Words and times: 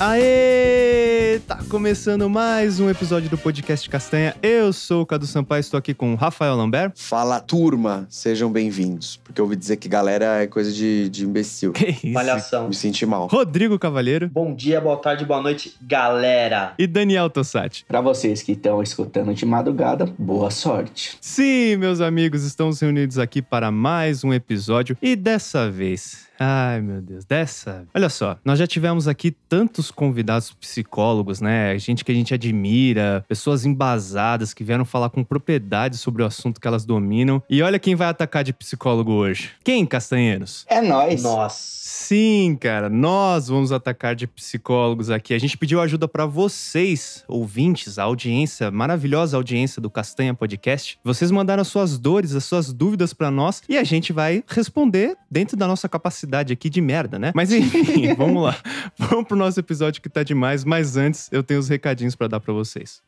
Aê! 0.00 1.40
Tá 1.46 1.58
começando 1.68 2.30
mais 2.30 2.78
um 2.78 2.88
episódio 2.88 3.28
do 3.28 3.36
podcast 3.36 3.90
Castanha. 3.90 4.32
Eu 4.40 4.72
sou 4.72 5.02
o 5.02 5.06
Cadu 5.06 5.26
Sampaio, 5.26 5.58
estou 5.58 5.76
aqui 5.76 5.92
com 5.92 6.12
o 6.12 6.14
Rafael 6.14 6.54
Lambert. 6.54 6.92
Fala, 6.94 7.40
turma, 7.40 8.06
sejam 8.08 8.48
bem-vindos. 8.48 9.16
Porque 9.24 9.40
eu 9.40 9.44
ouvi 9.44 9.56
dizer 9.56 9.76
que 9.76 9.88
galera 9.88 10.40
é 10.40 10.46
coisa 10.46 10.70
de, 10.70 11.08
de 11.08 11.24
imbecil. 11.24 11.72
Que 11.72 11.86
isso? 11.90 12.12
Malhação. 12.12 12.68
Me 12.68 12.74
senti 12.76 13.04
mal. 13.04 13.26
Rodrigo 13.26 13.76
Cavalheiro 13.76 14.28
Bom 14.28 14.54
dia, 14.54 14.80
boa 14.80 14.96
tarde, 14.98 15.24
boa 15.24 15.42
noite, 15.42 15.74
galera. 15.82 16.74
e 16.78 16.86
Daniel 16.86 17.28
Tossati. 17.28 17.84
Para 17.88 18.00
vocês 18.00 18.40
que 18.40 18.52
estão 18.52 18.80
escutando 18.80 19.34
de 19.34 19.44
madrugada, 19.44 20.06
boa 20.16 20.52
sorte. 20.52 21.18
Sim, 21.20 21.76
meus 21.76 22.00
amigos, 22.00 22.44
estamos 22.44 22.78
reunidos 22.78 23.18
aqui 23.18 23.42
para 23.42 23.72
mais 23.72 24.22
um 24.22 24.32
episódio 24.32 24.96
e 25.02 25.16
dessa 25.16 25.68
vez. 25.68 26.27
Ai, 26.38 26.80
meu 26.80 27.00
Deus, 27.00 27.24
dessa. 27.24 27.86
Olha 27.94 28.08
só, 28.08 28.38
nós 28.44 28.58
já 28.58 28.66
tivemos 28.66 29.08
aqui 29.08 29.30
tantos 29.30 29.90
convidados 29.90 30.52
psicólogos, 30.52 31.40
né? 31.40 31.76
Gente 31.78 32.04
que 32.04 32.12
a 32.12 32.14
gente 32.14 32.32
admira, 32.32 33.24
pessoas 33.28 33.64
embasadas 33.64 34.54
que 34.54 34.62
vieram 34.62 34.84
falar 34.84 35.10
com 35.10 35.24
propriedade 35.24 35.96
sobre 35.96 36.22
o 36.22 36.26
assunto 36.26 36.60
que 36.60 36.68
elas 36.68 36.84
dominam. 36.84 37.42
E 37.50 37.62
olha 37.62 37.78
quem 37.78 37.94
vai 37.94 38.08
atacar 38.08 38.44
de 38.44 38.52
psicólogo 38.52 39.12
hoje. 39.12 39.50
Quem, 39.64 39.84
Castanheiros? 39.84 40.64
É 40.68 40.80
nóis. 40.80 41.22
Nossa. 41.22 41.87
Sim, 42.08 42.56
cara, 42.58 42.88
nós 42.88 43.48
vamos 43.48 43.70
atacar 43.70 44.16
de 44.16 44.26
psicólogos 44.26 45.10
aqui. 45.10 45.34
A 45.34 45.38
gente 45.38 45.58
pediu 45.58 45.78
ajuda 45.78 46.08
para 46.08 46.24
vocês, 46.24 47.22
ouvintes, 47.28 47.98
a 47.98 48.04
audiência, 48.04 48.70
maravilhosa 48.70 49.36
audiência 49.36 49.78
do 49.78 49.90
Castanha 49.90 50.32
Podcast. 50.32 50.98
Vocês 51.04 51.30
mandaram 51.30 51.60
as 51.60 51.68
suas 51.68 51.98
dores, 51.98 52.34
as 52.34 52.44
suas 52.44 52.72
dúvidas 52.72 53.12
para 53.12 53.30
nós 53.30 53.62
e 53.68 53.76
a 53.76 53.84
gente 53.84 54.10
vai 54.10 54.42
responder 54.48 55.18
dentro 55.30 55.54
da 55.54 55.68
nossa 55.68 55.86
capacidade 55.86 56.50
aqui 56.50 56.70
de 56.70 56.80
merda, 56.80 57.18
né? 57.18 57.30
Mas 57.34 57.52
enfim, 57.52 58.14
vamos 58.16 58.42
lá. 58.42 58.56
Vamos 58.96 59.28
pro 59.28 59.36
nosso 59.36 59.60
episódio 59.60 60.00
que 60.00 60.08
tá 60.08 60.22
demais, 60.22 60.64
mas 60.64 60.96
antes 60.96 61.28
eu 61.30 61.42
tenho 61.42 61.60
os 61.60 61.68
recadinhos 61.68 62.16
para 62.16 62.26
dar 62.26 62.40
para 62.40 62.54
vocês. 62.54 63.02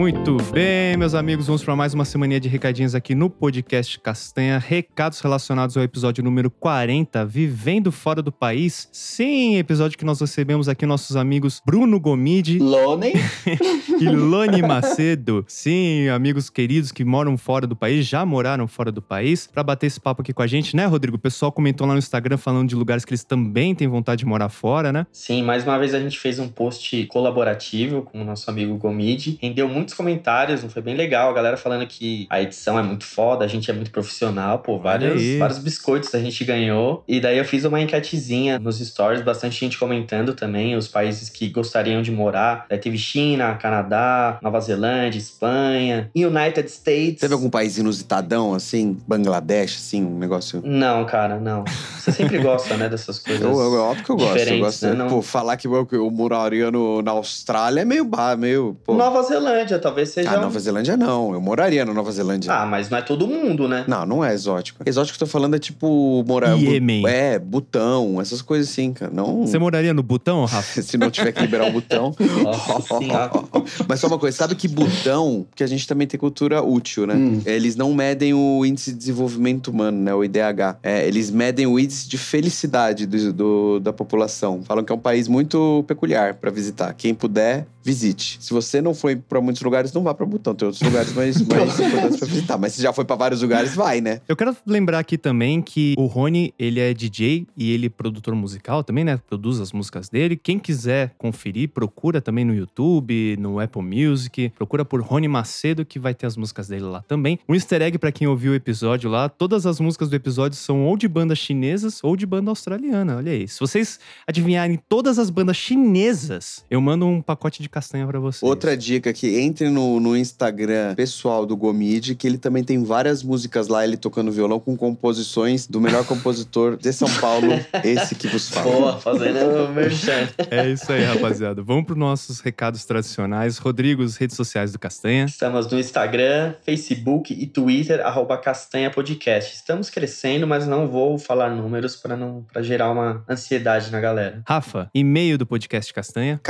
Muito 0.00 0.38
bem, 0.50 0.96
meus 0.96 1.12
amigos, 1.12 1.46
vamos 1.46 1.62
para 1.62 1.76
mais 1.76 1.92
uma 1.92 2.06
semaninha 2.06 2.40
de 2.40 2.48
recadinhos 2.48 2.94
aqui 2.94 3.14
no 3.14 3.28
podcast 3.28 4.00
Castanha. 4.00 4.58
Recados 4.58 5.20
relacionados 5.20 5.76
ao 5.76 5.82
episódio 5.82 6.24
número 6.24 6.50
40, 6.50 7.22
Vivendo 7.26 7.92
Fora 7.92 8.22
do 8.22 8.32
País. 8.32 8.88
Sim, 8.90 9.58
episódio 9.58 9.98
que 9.98 10.04
nós 10.06 10.18
recebemos 10.18 10.70
aqui 10.70 10.86
nossos 10.86 11.16
amigos 11.16 11.60
Bruno 11.66 12.00
Gomide 12.00 12.58
Lonen, 12.58 13.12
e 14.00 14.08
Lone 14.08 14.62
Macedo. 14.62 15.44
Sim, 15.46 16.08
amigos 16.08 16.48
queridos 16.48 16.90
que 16.90 17.04
moram 17.04 17.36
fora 17.36 17.66
do 17.66 17.76
país, 17.76 18.06
já 18.06 18.24
moraram 18.24 18.66
fora 18.66 18.90
do 18.90 19.02
país, 19.02 19.46
para 19.46 19.62
bater 19.62 19.88
esse 19.88 20.00
papo 20.00 20.22
aqui 20.22 20.32
com 20.32 20.40
a 20.40 20.46
gente, 20.46 20.74
né, 20.74 20.86
Rodrigo? 20.86 21.18
O 21.18 21.20
pessoal 21.20 21.52
comentou 21.52 21.86
lá 21.86 21.92
no 21.92 21.98
Instagram 21.98 22.38
falando 22.38 22.70
de 22.70 22.74
lugares 22.74 23.04
que 23.04 23.10
eles 23.10 23.22
também 23.22 23.74
têm 23.74 23.86
vontade 23.86 24.20
de 24.20 24.26
morar 24.26 24.48
fora, 24.48 24.94
né? 24.94 25.06
Sim, 25.12 25.42
mais 25.42 25.62
uma 25.62 25.78
vez 25.78 25.92
a 25.92 26.00
gente 26.00 26.18
fez 26.18 26.38
um 26.38 26.48
post 26.48 27.04
colaborativo 27.08 28.00
com 28.00 28.22
o 28.22 28.24
nosso 28.24 28.48
amigo 28.48 28.74
Gomide. 28.78 29.38
Rendeu 29.42 29.68
muitos 29.90 29.94
comentários, 29.94 30.62
não 30.62 30.70
foi 30.70 30.82
bem 30.82 30.94
legal. 30.94 31.30
A 31.30 31.32
galera 31.32 31.56
falando 31.56 31.86
que 31.86 32.26
a 32.30 32.40
edição 32.40 32.78
é 32.78 32.82
muito 32.82 33.04
foda, 33.04 33.44
a 33.44 33.48
gente 33.48 33.70
é 33.70 33.74
muito 33.74 33.90
profissional. 33.90 34.60
Pô, 34.60 34.78
vários, 34.78 35.22
vários 35.38 35.58
biscoitos 35.58 36.14
a 36.14 36.18
gente 36.18 36.44
ganhou. 36.44 37.04
E 37.06 37.20
daí 37.20 37.38
eu 37.38 37.44
fiz 37.44 37.64
uma 37.64 37.80
enquetezinha 37.80 38.58
nos 38.58 38.78
stories, 38.78 39.22
bastante 39.22 39.58
gente 39.58 39.78
comentando 39.78 40.34
também 40.34 40.76
os 40.76 40.88
países 40.88 41.28
que 41.28 41.48
gostariam 41.48 42.02
de 42.02 42.10
morar. 42.10 42.66
Daí 42.68 42.78
teve 42.78 42.98
China, 42.98 43.54
Canadá, 43.54 44.38
Nova 44.42 44.60
Zelândia, 44.60 45.18
Espanha, 45.18 46.10
United 46.14 46.68
States. 46.70 47.20
Teve 47.20 47.34
algum 47.34 47.50
país 47.50 47.78
inusitadão, 47.78 48.54
assim? 48.54 48.98
Bangladesh, 49.06 49.76
assim, 49.76 50.04
um 50.04 50.18
negócio... 50.18 50.62
Não, 50.64 51.04
cara, 51.04 51.38
não. 51.38 51.64
Você 51.98 52.12
sempre 52.12 52.38
gosta, 52.42 52.76
né, 52.76 52.88
dessas 52.88 53.18
coisas. 53.18 53.42
Eu, 53.42 53.52
eu, 53.52 53.80
óbvio 53.82 54.04
que 54.04 54.10
eu 54.10 54.16
gosto. 54.16 54.48
Eu 54.48 54.58
gosto 54.58 54.86
né? 54.86 54.94
Não- 54.94 55.08
Pô, 55.08 55.22
falar 55.22 55.56
que 55.56 55.66
eu, 55.66 55.88
eu 55.92 56.10
moraria 56.10 56.70
no, 56.70 57.02
na 57.02 57.10
Austrália 57.12 57.80
é 57.80 57.84
meio... 57.84 58.04
bar, 58.04 58.36
meio 58.36 58.76
pô. 58.84 58.94
Nova 58.94 59.22
Zelândia, 59.22 59.78
talvez 59.80 60.10
seja. 60.10 60.30
Ah, 60.30 60.40
Nova 60.40 60.58
Zelândia 60.58 60.96
não. 60.96 61.32
Eu 61.32 61.40
moraria 61.40 61.84
na 61.84 61.92
Nova 61.92 62.12
Zelândia. 62.12 62.52
Ah, 62.52 62.66
mas 62.66 62.88
não 62.90 62.98
é 62.98 63.02
todo 63.02 63.26
mundo, 63.26 63.66
né? 63.66 63.84
Não, 63.88 64.04
não 64.06 64.24
é 64.24 64.32
exótico. 64.34 64.82
Exótico 64.86 65.16
que 65.18 65.24
eu 65.24 65.26
tô 65.26 65.32
falando 65.32 65.56
é 65.56 65.58
tipo 65.58 66.24
morar... 66.26 66.56
Iêmen. 66.56 67.06
É, 67.06 67.38
Butão, 67.38 68.20
essas 68.20 68.42
coisas 68.42 68.68
assim, 68.70 68.92
cara. 68.92 69.10
Não... 69.12 69.46
Você 69.46 69.58
moraria 69.58 69.92
no 69.94 70.02
Butão, 70.02 70.44
Rafa? 70.44 70.82
Se 70.82 70.96
não 70.96 71.10
tiver 71.10 71.32
que 71.32 71.40
liberar 71.40 71.66
o. 71.68 71.80
Nossa 72.42 72.98
senhora. 72.98 73.30
Mas 73.88 74.00
só 74.00 74.06
uma 74.06 74.18
coisa, 74.18 74.36
sabe 74.36 74.54
que 74.54 74.68
botão, 74.68 75.46
que 75.54 75.62
a 75.64 75.66
gente 75.66 75.86
também 75.86 76.06
tem 76.06 76.18
cultura 76.18 76.62
útil, 76.62 77.06
né? 77.06 77.14
Hum. 77.14 77.40
Eles 77.46 77.76
não 77.76 77.92
medem 77.94 78.34
o 78.34 78.64
índice 78.64 78.92
de 78.92 78.98
desenvolvimento 78.98 79.68
humano, 79.68 79.98
né? 80.00 80.14
O 80.14 80.22
IDH. 80.24 80.76
É, 80.82 81.06
eles 81.06 81.30
medem 81.30 81.66
o 81.66 81.78
índice 81.78 82.08
de 82.08 82.18
felicidade 82.18 83.06
do, 83.06 83.32
do- 83.32 83.80
da 83.80 83.92
população. 83.92 84.62
Falam 84.64 84.84
que 84.84 84.92
é 84.92 84.94
um 84.94 84.98
país 84.98 85.28
muito 85.28 85.84
peculiar 85.86 86.34
pra 86.34 86.50
visitar. 86.50 86.92
Quem 86.94 87.14
puder, 87.14 87.66
visite. 87.82 88.38
Se 88.40 88.52
você 88.52 88.80
não 88.80 88.94
foi 88.94 89.16
pra 89.16 89.40
muitos 89.40 89.62
lugares, 89.62 89.92
não 89.92 90.02
vá 90.02 90.14
pra 90.14 90.26
Butão. 90.26 90.54
Tem 90.54 90.66
outros 90.66 90.82
lugares 90.82 91.12
mais, 91.12 91.40
mais 91.46 91.80
importantes 91.80 92.18
pra 92.18 92.28
visitar. 92.28 92.58
Mas 92.58 92.74
se 92.74 92.82
já 92.82 92.92
foi 92.92 93.04
pra 93.04 93.16
vários 93.16 93.42
lugares, 93.42 93.74
vai, 93.74 94.00
né? 94.00 94.20
Eu 94.28 94.36
quero 94.36 94.56
lembrar 94.66 94.98
aqui 94.98 95.16
também 95.16 95.62
que 95.62 95.94
o 95.98 96.06
Rony, 96.06 96.54
ele 96.58 96.80
é 96.80 96.92
DJ 96.92 97.46
e 97.56 97.72
ele 97.72 97.86
é 97.86 97.90
produtor 97.90 98.34
musical 98.34 98.84
também, 98.84 99.04
né? 99.04 99.18
Produz 99.28 99.60
as 99.60 99.72
músicas 99.72 100.08
dele. 100.08 100.36
Quem 100.36 100.58
quiser 100.58 101.14
conferir, 101.16 101.70
procura 101.70 102.20
também 102.20 102.44
no 102.44 102.54
YouTube, 102.54 103.36
no 103.38 103.58
Apple 103.58 103.82
Music. 103.82 104.50
Procura 104.50 104.84
por 104.84 105.00
Rony 105.00 105.28
Macedo, 105.28 105.84
que 105.84 105.98
vai 105.98 106.14
ter 106.14 106.26
as 106.26 106.36
músicas 106.36 106.68
dele 106.68 106.84
lá 106.84 107.02
também. 107.08 107.38
Um 107.48 107.54
easter 107.54 107.80
egg 107.82 107.98
pra 107.98 108.12
quem 108.12 108.26
ouviu 108.26 108.52
o 108.52 108.54
episódio 108.54 109.10
lá, 109.10 109.28
todas 109.28 109.66
as 109.66 109.80
músicas 109.80 110.08
do 110.08 110.16
episódio 110.16 110.58
são 110.58 110.84
ou 110.84 110.96
de 110.96 111.08
bandas 111.08 111.38
chinesas 111.38 112.00
ou 112.02 112.16
de 112.16 112.26
banda 112.26 112.50
australiana. 112.50 113.16
Olha 113.16 113.32
aí. 113.32 113.48
Se 113.48 113.58
vocês 113.58 113.98
adivinharem 114.26 114.78
todas 114.88 115.18
as 115.18 115.30
bandas 115.30 115.56
chinesas, 115.56 116.64
eu 116.70 116.80
mando 116.80 117.06
um 117.06 117.22
pacote 117.22 117.62
de 117.62 117.69
castanha 117.70 118.06
pra 118.06 118.18
vocês. 118.18 118.42
Outra 118.42 118.76
dica 118.76 119.12
que 119.12 119.38
entre 119.38 119.68
no, 119.68 120.00
no 120.00 120.16
Instagram 120.16 120.94
pessoal 120.94 121.46
do 121.46 121.56
Gomide, 121.56 122.14
que 122.14 122.26
ele 122.26 122.38
também 122.38 122.64
tem 122.64 122.82
várias 122.82 123.22
músicas 123.22 123.68
lá, 123.68 123.84
ele 123.84 123.96
tocando 123.96 124.32
violão 124.32 124.58
com 124.58 124.76
composições 124.76 125.66
do 125.66 125.80
melhor 125.80 126.04
compositor 126.04 126.76
de 126.76 126.92
São 126.92 127.08
Paulo, 127.20 127.52
esse 127.84 128.14
que 128.14 128.28
vos 128.28 128.48
fala. 128.48 128.70
Boa, 128.70 128.98
fazendo 128.98 129.66
o 129.66 129.72
merchan. 129.72 130.28
É 130.50 130.68
isso 130.68 130.92
aí, 130.92 131.04
rapaziada. 131.04 131.62
Vamos 131.62 131.84
para 131.84 131.94
nossos 131.94 132.40
recados 132.40 132.84
tradicionais. 132.84 133.58
Rodrigo, 133.58 134.02
as 134.02 134.16
redes 134.16 134.36
sociais 134.36 134.72
do 134.72 134.78
Castanha. 134.78 135.26
Estamos 135.26 135.70
no 135.70 135.78
Instagram, 135.78 136.54
Facebook 136.62 137.32
e 137.32 137.46
Twitter, 137.46 138.00
arroba 138.00 138.36
Castanha 138.36 138.90
Podcast. 138.90 139.54
Estamos 139.54 139.90
crescendo, 139.90 140.46
mas 140.46 140.66
não 140.66 140.88
vou 140.88 141.18
falar 141.18 141.50
números 141.50 141.96
para 141.96 142.16
não 142.16 142.44
para 142.52 142.62
gerar 142.62 142.90
uma 142.90 143.24
ansiedade 143.28 143.90
na 143.90 144.00
galera. 144.00 144.42
Rafa, 144.46 144.90
e-mail 144.94 145.38
do 145.38 145.46
podcast 145.46 145.92
Castanha. 145.92 146.40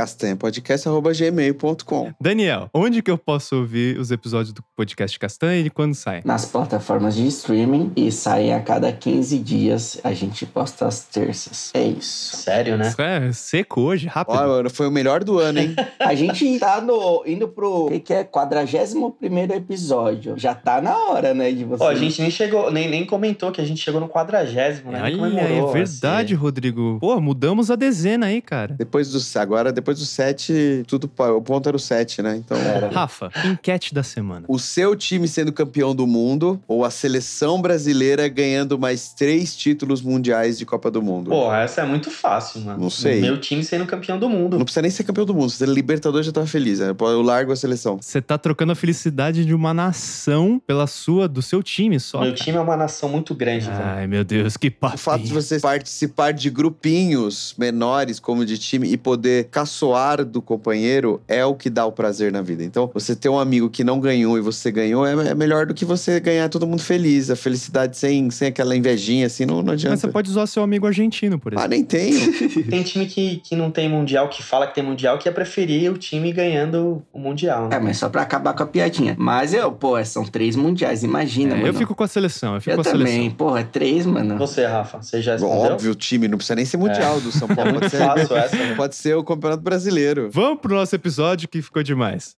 castanhapodcast.gmail.com 1.11 2.13
Daniel, 2.19 2.69
onde 2.73 3.01
que 3.01 3.11
eu 3.11 3.17
posso 3.17 3.55
ouvir 3.57 3.99
os 3.99 4.11
episódios 4.11 4.53
do 4.53 4.63
podcast 4.75 5.17
Castanha 5.19 5.61
e 5.61 5.69
quando 5.69 5.93
sai? 5.93 6.21
nas 6.23 6.45
plataformas 6.45 7.15
de 7.15 7.27
streaming 7.27 7.91
e 7.95 8.11
saem 8.11 8.53
a 8.53 8.61
cada 8.61 8.91
15 8.91 9.37
dias. 9.39 9.99
A 10.03 10.13
gente 10.13 10.45
posta 10.45 10.87
às 10.87 11.03
terças. 11.03 11.71
É 11.73 11.83
isso. 11.83 12.37
Sério, 12.37 12.77
né? 12.77 12.87
Isso 12.89 13.01
é 13.01 13.31
seco 13.31 13.81
hoje, 13.81 14.07
rápido. 14.07 14.37
Ó, 14.37 14.47
mano, 14.47 14.69
foi 14.69 14.87
o 14.87 14.91
melhor 14.91 15.23
do 15.23 15.39
ano, 15.39 15.59
hein? 15.59 15.75
A 15.99 16.15
gente 16.15 16.59
tá 16.59 16.81
no, 16.81 17.23
indo 17.25 17.47
pro 17.47 17.87
que, 17.89 17.99
que 17.99 18.13
é 18.13 18.23
41 18.23 19.13
episódio. 19.55 20.33
Já 20.37 20.53
tá 20.55 20.81
na 20.81 20.97
hora, 20.97 21.33
né, 21.33 21.51
de 21.51 21.63
você. 21.63 21.83
Ó, 21.83 21.89
a 21.89 21.95
gente 21.95 22.21
nem 22.21 22.31
chegou, 22.31 22.71
nem, 22.71 22.89
nem 22.89 23.05
comentou 23.05 23.51
que 23.51 23.61
a 23.61 23.65
gente 23.65 23.81
chegou 23.81 23.99
no 23.99 24.09
quadragésimo, 24.09 24.91
né? 24.91 25.01
Olha, 25.01 25.17
comemorou, 25.17 25.69
é 25.69 25.73
verdade, 25.73 26.33
assim. 26.33 26.41
Rodrigo. 26.41 26.97
Pô, 26.99 27.19
mudamos 27.19 27.69
a 27.69 27.75
dezena 27.75 28.27
aí, 28.27 28.41
cara. 28.41 28.75
Depois 28.77 29.11
do, 29.11 29.39
agora, 29.39 29.71
depois 29.71 29.99
do 29.99 30.05
7, 30.05 30.83
tudo, 30.87 31.00
pa- 31.07 31.31
o 31.31 31.41
ponto 31.41 31.67
era 31.67 31.75
o 31.75 31.79
7, 31.79 32.21
né? 32.21 32.35
Então, 32.37 32.57
Era. 32.57 32.89
Rafa, 32.89 33.31
enquete 33.45 33.93
da 33.93 34.03
semana. 34.03 34.45
o 34.47 34.59
seu 34.59 34.95
time 34.95 35.27
sendo 35.27 35.51
campeão 35.51 35.95
do 35.95 36.05
mundo 36.07 36.61
ou 36.67 36.83
a 36.85 36.91
seleção 36.91 37.61
brasileira 37.61 38.27
ganhando 38.27 38.77
mais 38.77 39.13
três 39.13 39.55
títulos 39.55 40.01
mundiais 40.01 40.57
de 40.57 40.65
Copa 40.65 40.89
do 40.91 41.01
Mundo? 41.01 41.29
Porra, 41.29 41.59
essa 41.61 41.81
é 41.81 41.85
muito 41.85 42.09
fácil, 42.11 42.61
mano. 42.61 42.79
Não 42.81 42.89
sei. 42.89 43.21
Meu 43.21 43.39
time 43.39 43.63
sendo 43.63 43.85
campeão 43.85 44.19
do 44.19 44.29
mundo. 44.29 44.57
Não 44.57 44.65
precisa 44.65 44.81
nem 44.81 44.91
ser 44.91 45.03
campeão 45.03 45.25
do 45.25 45.33
mundo. 45.33 45.49
Se 45.49 45.57
ser 45.57 45.67
Libertador 45.67 46.21
já 46.23 46.31
tava 46.31 46.47
feliz, 46.47 46.79
né? 46.79 46.95
Eu 46.99 47.21
largo 47.21 47.51
a 47.51 47.55
seleção. 47.55 47.97
Você 48.01 48.21
tá 48.21 48.37
trocando 48.37 48.71
a 48.71 48.75
felicidade 48.75 49.45
de 49.45 49.53
uma 49.53 49.73
nação 49.73 50.61
pela 50.65 50.87
sua, 50.87 51.27
do 51.27 51.41
seu 51.41 51.61
time 51.63 51.99
só. 51.99 52.19
Meu 52.21 52.31
cara. 52.31 52.43
time 52.43 52.57
é 52.57 52.59
uma 52.61 52.75
nação 52.77 53.09
muito 53.09 53.33
grande, 53.35 53.65
velho. 53.67 53.79
Ai, 53.83 54.07
meu 54.07 54.23
Deus, 54.23 54.57
que 54.57 54.69
papo. 54.69 54.95
O 54.95 54.97
fato 54.97 55.23
de 55.23 55.33
você 55.33 55.59
participar 55.59 56.31
de 56.31 56.49
grupinhos 56.49 57.55
menores, 57.57 58.19
como 58.19 58.45
de 58.45 58.57
time, 58.57 58.87
e 58.91 58.97
poder 58.97 59.45
caçoar 59.45 60.25
do 60.25 60.41
companheiro 60.41 60.90
dinheiro 60.91 61.21
é 61.27 61.45
o 61.45 61.55
que 61.55 61.69
dá 61.69 61.85
o 61.85 61.91
prazer 61.91 62.31
na 62.31 62.41
vida. 62.41 62.63
Então, 62.63 62.89
você 62.93 63.15
ter 63.15 63.29
um 63.29 63.39
amigo 63.39 63.69
que 63.69 63.83
não 63.83 63.99
ganhou 63.99 64.37
e 64.37 64.41
você 64.41 64.71
ganhou 64.71 65.05
é, 65.05 65.29
é 65.29 65.35
melhor 65.35 65.65
do 65.65 65.73
que 65.73 65.85
você 65.85 66.19
ganhar 66.19 66.49
todo 66.49 66.67
mundo 66.67 66.81
feliz. 66.81 67.29
A 67.29 67.35
felicidade 67.35 67.97
sem, 67.97 68.29
sem 68.29 68.49
aquela 68.49 68.75
invejinha, 68.75 69.25
assim, 69.27 69.45
não, 69.45 69.61
não 69.61 69.73
adianta. 69.73 69.91
Mas 69.93 70.01
você 70.01 70.07
pode 70.09 70.29
usar 70.29 70.45
seu 70.47 70.63
amigo 70.63 70.85
argentino, 70.85 71.39
por 71.39 71.53
exemplo. 71.53 71.65
Ah, 71.65 71.67
nem 71.67 71.83
tenho. 71.83 72.31
Tem 72.69 72.83
time 72.83 73.05
que, 73.05 73.37
que 73.37 73.55
não 73.55 73.71
tem 73.71 73.89
mundial, 73.89 74.27
que 74.29 74.43
fala 74.43 74.67
que 74.67 74.75
tem 74.75 74.83
mundial, 74.83 75.17
que 75.17 75.27
ia 75.27 75.31
preferir 75.31 75.91
o 75.91 75.97
time 75.97 76.31
ganhando 76.31 77.01
o 77.13 77.19
mundial, 77.19 77.67
né? 77.69 77.75
É, 77.75 77.79
mas 77.79 77.97
só 77.97 78.09
pra 78.09 78.21
acabar 78.21 78.53
com 78.53 78.63
a 78.63 78.65
piadinha. 78.65 79.15
Mas 79.17 79.53
eu, 79.53 79.71
pô, 79.71 80.03
são 80.03 80.23
três 80.25 80.55
mundiais, 80.55 81.03
imagina, 81.03 81.53
É, 81.53 81.55
mano. 81.57 81.67
eu 81.67 81.73
fico 81.73 81.95
com 81.95 82.03
a 82.03 82.07
seleção, 82.07 82.55
eu 82.55 82.61
fico 82.61 82.71
Eu 82.71 82.75
com 82.83 82.89
a 82.89 82.91
também, 82.91 83.07
seleção. 83.07 83.31
porra, 83.35 83.59
é 83.61 83.63
três, 83.63 84.05
mano. 84.05 84.37
Você, 84.37 84.65
Rafa, 84.65 85.01
você 85.01 85.21
já 85.21 85.33
respondeu? 85.33 85.73
Óbvio, 85.73 85.91
o 85.91 85.95
time, 85.95 86.27
não 86.27 86.37
precisa 86.37 86.55
nem 86.55 86.65
ser 86.65 86.77
mundial 86.77 87.19
do 87.21 87.31
São 87.31 87.47
É 87.51 87.55
Paulo. 87.55 87.71
muito 87.71 87.81
Pode 87.89 88.27
ser, 88.27 88.35
essa, 88.35 88.55
né? 88.55 88.73
pode 88.75 88.95
ser 88.95 89.15
o 89.15 89.23
Campeonato 89.23 89.61
Brasileiro. 89.63 90.29
Vamos 90.31 90.59
pro 90.61 90.75
nosso 90.81 90.95
episódio 90.95 91.47
que 91.47 91.61
ficou 91.61 91.83
demais. 91.83 92.35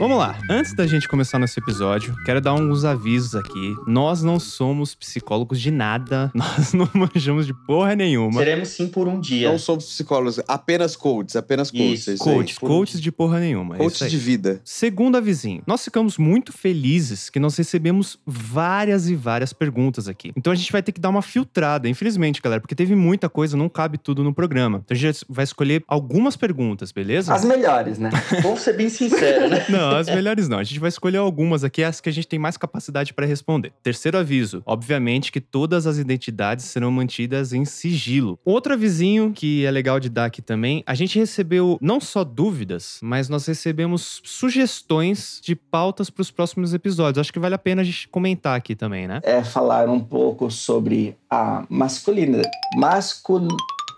Vamos 0.00 0.16
lá. 0.16 0.38
Antes 0.48 0.72
da 0.72 0.86
gente 0.86 1.06
começar 1.06 1.38
nosso 1.38 1.60
episódio, 1.60 2.16
quero 2.24 2.40
dar 2.40 2.52
alguns 2.52 2.86
avisos 2.86 3.34
aqui. 3.34 3.76
Nós 3.86 4.22
não 4.22 4.40
somos 4.40 4.94
psicólogos 4.94 5.60
de 5.60 5.70
nada. 5.70 6.30
Nós 6.32 6.72
não 6.72 6.88
manjamos 6.94 7.44
de 7.44 7.52
porra 7.52 7.94
nenhuma. 7.94 8.38
Seremos 8.38 8.70
sim 8.70 8.88
por 8.88 9.06
um 9.06 9.20
dia. 9.20 9.50
Não 9.50 9.58
somos 9.58 9.84
psicólogos, 9.84 10.40
apenas 10.48 10.96
coaches, 10.96 11.36
apenas 11.36 11.70
coaches. 11.70 12.08
Isso, 12.08 12.10
é. 12.12 12.16
Coaches, 12.16 12.56
coaches 12.56 13.00
de 13.02 13.12
porra 13.12 13.40
nenhuma. 13.40 13.74
é 13.74 13.78
Coaches 13.78 14.10
de 14.10 14.16
vida. 14.16 14.62
Segundo 14.64 15.18
avisinho, 15.18 15.62
nós 15.66 15.84
ficamos 15.84 16.16
muito 16.16 16.50
felizes 16.50 17.28
que 17.28 17.38
nós 17.38 17.54
recebemos 17.58 18.18
várias 18.24 19.06
e 19.06 19.14
várias 19.14 19.52
perguntas 19.52 20.08
aqui. 20.08 20.32
Então 20.34 20.50
a 20.50 20.56
gente 20.56 20.72
vai 20.72 20.82
ter 20.82 20.92
que 20.92 21.00
dar 21.00 21.10
uma 21.10 21.20
filtrada, 21.20 21.86
infelizmente, 21.90 22.40
galera, 22.40 22.62
porque 22.62 22.74
teve 22.74 22.94
muita 22.94 23.28
coisa, 23.28 23.54
não 23.54 23.68
cabe 23.68 23.98
tudo 23.98 24.24
no 24.24 24.32
programa. 24.32 24.80
Então 24.82 24.94
a 24.94 24.98
gente 24.98 25.26
vai 25.28 25.44
escolher 25.44 25.84
algumas 25.86 26.38
perguntas, 26.38 26.90
beleza? 26.90 27.34
As 27.34 27.44
melhores, 27.44 27.98
né? 27.98 28.08
Vamos 28.42 28.60
ser 28.62 28.72
bem 28.78 28.88
sinceros, 28.88 29.50
né? 29.50 29.66
Não, 29.68 29.89
as 29.96 30.08
melhores 30.08 30.48
não. 30.48 30.58
A 30.58 30.64
gente 30.64 30.80
vai 30.80 30.88
escolher 30.88 31.18
algumas 31.18 31.64
aqui, 31.64 31.82
as 31.82 32.00
que 32.00 32.08
a 32.08 32.12
gente 32.12 32.28
tem 32.28 32.38
mais 32.38 32.56
capacidade 32.56 33.12
para 33.12 33.26
responder. 33.26 33.72
Terceiro 33.82 34.18
aviso: 34.18 34.62
obviamente 34.66 35.32
que 35.32 35.40
todas 35.40 35.86
as 35.86 35.98
identidades 35.98 36.64
serão 36.66 36.90
mantidas 36.90 37.52
em 37.52 37.64
sigilo. 37.64 38.38
Outro 38.44 38.72
avisinho 38.72 39.32
que 39.32 39.64
é 39.64 39.70
legal 39.70 40.00
de 40.00 40.08
dar 40.08 40.26
aqui 40.26 40.42
também: 40.42 40.82
a 40.86 40.94
gente 40.94 41.18
recebeu 41.18 41.78
não 41.80 42.00
só 42.00 42.24
dúvidas, 42.24 42.98
mas 43.02 43.28
nós 43.28 43.46
recebemos 43.46 44.20
sugestões 44.24 45.40
de 45.42 45.54
pautas 45.54 46.10
para 46.10 46.22
os 46.22 46.30
próximos 46.30 46.74
episódios. 46.74 47.20
Acho 47.20 47.32
que 47.32 47.38
vale 47.38 47.54
a 47.54 47.58
pena 47.58 47.82
a 47.82 47.84
gente 47.84 48.08
comentar 48.08 48.56
aqui 48.56 48.74
também, 48.74 49.06
né? 49.06 49.20
É 49.22 49.42
falar 49.42 49.88
um 49.88 50.00
pouco 50.00 50.50
sobre 50.50 51.16
a 51.28 51.64
masculina... 51.68 52.42
Mascul... 52.76 53.48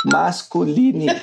Masculini... 0.04 1.06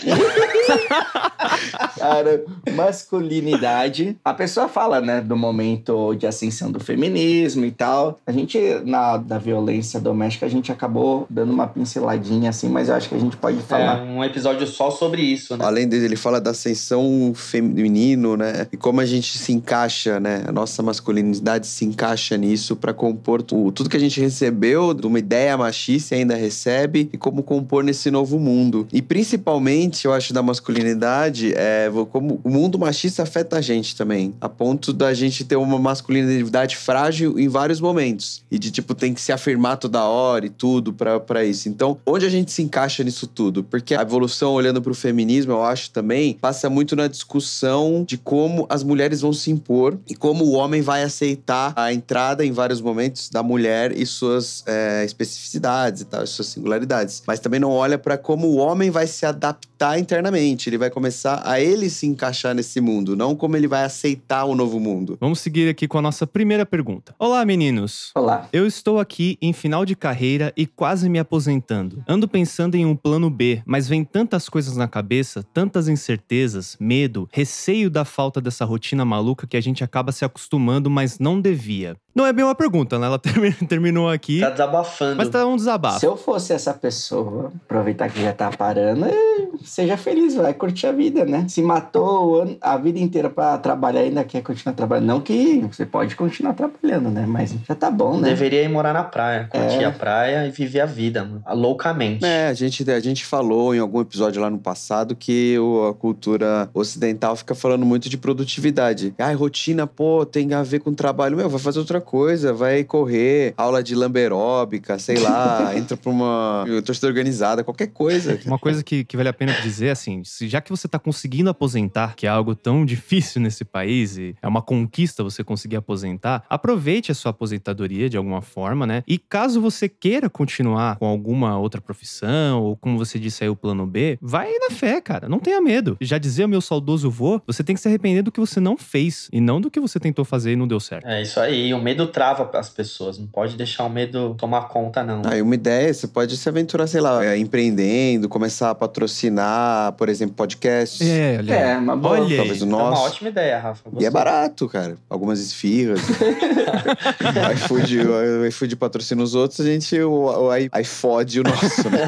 Cara, 1.98 2.44
masculinidade. 2.76 4.18
A 4.24 4.34
pessoa 4.34 4.68
fala, 4.70 5.02
né, 5.02 5.20
do 5.22 5.36
momento 5.36 6.14
de 6.16 6.26
ascensão 6.28 6.72
do 6.72 6.80
feminismo 6.80 7.66
e 7.66 7.72
tal. 7.72 8.20
A 8.26 8.32
gente, 8.32 8.58
na 8.86 9.18
da 9.18 9.38
violência 9.38 10.00
doméstica, 10.00 10.46
a 10.46 10.50
gente 10.50 10.72
acabou 10.72 11.26
dando 11.30 11.52
uma 11.52 11.68
pinceladinha 11.68 12.50
assim, 12.52 12.70
mas 12.70 12.88
eu 12.90 12.96
acho 12.96 13.10
que 13.10 13.16
a 13.16 13.20
gente 13.20 13.36
pode 13.38 13.58
É 13.60 13.62
falar. 13.62 14.02
um 14.04 14.24
episódio 14.24 14.66
só 14.68 14.90
sobre 14.92 15.22
isso, 15.22 15.58
né? 15.58 15.66
Além 15.66 15.88
dele, 15.88 16.06
ele 16.06 16.16
fala 16.16 16.40
da 16.40 16.52
ascensão 16.52 17.34
feminino, 17.36 18.38
né? 18.38 18.68
E 18.72 18.78
como 18.78 19.02
a 19.02 19.06
gente 19.06 19.38
se 19.38 19.52
encaixa, 19.52 20.20
né? 20.20 20.44
A 20.48 20.52
nossa 20.52 20.82
masculinidade 20.82 21.68
se 21.68 21.84
encaixa 21.86 22.38
nisso 22.38 22.76
pra 22.76 22.94
compor 22.94 23.42
tu- 23.42 23.72
tudo 23.72 23.90
que 23.90 23.98
a 23.98 24.00
gente 24.00 24.22
recebeu 24.22 24.94
de 24.94 25.06
uma 25.06 25.20
ideia 25.20 25.58
machista 25.58 26.16
e 26.16 26.20
ainda 26.20 26.36
recebe 26.36 27.10
e 27.12 27.18
como 27.18 27.44
compor 27.44 27.84
nesse 27.84 28.10
novo 28.12 28.40
mundo. 28.40 28.69
E 28.92 29.02
principalmente, 29.02 30.06
eu 30.06 30.14
acho, 30.14 30.34
da 30.34 30.42
masculinidade, 30.42 31.54
é 31.56 31.90
como 32.12 32.40
o 32.44 32.50
mundo 32.50 32.78
machista 32.78 33.24
afeta 33.24 33.58
a 33.58 33.62
gente 33.62 33.96
também. 33.96 34.34
A 34.40 34.50
ponto 34.50 34.94
da 34.94 35.14
gente 35.14 35.44
ter 35.44 35.56
uma 35.56 35.80
masculinidade 35.80 36.76
frágil 36.78 37.40
em 37.40 37.48
vários 37.48 37.80
momentos. 37.80 38.44
E 38.52 38.60
de, 38.60 38.72
tipo, 38.72 38.94
tem 38.94 39.14
que 39.14 39.22
se 39.22 39.32
afirmar 39.32 39.78
toda 39.78 40.04
hora 40.04 40.46
e 40.46 40.50
tudo 40.50 40.94
pra 40.94 41.44
isso. 41.46 41.70
Então, 41.70 41.98
onde 42.06 42.26
a 42.26 42.30
gente 42.30 42.52
se 42.52 42.62
encaixa 42.62 43.04
nisso 43.04 43.28
tudo? 43.28 43.64
Porque 43.64 43.96
a 43.96 44.02
evolução, 44.02 44.54
olhando 44.54 44.82
pro 44.82 44.94
feminismo, 44.94 45.54
eu 45.54 45.64
acho 45.64 45.92
também, 45.92 46.34
passa 46.34 46.70
muito 46.70 46.96
na 46.96 47.08
discussão 47.08 48.04
de 48.06 48.18
como 48.18 48.66
as 48.70 48.84
mulheres 48.84 49.22
vão 49.22 49.34
se 49.34 49.52
impor 49.52 49.98
e 50.08 50.16
como 50.16 50.46
o 50.46 50.52
homem 50.54 50.82
vai 50.82 51.04
aceitar 51.04 51.74
a 51.76 51.94
entrada 51.94 52.46
em 52.46 52.52
vários 52.52 52.82
momentos 52.82 53.30
da 53.30 53.42
mulher 53.42 53.96
e 53.98 54.06
suas 54.06 54.64
é, 54.66 55.04
especificidades 55.06 56.02
e 56.02 56.06
tal, 56.06 56.26
suas 56.28 56.48
singularidades. 56.48 57.24
Mas 57.26 57.40
também 57.40 57.60
não 57.60 57.72
olha 57.72 57.98
pra 57.98 58.18
como 58.18 58.48
o 58.48 58.56
homem 58.60 58.90
vai 58.90 59.08
se 59.08 59.26
adaptar 59.26 60.00
internamente. 60.00 60.70
Ele 60.70 60.78
vai 60.78 60.90
começar 60.90 61.42
a 61.46 61.60
ele 61.60 61.90
se 61.90 62.06
encaixar 62.06 62.54
nesse 62.54 62.80
mundo, 62.80 63.16
não 63.16 63.36
como 63.36 63.58
ele 63.58 63.68
vai 63.68 63.84
aceitar 63.84 64.46
o 64.46 64.56
novo 64.56 64.80
mundo. 64.80 65.18
Vamos 65.20 65.40
seguir 65.40 65.70
aqui 65.70 65.88
com 65.88 65.98
a 65.98 66.02
nossa 66.02 66.28
primeira 66.28 66.66
pergunta. 66.66 67.16
Olá, 67.18 67.44
meninos. 67.46 68.12
Olá. 68.16 68.48
Eu 68.54 68.68
estou 68.68 69.00
aqui 69.00 69.38
em 69.42 69.54
final 69.54 69.86
de 69.86 69.96
carreira 69.96 70.54
e 70.56 70.66
quase 70.66 71.10
me 71.10 71.20
aposentando. 71.20 72.04
Ando 72.08 72.28
pensando 72.28 72.76
em 72.76 72.86
um 72.86 72.96
plano 72.96 73.30
B, 73.30 73.62
mas 73.66 73.88
vem 73.88 74.04
tantas 74.04 74.48
coisas 74.48 74.78
na 74.78 74.88
cabeça, 74.88 75.44
tantas 75.54 75.88
incertezas, 75.88 76.78
medo, 76.80 77.28
receio 77.32 77.90
da 77.90 78.06
falta 78.06 78.40
dessa 78.40 78.66
rotina 78.66 79.04
maluca 79.04 79.48
que 79.48 79.58
a 79.58 79.62
gente 79.62 79.84
acaba 79.84 80.12
se 80.12 80.26
acostumando, 80.26 80.90
mas 80.90 81.20
não 81.20 81.40
devia. 81.40 81.96
Não 82.20 82.26
é 82.28 82.34
bem 82.34 82.44
uma 82.44 82.54
pergunta, 82.54 83.00
né? 83.00 83.08
Ela 83.08 83.18
termi- 83.20 83.54
terminou 83.54 84.10
aqui, 84.10 84.42
Tá 84.42 84.50
desabafando. 84.50 85.16
mas 85.16 85.30
tá 85.30 85.46
um 85.46 85.56
desabafo. 85.56 86.00
Se 86.02 86.06
eu 86.06 86.18
fosse 86.18 86.52
essa 86.52 86.74
pessoa, 86.74 87.50
aproveitar 87.66 88.10
que 88.10 88.22
já 88.22 88.34
tá 88.34 88.50
parando, 88.52 89.06
eh, 89.06 89.48
seja 89.64 89.96
feliz, 89.96 90.36
vai 90.36 90.54
curtir 90.54 90.88
a 90.88 90.92
vida, 90.92 91.24
né? 91.24 91.46
Se 91.48 91.62
matou 91.62 92.58
a 92.60 92.76
vida 92.78 93.00
inteira 93.00 93.30
pra 93.30 93.58
trabalhar, 93.58 94.02
ainda 94.02 94.24
quer 94.26 94.42
continuar 94.42 94.76
trabalhando. 94.76 95.08
Não 95.08 95.22
que 95.22 95.62
você 95.72 95.86
pode 95.86 96.16
continuar 96.18 96.54
trabalhando, 96.54 97.10
né? 97.10 97.26
Mas 97.26 97.56
já 97.68 97.74
tá 97.74 97.90
bom, 97.90 98.18
né? 98.20 98.30
Deveria 98.30 98.64
ir 98.64 98.70
morar 98.70 98.92
na 98.94 99.04
praia, 99.04 99.48
curtir 99.50 99.84
É. 99.84 99.86
a 99.86 99.92
praia 99.92 100.46
e 100.46 100.52
viver 100.52 100.82
a 100.82 100.86
vida, 100.86 101.24
mano. 101.24 101.42
Loucamente. 101.54 102.26
É, 102.26 102.48
a 102.50 102.54
gente, 102.54 102.90
a 102.92 103.00
gente 103.00 103.26
falou 103.26 103.74
em 103.74 103.80
algum 103.80 104.02
episódio 104.02 104.42
lá 104.42 104.50
no 104.50 104.60
passado 104.60 105.16
que 105.16 105.58
o- 105.58 105.88
a 105.88 105.94
cultura 105.94 106.70
ocidental 106.74 107.34
fica 107.38 107.56
falando 107.56 107.86
muito 107.86 108.10
de 108.10 108.18
produtividade. 108.18 109.14
Ai, 109.18 109.34
rotina, 109.36 109.88
pô, 109.88 110.26
tem 110.26 110.54
a 110.54 110.64
ver 110.64 110.80
com 110.80 110.94
trabalho. 110.94 111.38
Meu, 111.38 111.50
vai 111.50 111.60
fazer 111.60 111.80
outra 111.80 112.02
coisa, 112.02 112.09
vai 112.56 112.84
correr, 112.84 113.54
aula 113.58 113.82
de 113.84 113.94
lamberóbica, 113.96 114.98
sei 115.00 115.20
lá, 115.20 115.72
entra 115.78 115.96
pra 115.98 116.10
uma 116.12 116.66
torcida 116.86 117.08
organizada, 117.08 117.64
qualquer 117.64 117.88
coisa. 117.88 118.40
Uma 118.46 118.60
coisa 118.60 118.84
que, 118.84 119.04
que 119.04 119.16
vale 119.18 119.30
a 119.30 119.34
pena 119.34 119.54
dizer, 119.62 119.90
assim, 119.90 120.24
se- 120.24 120.48
já 120.48 120.62
que 120.62 120.70
você 120.70 120.88
tá 120.88 120.98
conseguindo 121.00 121.50
aposentar, 121.50 122.16
que 122.16 122.26
é 122.26 122.30
algo 122.30 122.56
tão 122.56 122.86
difícil 122.86 123.42
nesse 123.42 123.64
país, 123.66 124.18
e 124.18 124.36
é 124.42 124.48
uma 124.48 124.62
conquista 124.62 125.24
você 125.24 125.44
conseguir 125.44 125.76
aposentar, 125.76 126.44
aproveite 126.50 127.12
a 127.12 127.16
sua 127.16 127.32
aposentadoria 127.32 128.10
de 128.10 128.18
alguma 128.18 128.42
forma, 128.42 128.86
né? 128.86 129.04
E 129.08 129.18
caso 129.18 129.62
você 129.62 129.88
queira 129.90 130.30
continuar 130.30 130.98
com 130.98 131.06
alguma 131.06 131.58
outra 131.58 131.82
profissão, 131.82 132.62
ou 132.62 132.76
como 132.76 132.98
você 132.98 133.20
disse 133.20 133.44
aí, 133.44 133.50
o 133.50 133.56
plano 133.56 133.86
B, 133.86 134.18
vai 134.22 134.52
na 134.60 134.70
fé, 134.76 135.00
cara. 135.02 135.28
Não 135.30 135.40
tenha 135.40 135.62
medo. 135.62 135.98
Já 136.02 136.18
dizia 136.18 136.48
meu 136.48 136.62
saudoso 136.62 137.10
vô, 137.10 137.42
você 137.46 137.64
tem 137.64 137.76
que 137.76 137.82
se 137.82 137.88
arrepender 137.88 138.24
do 138.24 138.32
que 138.32 138.40
você 138.40 138.60
não 138.60 138.78
fez, 138.78 139.30
e 139.32 139.40
não 139.42 139.60
do 139.62 139.70
que 139.72 139.80
você 139.80 140.00
tentou 140.00 140.24
fazer 140.26 140.54
e 140.54 140.56
não 140.56 140.68
deu 140.68 140.80
certo. 140.80 141.08
É 141.08 141.22
isso 141.22 141.40
aí. 141.40 141.74
O 141.74 141.80
medo 141.90 142.08
trava 142.08 142.50
as 142.54 142.70
pessoas. 142.70 143.18
Não 143.18 143.26
pode 143.28 143.58
deixar 143.58 143.84
o 143.86 143.90
medo 143.90 144.36
tomar 144.38 144.68
conta, 144.68 145.04
não. 145.04 145.22
Aí 145.26 145.42
uma 145.42 145.56
ideia, 145.56 145.94
você 145.94 146.08
pode 146.08 146.38
se 146.38 146.48
aventurar, 146.48 146.86
sei 146.88 147.02
lá, 147.02 147.26
é, 147.26 147.38
empreendendo, 147.38 148.30
começar 148.30 148.70
a 148.70 148.76
patrocinar, 148.76 149.94
por 149.94 150.08
exemplo, 150.10 150.36
podcasts. 150.36 151.02
É, 151.02 151.38
olha. 151.40 151.54
É, 151.56 151.78
uma 151.78 151.96
boa. 151.96 152.20
Olha. 152.22 152.38
Talvez 152.38 152.62
o 152.62 152.66
É 152.66 152.68
uma 152.68 152.78
nosso. 152.92 153.04
ótima 153.04 153.30
ideia, 153.30 153.60
Rafa. 153.60 153.90
E 154.00 154.06
é 154.06 154.10
barato, 154.10 154.68
cara. 154.68 154.98
Algumas 155.10 155.40
esfirras. 155.40 156.00
o 156.10 157.52
iFood, 157.54 158.00
o 158.08 158.46
iFood 158.46 158.76
patrocina 158.76 159.24
os 159.24 159.34
outros, 159.36 159.60
a 159.62 159.64
gente, 159.64 160.00
o, 160.02 160.12
o 160.26 160.56
i- 160.58 160.70
iFod 160.82 161.40
o 161.40 161.44
nosso, 161.44 161.90
né? 161.90 162.08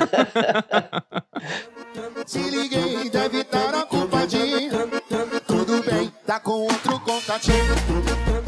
Se 2.26 2.40
liguei, 2.40 3.10
deve 3.10 3.40
estar 3.42 3.74
ocupadinho. 3.76 4.72
Tudo 5.48 5.84
bem, 5.84 6.12
tá 6.26 6.40
com 6.40 6.52
outro 6.52 7.00
contatinho. 7.00 8.41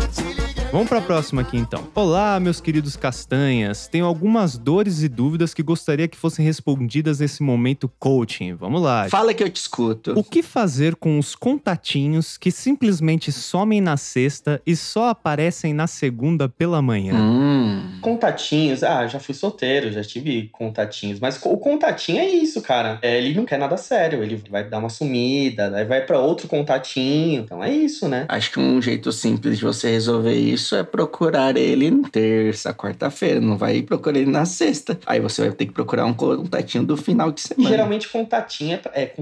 Vamos 0.74 0.90
pra 0.90 1.00
próxima 1.02 1.44
aqui 1.44 1.56
então. 1.56 1.88
Olá, 1.94 2.40
meus 2.40 2.60
queridos 2.60 2.96
castanhas. 2.96 3.86
Tenho 3.88 4.08
algumas 4.08 4.58
dores 4.58 5.04
e 5.04 5.08
dúvidas 5.08 5.54
que 5.54 5.62
gostaria 5.62 6.08
que 6.08 6.18
fossem 6.18 6.44
respondidas 6.44 7.20
nesse 7.20 7.44
momento 7.44 7.88
coaching. 8.00 8.56
Vamos 8.56 8.82
lá. 8.82 9.08
Fala 9.08 9.36
que 9.36 9.44
eu 9.44 9.50
te 9.52 9.58
escuto. 9.58 10.18
O 10.18 10.24
que 10.24 10.42
fazer 10.42 10.96
com 10.96 11.20
os 11.20 11.36
contatinhos 11.36 12.40
que 12.40 12.50
simplesmente 12.50 13.32
somem 13.32 13.82
na 13.82 13.98
sexta 13.98 14.60
e 14.66 14.76
só 14.76 15.10
aparecem 15.10 15.76
na 15.76 15.86
segunda 15.86 16.50
pela 16.50 16.82
manhã? 16.82 17.14
Hum. 17.14 18.00
Contatinhos, 18.02 18.82
ah, 18.82 19.06
já 19.06 19.20
fui 19.20 19.36
solteiro, 19.36 19.92
já 19.92 20.04
tive 20.04 20.50
contatinhos, 20.52 21.20
mas 21.20 21.40
o 21.46 21.56
contatinho 21.58 22.18
é 22.18 22.28
isso, 22.28 22.64
cara. 22.64 22.98
É, 23.04 23.20
ele 23.20 23.36
não 23.36 23.46
quer 23.46 23.60
nada 23.60 23.78
sério, 23.78 24.24
ele 24.24 24.42
vai 24.50 24.68
dar 24.68 24.80
uma 24.80 24.90
sumida, 24.90 25.70
daí 25.70 25.86
vai 25.86 26.02
pra 26.02 26.18
outro 26.18 26.48
contatinho. 26.48 27.44
Então 27.44 27.64
é 27.64 27.72
isso, 27.72 28.10
né? 28.10 28.26
Acho 28.28 28.52
que 28.52 28.60
um 28.60 28.82
jeito 28.82 29.12
simples 29.12 29.60
de 29.60 29.64
você 29.64 29.92
resolver 29.92 30.34
isso 30.34 30.63
é 30.72 30.84
procurar 30.84 31.58
ele 31.58 31.92
na 31.92 32.10
terça, 32.10 32.74
quarta-feira. 32.74 33.40
Não 33.40 33.58
vai 33.58 33.82
procurar 33.82 34.18
ele 34.18 34.32
na 34.32 34.46
sexta. 34.46 35.00
Aí 35.06 35.20
você 35.20 35.42
vai 35.42 35.52
ter 35.52 35.66
que 35.66 35.74
procurar 35.74 36.06
um 36.06 36.14
contatinho 36.14 36.84
do 36.84 36.96
final 36.96 37.32
de 37.32 37.42
semana. 37.42 37.70
geralmente 37.70 38.10
contatinho 38.10 38.80
é, 38.94 39.04
é 39.04 39.14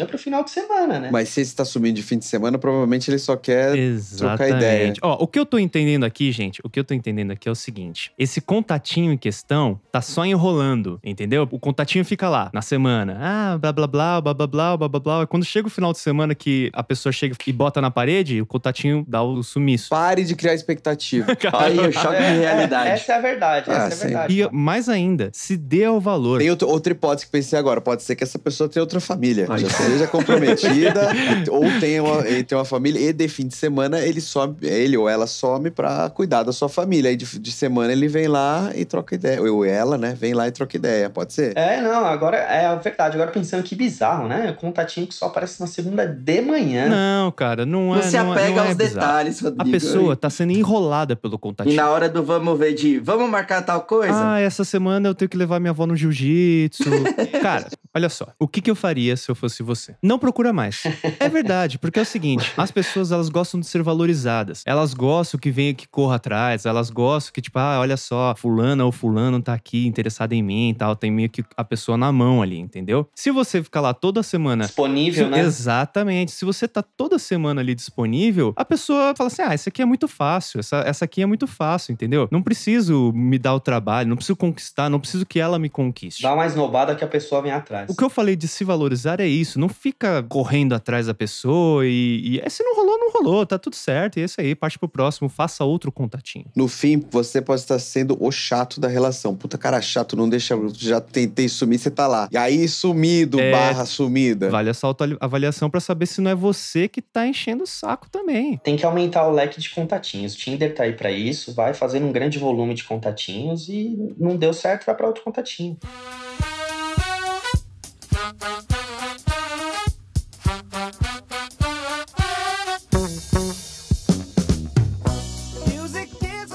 é 0.00 0.04
pro 0.04 0.18
final 0.18 0.44
de 0.44 0.50
semana, 0.50 0.98
né? 1.00 1.08
Mas 1.10 1.28
se 1.28 1.40
ele 1.40 1.46
está 1.46 1.64
sumindo 1.64 1.94
de 1.94 2.02
fim 2.02 2.18
de 2.18 2.24
semana, 2.24 2.58
provavelmente 2.58 3.10
ele 3.10 3.18
só 3.18 3.36
quer. 3.36 3.72
trocar 4.16 4.48
ideia. 4.48 4.74
Exatamente. 4.84 5.00
Ó, 5.02 5.16
o 5.20 5.26
que 5.26 5.38
eu 5.38 5.46
tô 5.46 5.58
entendendo 5.58 6.04
aqui, 6.04 6.30
gente, 6.32 6.60
o 6.64 6.68
que 6.68 6.78
eu 6.78 6.84
tô 6.84 6.94
entendendo 6.94 7.30
aqui 7.30 7.48
é 7.48 7.52
o 7.52 7.54
seguinte: 7.54 8.12
esse 8.18 8.40
contatinho 8.40 9.12
em 9.12 9.16
questão 9.16 9.80
tá 9.90 10.00
só 10.00 10.24
enrolando, 10.24 11.00
entendeu? 11.04 11.48
O 11.50 11.58
contatinho 11.58 12.04
fica 12.04 12.28
lá 12.28 12.50
na 12.52 12.62
semana. 12.62 13.18
Ah, 13.20 13.58
blá 13.58 13.72
blá 13.72 13.86
blá, 13.86 14.20
blá 14.20 14.34
blá 14.34 14.46
blá, 14.46 14.76
blá 14.76 14.88
blá 14.88 15.00
blá. 15.00 15.26
Quando 15.26 15.44
chega 15.44 15.68
o 15.68 15.70
final 15.70 15.92
de 15.92 15.98
semana 15.98 16.34
que 16.34 16.70
a 16.72 16.82
pessoa 16.82 17.12
chega 17.12 17.34
e 17.46 17.52
bota 17.52 17.80
na 17.80 17.90
parede, 17.90 18.40
o 18.40 18.46
contatinho 18.46 19.04
dá 19.08 19.22
o 19.22 19.42
sumiço. 19.42 19.90
Pare 19.90 20.24
de 20.24 20.34
criar 20.34 20.54
expectativa. 20.54 20.83
Aí 21.52 21.78
o 21.78 21.92
choque 21.92 22.14
É, 22.16 22.18
de 22.18 22.24
é, 22.24 22.38
realidade. 22.40 22.90
essa 22.90 23.12
é 23.12 23.16
a 23.16 23.20
verdade, 23.20 23.70
Ah, 23.70 23.86
essa 23.86 24.04
é 24.04 24.06
a 24.06 24.08
verdade. 24.08 24.40
E 24.42 24.48
mais 24.52 24.88
ainda, 24.88 25.30
se 25.32 25.56
dê 25.56 25.84
ao 25.84 26.00
valor. 26.00 26.38
Tem 26.38 26.50
outro- 26.50 26.68
outra 26.68 26.92
hipótese 26.92 27.26
que 27.26 27.32
pensei 27.32 27.58
agora. 27.58 27.80
Pode 27.80 28.02
ser 28.02 28.14
que 28.16 28.24
essa 28.24 28.38
pessoa 28.38 28.68
tenha 28.68 28.82
outra 28.82 29.00
família. 29.00 29.46
Pode 29.46 29.62
já 29.62 29.70
seja 29.70 30.06
comprometida, 30.06 31.10
ou 31.50 31.62
tenha 31.80 32.02
uma, 32.02 32.26
ele 32.26 32.42
tem 32.44 32.56
uma 32.56 32.64
família, 32.64 32.98
e 33.00 33.12
de 33.12 33.28
fim 33.28 33.46
de 33.46 33.54
semana 33.56 34.00
ele 34.00 34.20
some, 34.20 34.56
ele 34.62 34.96
ou 34.96 35.08
ela 35.08 35.26
some 35.26 35.70
pra 35.70 36.10
cuidar 36.10 36.42
da 36.42 36.52
sua 36.52 36.68
família. 36.68 37.10
Aí 37.10 37.16
de, 37.16 37.38
de 37.38 37.52
semana 37.52 37.92
ele 37.92 38.08
vem 38.08 38.26
lá 38.28 38.70
e 38.74 38.84
troca 38.84 39.14
ideia. 39.14 39.42
Ou 39.42 39.64
ela, 39.64 39.96
né? 39.98 40.14
Vem 40.18 40.34
lá 40.34 40.46
e 40.48 40.50
troca 40.50 40.76
ideia. 40.76 41.08
Pode 41.10 41.32
ser? 41.32 41.56
É, 41.56 41.80
não, 41.80 42.04
agora 42.04 42.36
é 42.36 42.66
a 42.66 42.74
verdade. 42.74 43.14
Agora 43.16 43.30
pensando 43.30 43.62
que 43.62 43.74
bizarro, 43.74 44.28
né? 44.28 44.52
Contatinho 44.60 45.06
que 45.06 45.14
só 45.14 45.26
aparece 45.26 45.60
na 45.60 45.66
segunda 45.66 46.06
de 46.06 46.40
manhã. 46.40 46.88
Não, 46.88 47.30
cara, 47.32 47.64
não 47.66 47.94
é. 47.94 47.96
Não 47.98 48.02
se 48.02 48.16
não 48.16 48.34
é- 48.34 48.38
apega 48.38 48.54
não 48.56 48.64
é 48.64 48.68
aos 48.68 48.76
bizarro. 48.76 48.94
detalhes, 49.06 49.40
Rodrigo. 49.40 49.68
A 49.68 49.72
pessoa 49.72 50.16
tá 50.16 50.30
sendo 50.30 50.52
enrolada 50.52 50.73
pelo 51.16 51.34
E 51.34 51.38
contatinho. 51.38 51.76
na 51.76 51.90
hora 51.90 52.08
do 52.08 52.22
vamos 52.22 52.58
ver 52.58 52.74
de 52.74 52.98
vamos 52.98 53.28
marcar 53.28 53.62
tal 53.62 53.82
coisa? 53.82 54.12
Ah, 54.32 54.40
essa 54.40 54.64
semana 54.64 55.08
eu 55.08 55.14
tenho 55.14 55.28
que 55.28 55.36
levar 55.36 55.58
minha 55.60 55.70
avó 55.70 55.86
no 55.86 55.96
jiu-jitsu. 55.96 56.84
Cara, 57.44 57.68
olha 57.94 58.08
só. 58.08 58.28
O 58.38 58.48
que, 58.48 58.60
que 58.60 58.70
eu 58.70 58.74
faria 58.74 59.16
se 59.16 59.30
eu 59.30 59.34
fosse 59.34 59.62
você? 59.62 59.94
Não 60.02 60.18
procura 60.18 60.52
mais. 60.52 60.82
É 61.20 61.28
verdade, 61.28 61.78
porque 61.78 61.98
é 61.98 62.02
o 62.02 62.06
seguinte: 62.06 62.50
as 62.56 62.70
pessoas 62.70 63.12
elas 63.12 63.28
gostam 63.28 63.60
de 63.60 63.66
ser 63.66 63.82
valorizadas. 63.82 64.62
Elas 64.66 64.94
gostam 64.94 65.38
que 65.38 65.50
venha 65.50 65.74
que 65.74 65.86
corra 65.88 66.16
atrás. 66.16 66.64
Elas 66.66 66.90
gostam 66.90 67.32
que, 67.32 67.40
tipo, 67.40 67.58
ah, 67.58 67.78
olha 67.80 67.96
só, 67.96 68.34
fulana 68.36 68.84
ou 68.84 68.90
fulano 68.92 69.40
tá 69.42 69.52
aqui 69.54 69.86
interessado 69.86 70.32
em 70.32 70.42
mim 70.42 70.70
e 70.70 70.74
tal. 70.74 70.96
Tem 70.96 71.10
meio 71.10 71.28
que 71.28 71.44
a 71.56 71.64
pessoa 71.64 71.96
na 71.98 72.10
mão 72.12 72.42
ali, 72.42 72.58
entendeu? 72.58 73.08
Se 73.14 73.30
você 73.30 73.62
ficar 73.62 73.80
lá 73.80 73.92
toda 73.94 74.22
semana 74.22 74.64
Disponível, 74.64 75.24
se- 75.26 75.30
né? 75.30 75.40
Exatamente. 75.40 76.32
Se 76.32 76.44
você 76.44 76.66
tá 76.68 76.82
toda 76.82 77.18
semana 77.18 77.60
ali 77.60 77.74
disponível, 77.74 78.52
a 78.56 78.64
pessoa 78.64 79.14
fala 79.16 79.28
assim: 79.28 79.42
ah, 79.42 79.54
isso 79.54 79.68
aqui 79.68 79.82
é 79.82 79.84
muito 79.84 80.06
fácil, 80.08 80.60
essa, 80.60 80.78
essa 80.86 81.04
aqui 81.04 81.22
é 81.22 81.26
muito 81.26 81.46
fácil, 81.46 81.92
entendeu? 81.92 82.28
Não 82.30 82.42
preciso 82.42 83.12
me 83.14 83.38
dar 83.38 83.54
o 83.54 83.60
trabalho, 83.60 84.08
não 84.08 84.16
preciso 84.16 84.36
conquistar, 84.36 84.88
não 84.88 85.00
preciso 85.00 85.26
que 85.26 85.38
ela 85.38 85.58
me 85.58 85.68
conquiste. 85.68 86.22
Dá 86.22 86.32
uma 86.34 86.46
esnobada 86.46 86.94
que 86.94 87.04
a 87.04 87.08
pessoa 87.08 87.33
vem 87.40 87.52
atrás. 87.52 87.88
O 87.90 87.94
que 87.96 88.02
eu 88.04 88.10
falei 88.10 88.36
de 88.36 88.46
se 88.48 88.64
valorizar 88.64 89.20
é 89.20 89.26
isso. 89.26 89.58
Não 89.58 89.68
fica 89.68 90.22
correndo 90.28 90.74
atrás 90.74 91.06
da 91.06 91.14
pessoa 91.14 91.86
e, 91.86 92.20
e 92.24 92.40
é, 92.40 92.48
se 92.48 92.62
não 92.62 92.74
rolou, 92.76 92.98
não 92.98 93.12
rolou, 93.12 93.46
tá 93.46 93.58
tudo 93.58 93.76
certo. 93.76 94.18
E 94.18 94.22
é 94.22 94.24
isso 94.24 94.40
aí, 94.40 94.54
parte 94.54 94.78
pro 94.78 94.88
próximo, 94.88 95.28
faça 95.28 95.64
outro 95.64 95.90
contatinho. 95.92 96.46
No 96.56 96.68
fim, 96.68 97.02
você 97.10 97.40
pode 97.40 97.60
estar 97.60 97.78
sendo 97.78 98.16
o 98.20 98.30
chato 98.30 98.80
da 98.80 98.88
relação. 98.88 99.34
Puta 99.34 99.56
cara 99.58 99.80
chato, 99.80 100.16
não 100.16 100.28
deixa. 100.28 100.54
Já 100.76 101.00
tentei 101.00 101.48
sumir, 101.48 101.78
você 101.78 101.90
tá 101.90 102.06
lá. 102.06 102.28
E 102.30 102.36
aí, 102.36 102.66
sumido, 102.68 103.38
É. 103.40 103.50
barra 103.50 103.84
sumida. 103.84 104.50
Vale 104.50 104.70
essa 104.70 104.86
autoavaliação 104.86 105.68
pra 105.70 105.80
saber 105.80 106.06
se 106.06 106.20
não 106.20 106.30
é 106.30 106.34
você 106.34 106.88
que 106.88 107.00
tá 107.02 107.26
enchendo 107.26 107.64
o 107.64 107.66
saco 107.66 108.08
também. 108.10 108.58
Tem 108.58 108.76
que 108.76 108.84
aumentar 108.84 109.26
o 109.28 109.32
leque 109.32 109.60
de 109.60 109.70
contatinhos. 109.70 110.34
O 110.34 110.36
Tinder 110.36 110.74
tá 110.74 110.84
aí 110.84 110.92
pra 110.92 111.10
isso, 111.10 111.52
vai 111.54 111.74
fazendo 111.74 112.06
um 112.06 112.12
grande 112.12 112.38
volume 112.38 112.74
de 112.74 112.84
contatinhos 112.84 113.68
e 113.68 113.96
não 114.18 114.36
deu 114.36 114.52
certo, 114.52 114.86
vai 114.86 114.94
pra 114.94 115.06
outro 115.06 115.22
contatinho. 115.22 115.76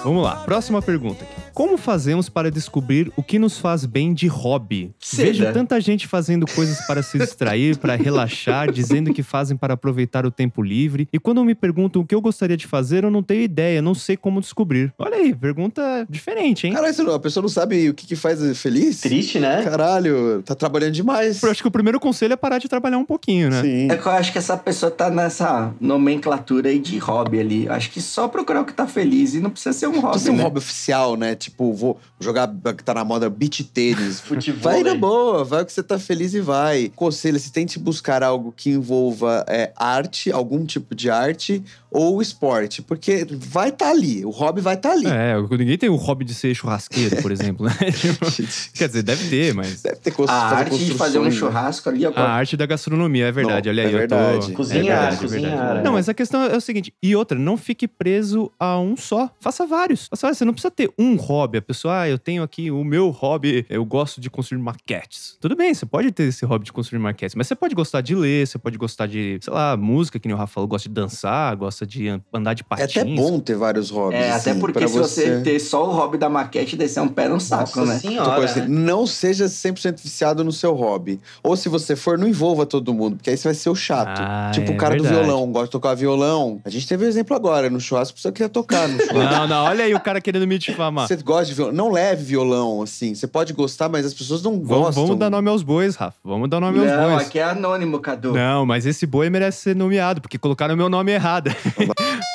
Vamos 0.09 0.23
lá, 0.23 0.37
próxima 0.37 0.81
pergunta 0.81 1.23
aqui. 1.23 1.48
Como 1.59 1.77
fazemos 1.77 2.29
para 2.29 2.49
descobrir 2.49 3.11
o 3.17 3.21
que 3.21 3.37
nos 3.37 3.57
faz 3.57 3.85
bem 3.85 4.13
de 4.13 4.27
hobby? 4.27 4.93
Seda. 4.97 5.25
Vejo 5.25 5.51
tanta 5.51 5.81
gente 5.81 6.07
fazendo 6.07 6.45
coisas 6.45 6.79
para 6.87 7.03
se 7.03 7.17
distrair, 7.17 7.77
para 7.77 7.97
relaxar, 7.97 8.71
dizendo 8.71 9.13
que 9.13 9.21
fazem 9.21 9.57
para 9.57 9.73
aproveitar 9.73 10.25
o 10.25 10.31
tempo 10.31 10.63
livre. 10.63 11.09
E 11.11 11.19
quando 11.19 11.43
me 11.43 11.53
perguntam 11.53 12.01
o 12.01 12.05
que 12.05 12.15
eu 12.15 12.21
gostaria 12.21 12.55
de 12.55 12.65
fazer, 12.65 13.03
eu 13.03 13.11
não 13.11 13.21
tenho 13.21 13.41
ideia, 13.41 13.81
não 13.81 13.93
sei 13.93 14.15
como 14.15 14.39
descobrir. 14.39 14.93
Olha 14.97 15.17
aí, 15.17 15.35
pergunta 15.35 16.07
diferente, 16.09 16.65
hein? 16.65 16.71
Caralho, 16.71 17.13
a 17.13 17.19
pessoa 17.19 17.41
não 17.41 17.49
sabe 17.49 17.89
o 17.89 17.93
que, 17.93 18.07
que 18.07 18.15
faz 18.15 18.39
feliz? 18.57 19.01
Triste, 19.01 19.37
né? 19.37 19.61
Caralho, 19.61 20.41
tá 20.43 20.55
trabalhando 20.55 20.93
demais. 20.93 21.43
Eu 21.43 21.51
acho 21.51 21.61
que 21.61 21.67
o 21.67 21.71
primeiro 21.71 21.99
conselho 21.99 22.31
é 22.31 22.37
parar 22.37 22.59
de 22.59 22.69
trabalhar 22.69 22.99
um 22.99 23.05
pouquinho, 23.05 23.49
né? 23.49 23.61
Sim. 23.61 23.91
É 23.91 23.97
que 23.97 24.05
eu 24.05 24.11
acho 24.13 24.31
que 24.31 24.37
essa 24.37 24.55
pessoa 24.55 24.89
tá 24.89 25.09
nessa 25.09 25.73
nomenclatura 25.81 26.69
aí 26.69 26.79
de 26.79 26.97
hobby 26.99 27.37
ali. 27.41 27.65
Eu 27.65 27.73
Acho 27.73 27.91
que 27.91 27.99
só 27.99 28.29
procurar 28.29 28.61
o 28.61 28.65
que 28.65 28.73
tá 28.73 28.87
feliz 28.87 29.33
e 29.33 29.41
não 29.41 29.49
precisa 29.49 29.73
ser 29.73 29.87
um 29.87 29.99
hobby, 29.99 30.11
Precisa 30.11 30.25
ser 30.25 30.31
um 30.31 30.37
né? 30.37 30.43
hobby 30.43 30.57
oficial, 30.59 31.17
né? 31.17 31.35
Tipo, 31.35 31.48
vou 31.57 31.99
jogar 32.19 32.49
que 32.75 32.83
tá 32.83 32.93
na 32.93 33.03
moda 33.03 33.29
beach 33.29 33.63
tênis. 33.63 34.19
Futebol. 34.21 34.61
Vai 34.61 34.83
na 34.83 34.91
aí. 34.91 34.97
boa, 34.97 35.43
vai 35.43 35.63
o 35.63 35.65
que 35.65 35.73
você 35.73 35.83
tá 35.83 35.97
feliz 35.97 36.33
e 36.33 36.39
vai. 36.39 36.91
Conselho, 36.95 37.39
se 37.39 37.51
tente 37.51 37.79
buscar 37.79 38.23
algo 38.23 38.53
que 38.55 38.71
envolva 38.71 39.45
é, 39.47 39.71
arte, 39.75 40.31
algum 40.31 40.65
tipo 40.65 40.93
de 40.95 41.09
arte, 41.09 41.63
ou 41.91 42.21
esporte. 42.21 42.81
Porque 42.81 43.25
vai 43.31 43.69
estar 43.69 43.89
ali, 43.89 44.25
o 44.25 44.29
hobby 44.29 44.61
vai 44.61 44.75
estar 44.75 44.91
ali. 44.91 45.07
É, 45.07 45.35
ninguém 45.57 45.77
tem 45.77 45.89
o 45.89 45.95
hobby 45.95 46.25
de 46.25 46.33
ser 46.33 46.53
churrasqueiro, 46.53 47.21
por 47.21 47.31
exemplo, 47.31 47.65
né? 47.65 47.73
Tipo, 47.99 48.25
Quer 48.73 48.87
dizer, 48.87 49.03
deve 49.03 49.29
ter, 49.29 49.53
mas. 49.53 49.81
Deve 49.81 49.97
ter 49.97 50.13
A 50.27 50.33
arte 50.33 50.77
de 50.77 50.93
fazer 50.93 51.19
um 51.19 51.25
né? 51.25 51.31
churrasco 51.31 51.89
ali, 51.89 52.05
ó. 52.05 52.11
A 52.15 52.29
arte 52.29 52.55
da 52.55 52.65
gastronomia, 52.65 53.27
é 53.27 53.31
verdade. 53.31 53.69
Não, 53.69 53.73
Olha 53.73 53.83
aí, 53.87 53.95
é 53.95 54.03
eu 54.03 54.07
tô... 54.07 54.15
verdade. 54.15 54.51
Cozinhar, 54.53 54.83
é 54.85 55.09
verdade, 55.09 55.25
é 55.25 55.27
verdade. 55.27 55.79
é. 55.79 55.83
Não, 55.83 55.93
mas 55.93 56.09
a 56.09 56.13
questão 56.13 56.43
é 56.43 56.55
o 56.55 56.61
seguinte. 56.61 56.93
E 57.01 57.15
outra, 57.15 57.37
não 57.37 57.57
fique 57.57 57.87
preso 57.87 58.51
a 58.59 58.79
um 58.79 58.95
só. 58.95 59.29
Faça 59.39 59.65
vários. 59.65 60.07
Faça 60.07 60.27
vários. 60.27 60.37
Você 60.37 60.45
não 60.45 60.53
precisa 60.53 60.71
ter 60.71 60.91
um 60.97 61.15
hobby. 61.15 61.57
A 61.57 61.61
pessoa, 61.61 62.01
ah, 62.01 62.09
eu 62.09 62.17
tenho 62.17 62.43
aqui 62.43 62.71
o 62.71 62.83
meu 62.83 63.09
hobby, 63.09 63.65
eu 63.69 63.83
gosto 63.83 64.21
de 64.21 64.29
construir 64.29 64.61
maquetes. 64.61 65.37
Tudo 65.39 65.55
bem, 65.55 65.73
você 65.73 65.85
pode 65.85 66.11
ter 66.11 66.23
esse 66.23 66.45
hobby 66.45 66.65
de 66.65 66.73
construir 66.73 66.99
maquetes, 66.99 67.35
mas 67.35 67.47
você 67.47 67.55
pode 67.55 67.75
gostar 67.75 68.01
de 68.01 68.15
ler, 68.15 68.47
você 68.47 68.57
pode 68.57 68.77
gostar 68.77 69.07
de, 69.07 69.39
sei 69.41 69.53
lá, 69.53 69.75
música, 69.75 70.19
que 70.19 70.27
nem 70.27 70.35
o 70.35 70.37
Rafa 70.37 70.53
falou, 70.53 70.67
gosta 70.67 70.87
de 70.87 70.95
dançar, 70.95 71.55
gosta 71.55 71.78
de 71.85 72.07
andar 72.33 72.53
de 72.53 72.61
É 72.61 72.65
patins. 72.65 72.97
até 72.97 73.03
bom 73.15 73.39
ter 73.39 73.55
vários 73.55 73.89
hobbies. 73.89 74.21
É, 74.21 74.31
até 74.31 74.51
assim, 74.51 74.59
porque 74.59 74.87
se 74.87 74.97
você... 74.97 75.41
ter 75.41 75.59
só 75.59 75.87
o 75.87 75.91
hobby 75.91 76.17
da 76.17 76.29
maquete, 76.29 76.75
daí 76.75 76.87
você 76.87 76.99
é 76.99 77.01
um 77.01 77.07
pé 77.07 77.27
no 77.27 77.39
saco, 77.39 77.79
Nossa 77.79 77.93
né? 77.93 77.99
Senhora. 77.99 78.45
assim, 78.45 78.61
né? 78.61 78.67
não 78.67 79.05
seja 79.07 79.45
100% 79.45 80.01
viciado 80.01 80.43
no 80.43 80.51
seu 80.51 80.73
hobby. 80.73 81.19
Ou 81.43 81.55
se 81.55 81.69
você 81.69 81.95
for, 81.95 82.17
não 82.17 82.27
envolva 82.27 82.65
todo 82.65 82.93
mundo, 82.93 83.15
porque 83.17 83.29
aí 83.29 83.37
você 83.37 83.47
vai 83.47 83.55
ser 83.55 83.69
o 83.69 83.75
chato. 83.75 84.19
Ah, 84.21 84.51
tipo 84.53 84.71
é 84.71 84.75
o 84.75 84.77
cara 84.77 84.95
do 84.95 85.03
violão, 85.03 85.51
gosta 85.51 85.67
de 85.67 85.71
tocar 85.71 85.93
violão. 85.95 86.61
A 86.65 86.69
gente 86.69 86.87
teve 86.87 87.05
um 87.05 87.07
exemplo 87.07 87.35
agora, 87.35 87.69
no 87.69 87.79
churrasco, 87.79 88.13
a 88.13 88.15
pessoa 88.15 88.31
queria 88.31 88.49
tocar 88.49 88.87
no 88.87 88.97
churrasco. 89.03 89.13
Não, 89.33 89.47
não, 89.47 89.65
olha 89.65 89.85
aí 89.85 89.93
o 89.93 89.99
cara 89.99 90.19
querendo 90.21 90.45
me 90.47 90.57
difamar. 90.57 91.07
Você 91.07 91.15
gosta 91.17 91.45
de 91.45 91.53
violão? 91.53 91.73
Não 91.73 91.91
leve 91.91 92.23
violão, 92.23 92.81
assim. 92.81 93.13
Você 93.15 93.27
pode 93.27 93.53
gostar, 93.53 93.89
mas 93.89 94.05
as 94.05 94.13
pessoas 94.13 94.41
não 94.43 94.53
Vamos, 94.63 94.67
gostam. 94.85 95.03
vamos 95.03 95.19
dar 95.19 95.29
nome 95.29 95.49
aos 95.49 95.63
bois, 95.63 95.95
Rafa. 95.95 96.17
Vamos 96.23 96.49
dar 96.49 96.59
nome 96.59 96.79
aos 96.79 96.87
Não, 96.87 97.09
bois. 97.11 97.27
aqui 97.27 97.39
é 97.39 97.43
anônimo, 97.43 97.99
Cadu. 97.99 98.33
Não, 98.33 98.65
mas 98.65 98.85
esse 98.85 99.05
boi 99.05 99.29
merece 99.29 99.61
ser 99.61 99.75
nomeado, 99.75 100.21
porque 100.21 100.37
colocaram 100.37 100.75
meu 100.75 100.89
nome 100.89 101.11
errado. 101.11 101.49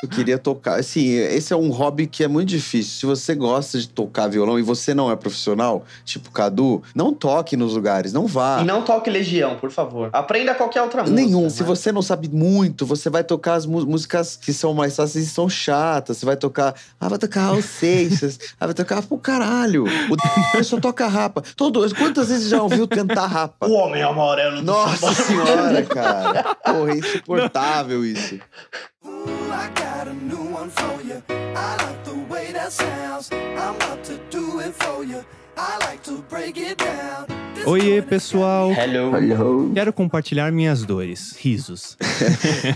Eu 0.02 0.08
queria 0.08 0.38
tocar. 0.38 0.78
Assim, 0.78 1.08
esse 1.08 1.52
é 1.52 1.56
um 1.56 1.70
hobby 1.70 2.06
que 2.06 2.22
é 2.22 2.28
muito 2.28 2.48
difícil. 2.48 2.92
Se 3.00 3.06
você 3.06 3.34
gosta 3.34 3.78
de 3.78 3.88
tocar 3.88 4.28
violão 4.28 4.58
e 4.58 4.62
você 4.62 4.92
não 4.94 5.10
é 5.10 5.16
profissional, 5.16 5.84
tipo 6.04 6.30
Cadu, 6.30 6.82
não 6.94 7.12
toque 7.12 7.56
nos 7.56 7.74
lugares, 7.74 8.12
não 8.12 8.26
vá. 8.26 8.60
E 8.60 8.64
não 8.64 8.82
toque 8.82 9.10
Legião, 9.10 9.56
por 9.56 9.70
favor. 9.70 10.10
Aprenda 10.12 10.54
qualquer 10.54 10.82
outra 10.82 11.02
música. 11.02 11.20
Nenhum. 11.20 11.48
Se 11.48 11.62
né? 11.62 11.66
você 11.66 11.90
não 11.92 12.02
sabe 12.02 12.28
muito, 12.28 12.84
você 12.84 13.08
vai 13.08 13.24
tocar 13.24 13.54
as 13.54 13.66
músicas 13.66 14.36
que 14.36 14.52
são 14.52 14.74
mais 14.74 14.96
fáceis 14.96 15.26
e 15.26 15.28
são 15.28 15.48
chatas. 15.48 16.18
Você 16.18 16.26
vai 16.26 16.36
tocar. 16.36 16.74
Ah, 17.00 17.08
vai 17.08 17.18
tocar 17.18 17.42
Raul 17.42 17.62
Seixas. 17.62 18.38
ah, 18.60 18.66
vai 18.66 18.74
tocar 18.74 19.02
pro 19.02 19.16
caralho. 19.18 19.84
O 19.84 20.64
só 20.64 20.78
toca 20.78 21.06
rapa. 21.06 21.42
Todo, 21.56 21.80
quantas 21.94 22.28
vezes 22.28 22.48
já 22.48 22.62
ouviu 22.62 22.86
cantar 22.88 23.26
rapa? 23.26 23.66
O 23.66 23.72
Homem 23.72 24.02
Amarelo 24.02 24.56
do 24.56 24.62
Nossa 24.62 25.12
senhora, 25.14 25.82
cara. 25.82 26.54
Porra, 26.64 26.92
é 26.92 26.96
insuportável 26.96 28.04
isso. 28.04 28.38
I 29.54 29.70
got 29.70 30.08
a 30.08 30.14
new 30.14 30.44
one 30.52 30.70
for 30.70 31.00
you. 31.02 31.22
I 31.28 31.54
I 31.56 31.76
like 31.84 32.04
the 32.04 32.18
way 32.32 32.50
that 32.52 32.72
sounds. 32.72 33.30
I'm 33.32 33.76
about 33.76 34.02
to 34.04 34.18
do 34.28 34.58
it 34.58 34.74
for 34.74 35.04
you. 35.04 35.24
I 35.56 35.78
like 35.86 36.02
to 36.04 36.24
break 36.28 36.58
it 36.58 36.76
down. 36.76 37.26
This 37.54 37.66
Oiê, 37.66 38.02
pessoal! 38.02 38.72
Hello. 38.72 39.14
Hello. 39.16 39.70
Quero 39.72 39.92
compartilhar 39.92 40.50
minhas 40.50 40.82
dores, 40.82 41.36
risos. 41.38 41.96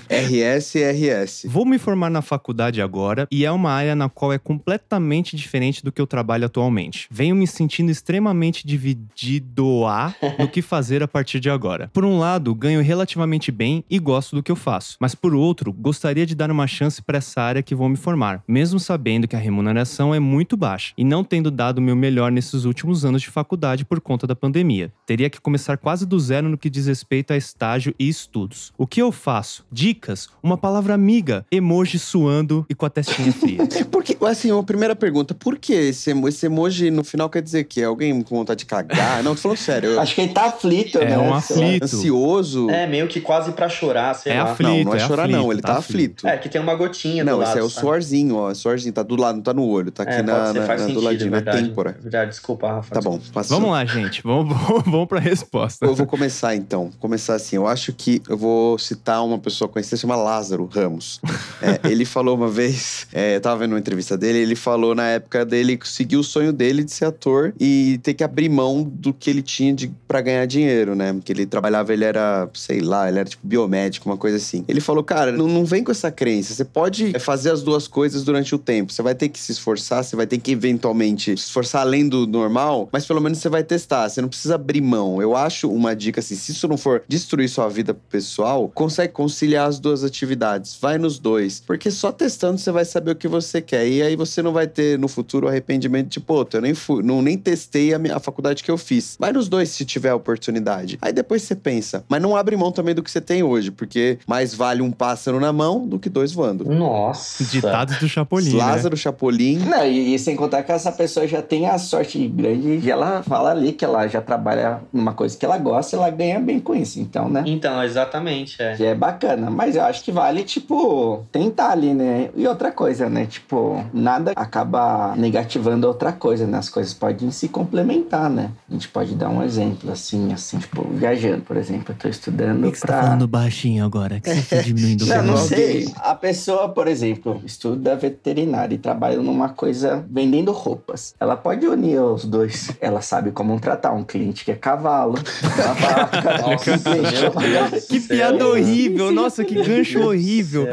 RS 0.09 0.77
e 0.77 0.85
RS. 0.85 1.47
Vou 1.47 1.67
me 1.67 1.79
formar 1.79 2.09
na 2.11 2.23
faculdade 2.23 2.81
agora 2.81 3.27
e 3.31 3.45
é 3.45 3.51
uma 3.51 3.73
área 3.73 3.97
na 3.97 4.09
qual 4.09 4.33
é 4.33 4.39
completamente 4.39 5.37
diferente 5.37 5.83
do 5.83 5.91
que 5.91 6.01
eu 6.01 6.07
trabalho 6.07 6.47
atualmente. 6.47 7.09
Venho 7.11 7.35
me 7.35 7.47
sentindo 7.47 7.91
extremamente 7.91 8.65
dividido 8.65 9.85
a 9.85 10.15
no 10.39 10.49
que 10.49 10.63
fazer 10.63 11.03
a 11.03 11.09
partir 11.09 11.41
de 11.41 11.51
agora. 11.51 11.91
Por 11.93 12.05
um 12.05 12.19
lado, 12.19 12.55
ganho 12.55 12.81
relativamente 12.81 13.51
bem 13.51 13.85
e 13.91 13.99
gosto 13.99 14.37
do 14.37 14.43
que 14.43 14.53
eu 14.53 14.57
faço, 14.57 14.97
mas 15.01 15.15
por 15.15 15.35
outro, 15.35 15.73
gostaria 15.73 16.25
de 16.25 16.37
dar 16.37 16.51
uma 16.51 16.69
chance 16.69 17.03
para 17.03 17.19
essa 17.19 17.43
área 17.43 17.63
que 17.63 17.75
vou 17.75 17.89
me 17.89 17.97
formar, 17.97 18.45
mesmo 18.47 18.79
sabendo 18.79 19.27
que 19.27 19.35
a 19.35 19.41
remuneração 19.41 20.15
é 20.15 20.21
muito 20.21 20.57
baixa 20.57 20.93
e 20.97 21.03
não 21.03 21.25
tendo 21.25 21.51
dado 21.51 21.79
o 21.79 21.83
meu 21.83 21.97
melhor 21.97 22.31
nesses 22.31 22.65
últimos 22.69 23.05
anos 23.05 23.23
de 23.23 23.29
faculdade 23.31 23.85
por 23.85 24.01
conta 24.01 24.27
da 24.27 24.37
pandemia. 24.37 24.93
Teria 25.07 25.29
que 25.29 25.41
começar 25.41 25.77
quase 25.77 26.07
do 26.07 26.19
zero 26.21 26.49
no 26.49 26.57
que 26.59 26.71
diz 26.71 26.87
respeito 26.87 27.33
a 27.33 27.37
estágio 27.37 27.95
e 27.99 28.09
estudos. 28.09 28.73
O 28.79 28.87
que 28.87 29.01
eu 29.03 29.11
faço? 29.11 29.65
Dicas? 29.73 30.29
Uma 30.43 30.57
palavra 30.57 30.95
amiga, 30.95 31.45
emoji 31.51 31.99
suando 31.99 32.65
e 32.69 32.75
com 32.75 32.87
a 32.87 32.91
testinha 32.91 33.33
fria. 33.33 33.59
Por 33.91 34.03
que, 34.05 34.17
assim, 34.27 34.53
uma 34.53 34.63
primeira 34.63 34.95
pergunta. 34.95 35.35
Por 35.35 35.59
que 35.59 35.73
esse, 35.73 36.11
esse 36.11 36.47
emoji 36.47 36.91
no 36.91 37.03
final 37.03 37.29
quer 37.29 37.43
dizer 37.43 37.65
que 37.65 37.81
é 37.81 37.85
alguém 37.85 38.23
com 38.23 38.37
vontade 38.37 38.61
de 38.61 38.67
cagar? 38.67 39.23
Não, 39.23 39.35
tô 39.35 39.41
falando 39.43 39.59
sério. 39.59 39.91
eu- 39.91 40.01
Acho 40.01 40.15
que 40.15 40.21
ele 40.21 40.33
tá 40.33 40.47
aflito, 40.47 40.99
É 40.99 41.07
né? 41.11 41.19
um 41.19 41.23
Sei 41.41 41.57
lá. 41.57 41.65
aflito. 41.65 41.85
Ansioso. 41.85 42.71
É, 42.71 42.87
meio 42.87 43.09
que 43.09 43.21
quase 43.21 43.53
pra 43.53 43.69
chorar, 43.69 44.15
sei 44.15 44.33
É 44.33 44.43
lá. 44.43 44.53
aflito. 44.53 44.69
não, 44.71 44.85
não 44.85 44.95
é 44.95 44.97
é 44.97 45.01
chorar, 45.07 45.29
não. 45.29 45.39
aflito, 45.41 45.53
Ele 45.53 45.63
tá 45.63 45.73
tá 45.73 45.79
aflito. 45.79 46.27
aflito. 46.27 46.29
É, 46.29 46.37
que 46.39 46.49
tem 46.49 46.61
uma 46.61 46.75
gotinha 46.75 47.25
Não, 47.25 47.37
do 47.39 47.43
esse 47.43 47.51
lado. 47.51 47.61
é 47.61 47.63
o 47.63 47.71
suorzinho, 47.71 48.37
ó. 48.37 48.53
Suorzinho, 48.55 48.93
tá 48.93 49.03
do 49.03 49.17
lado, 49.17 49.37
não 49.37 49.43
tá 49.43 49.55
no 49.55 49.65
olho. 49.67 49.91
Tá 49.91 50.03
aqui 50.03 50.13
É, 50.15 50.23
na, 50.23 50.53
ser, 50.53 50.61
na, 50.61 50.67
faz 50.67 50.81
na- 50.81 50.87
do 50.87 50.93
sentido, 50.93 51.05
ladinho, 51.05 51.29
é 51.29 51.31
na 51.31 51.37
verdade. 51.37 51.63
têmpora. 51.63 51.97
É 51.99 52.03
Verdade, 52.03 52.31
desculpa, 52.31 52.58
Rafa. 52.67 52.95
Tá 52.95 53.01
bom, 53.01 53.21
passou. 53.33 53.59
Vamos 53.59 53.73
lá, 53.73 53.85
gente. 53.85 54.23
Vamos, 54.23 54.57
vamos, 54.67 54.85
vamos 54.85 55.07
pra 55.07 55.21
resposta. 55.21 55.85
Eu 55.85 55.95
vou 55.95 56.07
começar 56.07 56.55
então. 56.55 56.91
Começar 56.99 57.35
assim. 57.35 57.57
Eu 57.57 57.67
acho 57.67 57.93
que 57.93 58.23
eu 58.29 58.37
vou 58.37 58.79
citar 58.79 59.25
uma 59.25 59.39
pessoa 59.39 59.69
conhecida, 59.69 59.97
chama 59.97 60.17
Lázaro 60.17 60.67
Ramos. 60.67 61.21
É, 61.61 61.91
ele 61.91 62.05
falou 62.05 62.37
uma 62.37 62.49
vez, 62.49 63.09
é, 63.13 63.35
eu 63.35 63.41
tava 63.41 63.59
vendo 63.59 63.73
uma 63.73 63.81
entrevista 63.81 64.17
dele, 64.17 64.39
ele 64.39 64.55
falou 64.55 64.95
na 64.95 65.09
época 65.09 65.45
dele 65.45 65.77
seguir 65.83 66.17
o 66.17 66.23
sonho 66.23 66.53
dele 66.53 66.85
de 66.85 66.93
ser 66.93 67.07
ator 67.07 67.53
e 67.59 67.99
ter 68.03 68.15
que 68.15 68.23
abrir 68.23 68.49
mão 68.49 68.85
do 68.85 69.13
que 69.13 69.29
ele 69.29 69.43
tinha 69.43 69.75
de, 69.75 69.91
pra 70.07 70.21
ganhar 70.21 70.47
dinheiro, 70.47 70.95
né? 70.95 71.13
Porque 71.13 71.33
ele 71.33 71.47
trabalhava, 71.47 71.93
ele 71.93 72.05
era, 72.05 72.49
sei 72.55 72.81
lá, 72.81 73.09
ele 73.09 73.19
era 73.19 73.29
tipo 73.29 73.45
biomédico, 73.45 74.09
uma 74.09 74.17
coisa 74.17 74.37
assim. 74.37 74.65
Ele 74.69 74.81
falou, 74.81 75.03
cara, 75.03 75.33
não, 75.33 75.49
não 75.49 75.65
vem 75.65 75.83
com 75.83 75.91
essa 75.91 76.13
crença. 76.13 76.55
Você 76.55 76.65
pode 76.65 77.19
fazer 77.19 77.51
as 77.51 77.63
duas 77.63 77.89
coisas 77.89 78.23
durante 78.23 78.55
o 78.55 78.59
tempo. 78.59 78.93
Você 78.93 79.03
vai 79.03 79.15
ter 79.15 79.29
que 79.29 79.39
se 79.39 79.53
esforçar, 79.53 80.05
você 80.05 80.15
vai 80.15 80.27
ter 80.27 80.39
que 80.39 80.53
eventualmente 80.53 81.37
se 81.37 81.47
esforçar 81.47 81.83
além 81.83 82.09
do 82.09 82.27
normal, 82.27 82.48
mas 82.93 83.07
pelo 83.07 83.21
menos 83.21 83.39
você 83.39 83.49
vai 83.49 83.63
testar. 83.63 84.09
Você 84.09 84.21
não 84.21 84.29
precisa 84.29 84.55
abrir 84.55 84.81
mão. 84.81 85.21
Eu 85.21 85.37
acho 85.37 85.71
uma 85.71 85.95
dica 85.95 86.21
assim, 86.21 86.35
se 86.35 86.53
isso 86.53 86.69
não 86.69 86.77
for 86.77 87.03
destruir 87.09 87.49
sua 87.49 87.69
vida 87.69 87.95
pessoal, 87.95 88.71
consegue 88.75 89.13
conciliar 89.13 89.69
as 89.69 89.79
duas 89.79 90.05
atividades. 90.05 90.77
Vai 90.81 90.99
nos 90.99 91.19
dois. 91.19 91.63
Porque 91.67 91.91
só 91.91 92.13
testando 92.13 92.59
você 92.59 92.71
vai 92.71 92.85
saber 92.85 93.13
o 93.13 93.17
que 93.17 93.29
você 93.29 93.61
quer. 93.61 93.87
E 93.87 94.03
aí 94.03 94.17
você 94.17 94.43
não 94.43 94.53
vai 94.53 94.67
ter 94.67 94.99
no 94.99 95.09
futuro 95.09 95.49
arrependimento 95.49 96.09
de, 96.09 96.21
pô, 96.21 96.47
eu 96.53 96.61
nem 96.61 96.75
fui, 96.75 97.03
não, 97.03 97.23
nem 97.23 97.37
testei 97.37 97.95
a, 97.95 97.99
minha, 97.99 98.17
a 98.17 98.21
faculdade 98.21 98.63
que 98.63 98.71
eu 98.71 98.79
fiz. 98.79 99.17
Vai 99.19 99.33
nos 99.33 99.49
dois 99.49 99.69
se 99.71 99.85
tiver 99.85 100.11
a 100.11 100.15
oportunidade. 100.15 100.99
Aí 101.01 101.13
depois 101.13 101.43
você 101.43 101.55
pensa. 101.55 102.05
Mas 102.09 102.23
não 102.23 102.37
abre 102.37 102.57
mão 102.57 102.73
também 102.73 102.95
do 102.95 103.03
que 103.03 103.11
você 103.11 103.21
tem 103.21 103.43
hoje, 103.43 103.71
porque 103.71 104.19
mais 104.27 104.55
vale 104.55 104.83
um 104.83 104.91
pássaro 104.91 105.41
na 105.41 105.53
mão 105.53 105.87
do 105.87 105.99
que 105.99 106.09
dois 106.09 106.33
voando. 106.33 106.65
Nossa. 106.65 107.45
Ditados 107.45 107.99
do 107.99 108.09
Chapolin, 108.09 108.53
né? 108.53 108.59
Lázaro 108.59 108.97
Chapolin. 108.97 109.59
Não, 109.59 109.87
e, 109.87 110.15
e 110.15 110.19
sem 110.19 110.37
contar 110.37 110.63
que 110.63 110.73
essa 110.73 110.93
pessoa 110.93 111.27
já 111.27 111.43
tem 111.43 111.67
a 111.67 111.79
sorte 111.79 112.19
grande 112.39 112.79
de 112.79 112.91
ela 112.91 113.23
fala 113.25 113.51
ali 113.51 113.73
que 113.73 113.85
ela 113.85 114.07
já 114.07 114.21
trabalha 114.21 114.81
numa 114.93 115.13
coisa 115.13 115.37
que 115.37 115.45
ela 115.45 115.59
gosta 115.59 115.97
e 115.97 115.99
ela 115.99 116.09
ganha 116.11 116.39
bem 116.39 116.61
com 116.61 116.75
isso. 116.75 117.01
Então, 117.01 117.29
né? 117.29 117.43
Então, 117.45 117.83
exatamente, 117.83 118.63
é. 118.63 118.77
Já 118.77 118.87
é 118.87 118.95
bacana. 118.95 119.51
Mas 119.51 119.75
eu 119.75 119.83
acho 119.83 120.05
que 120.05 120.13
vale, 120.13 120.45
tipo, 120.45 121.27
tentar 121.33 121.71
ali, 121.71 121.93
né? 121.93 122.31
E 122.37 122.47
outra 122.47 122.71
coisa, 122.71 123.11
né? 123.11 123.27
Tipo, 123.27 123.85
nada 123.93 124.33
acaba 124.37 125.17
negativando 125.17 125.89
outra 125.89 126.13
coisa, 126.13 126.47
né? 126.47 126.59
As 126.59 126.69
coisas 126.69 126.95
podem 126.95 127.31
se 127.33 127.49
complementar, 127.49 128.31
né? 128.31 128.51
A 128.71 128.73
gente 128.73 128.89
pode 128.89 129.15
dar 129.17 129.29
um 129.29 129.43
exemplo, 129.43 129.91
assim, 129.91 130.33
assim, 130.33 130.59
tipo, 130.59 130.87
viajando, 130.93 131.43
por 131.43 131.57
exemplo. 131.57 131.93
Eu 131.93 131.97
tô 131.97 132.09
estudando 132.09 132.63
Por 132.63 132.73
que 132.73 132.79
você 132.79 132.87
pra... 132.87 132.97
tá 132.97 133.03
falando 133.03 133.27
baixinho 133.27 133.85
agora? 133.85 134.21
Que 134.21 134.35
você 134.35 134.57
tá 134.57 134.63
diminuindo 134.63 135.05
o 135.05 135.07
Não, 135.09 135.25
não 135.25 135.37
sei. 135.37 135.93
A 135.97 136.15
pessoa, 136.15 136.69
por 136.69 136.87
exemplo, 136.87 137.41
estuda 137.45 137.97
veterinária 137.97 138.75
e 138.75 138.79
trabalha 138.79 139.17
numa 139.17 139.49
coisa 139.49 140.05
vendendo 140.09 140.53
roupas. 140.53 141.15
Ela 141.19 141.37
pode 141.37 141.67
unir 141.67 142.01
os 142.01 142.28
dois. 142.29 142.71
Ela 142.81 143.01
sabe 143.01 143.31
como 143.33 143.59
tratar 143.59 143.93
um 143.93 144.05
cliente 144.05 144.45
que 144.45 144.51
é 144.53 144.55
cavalo, 144.55 145.15
uma 145.43 145.75
vaca, 145.75 146.39
Nossa, 146.39 146.73
um 146.73 146.79
cliente 146.79 147.21
meu 147.21 147.31
papagaio. 147.33 147.71
Deus. 147.71 147.85
Que 147.87 148.01
piada 148.01 148.47
horrível. 148.47 149.11
Nossa, 149.11 149.45
que 149.45 149.55
gancho 149.63 150.01
horrível. 150.01 150.67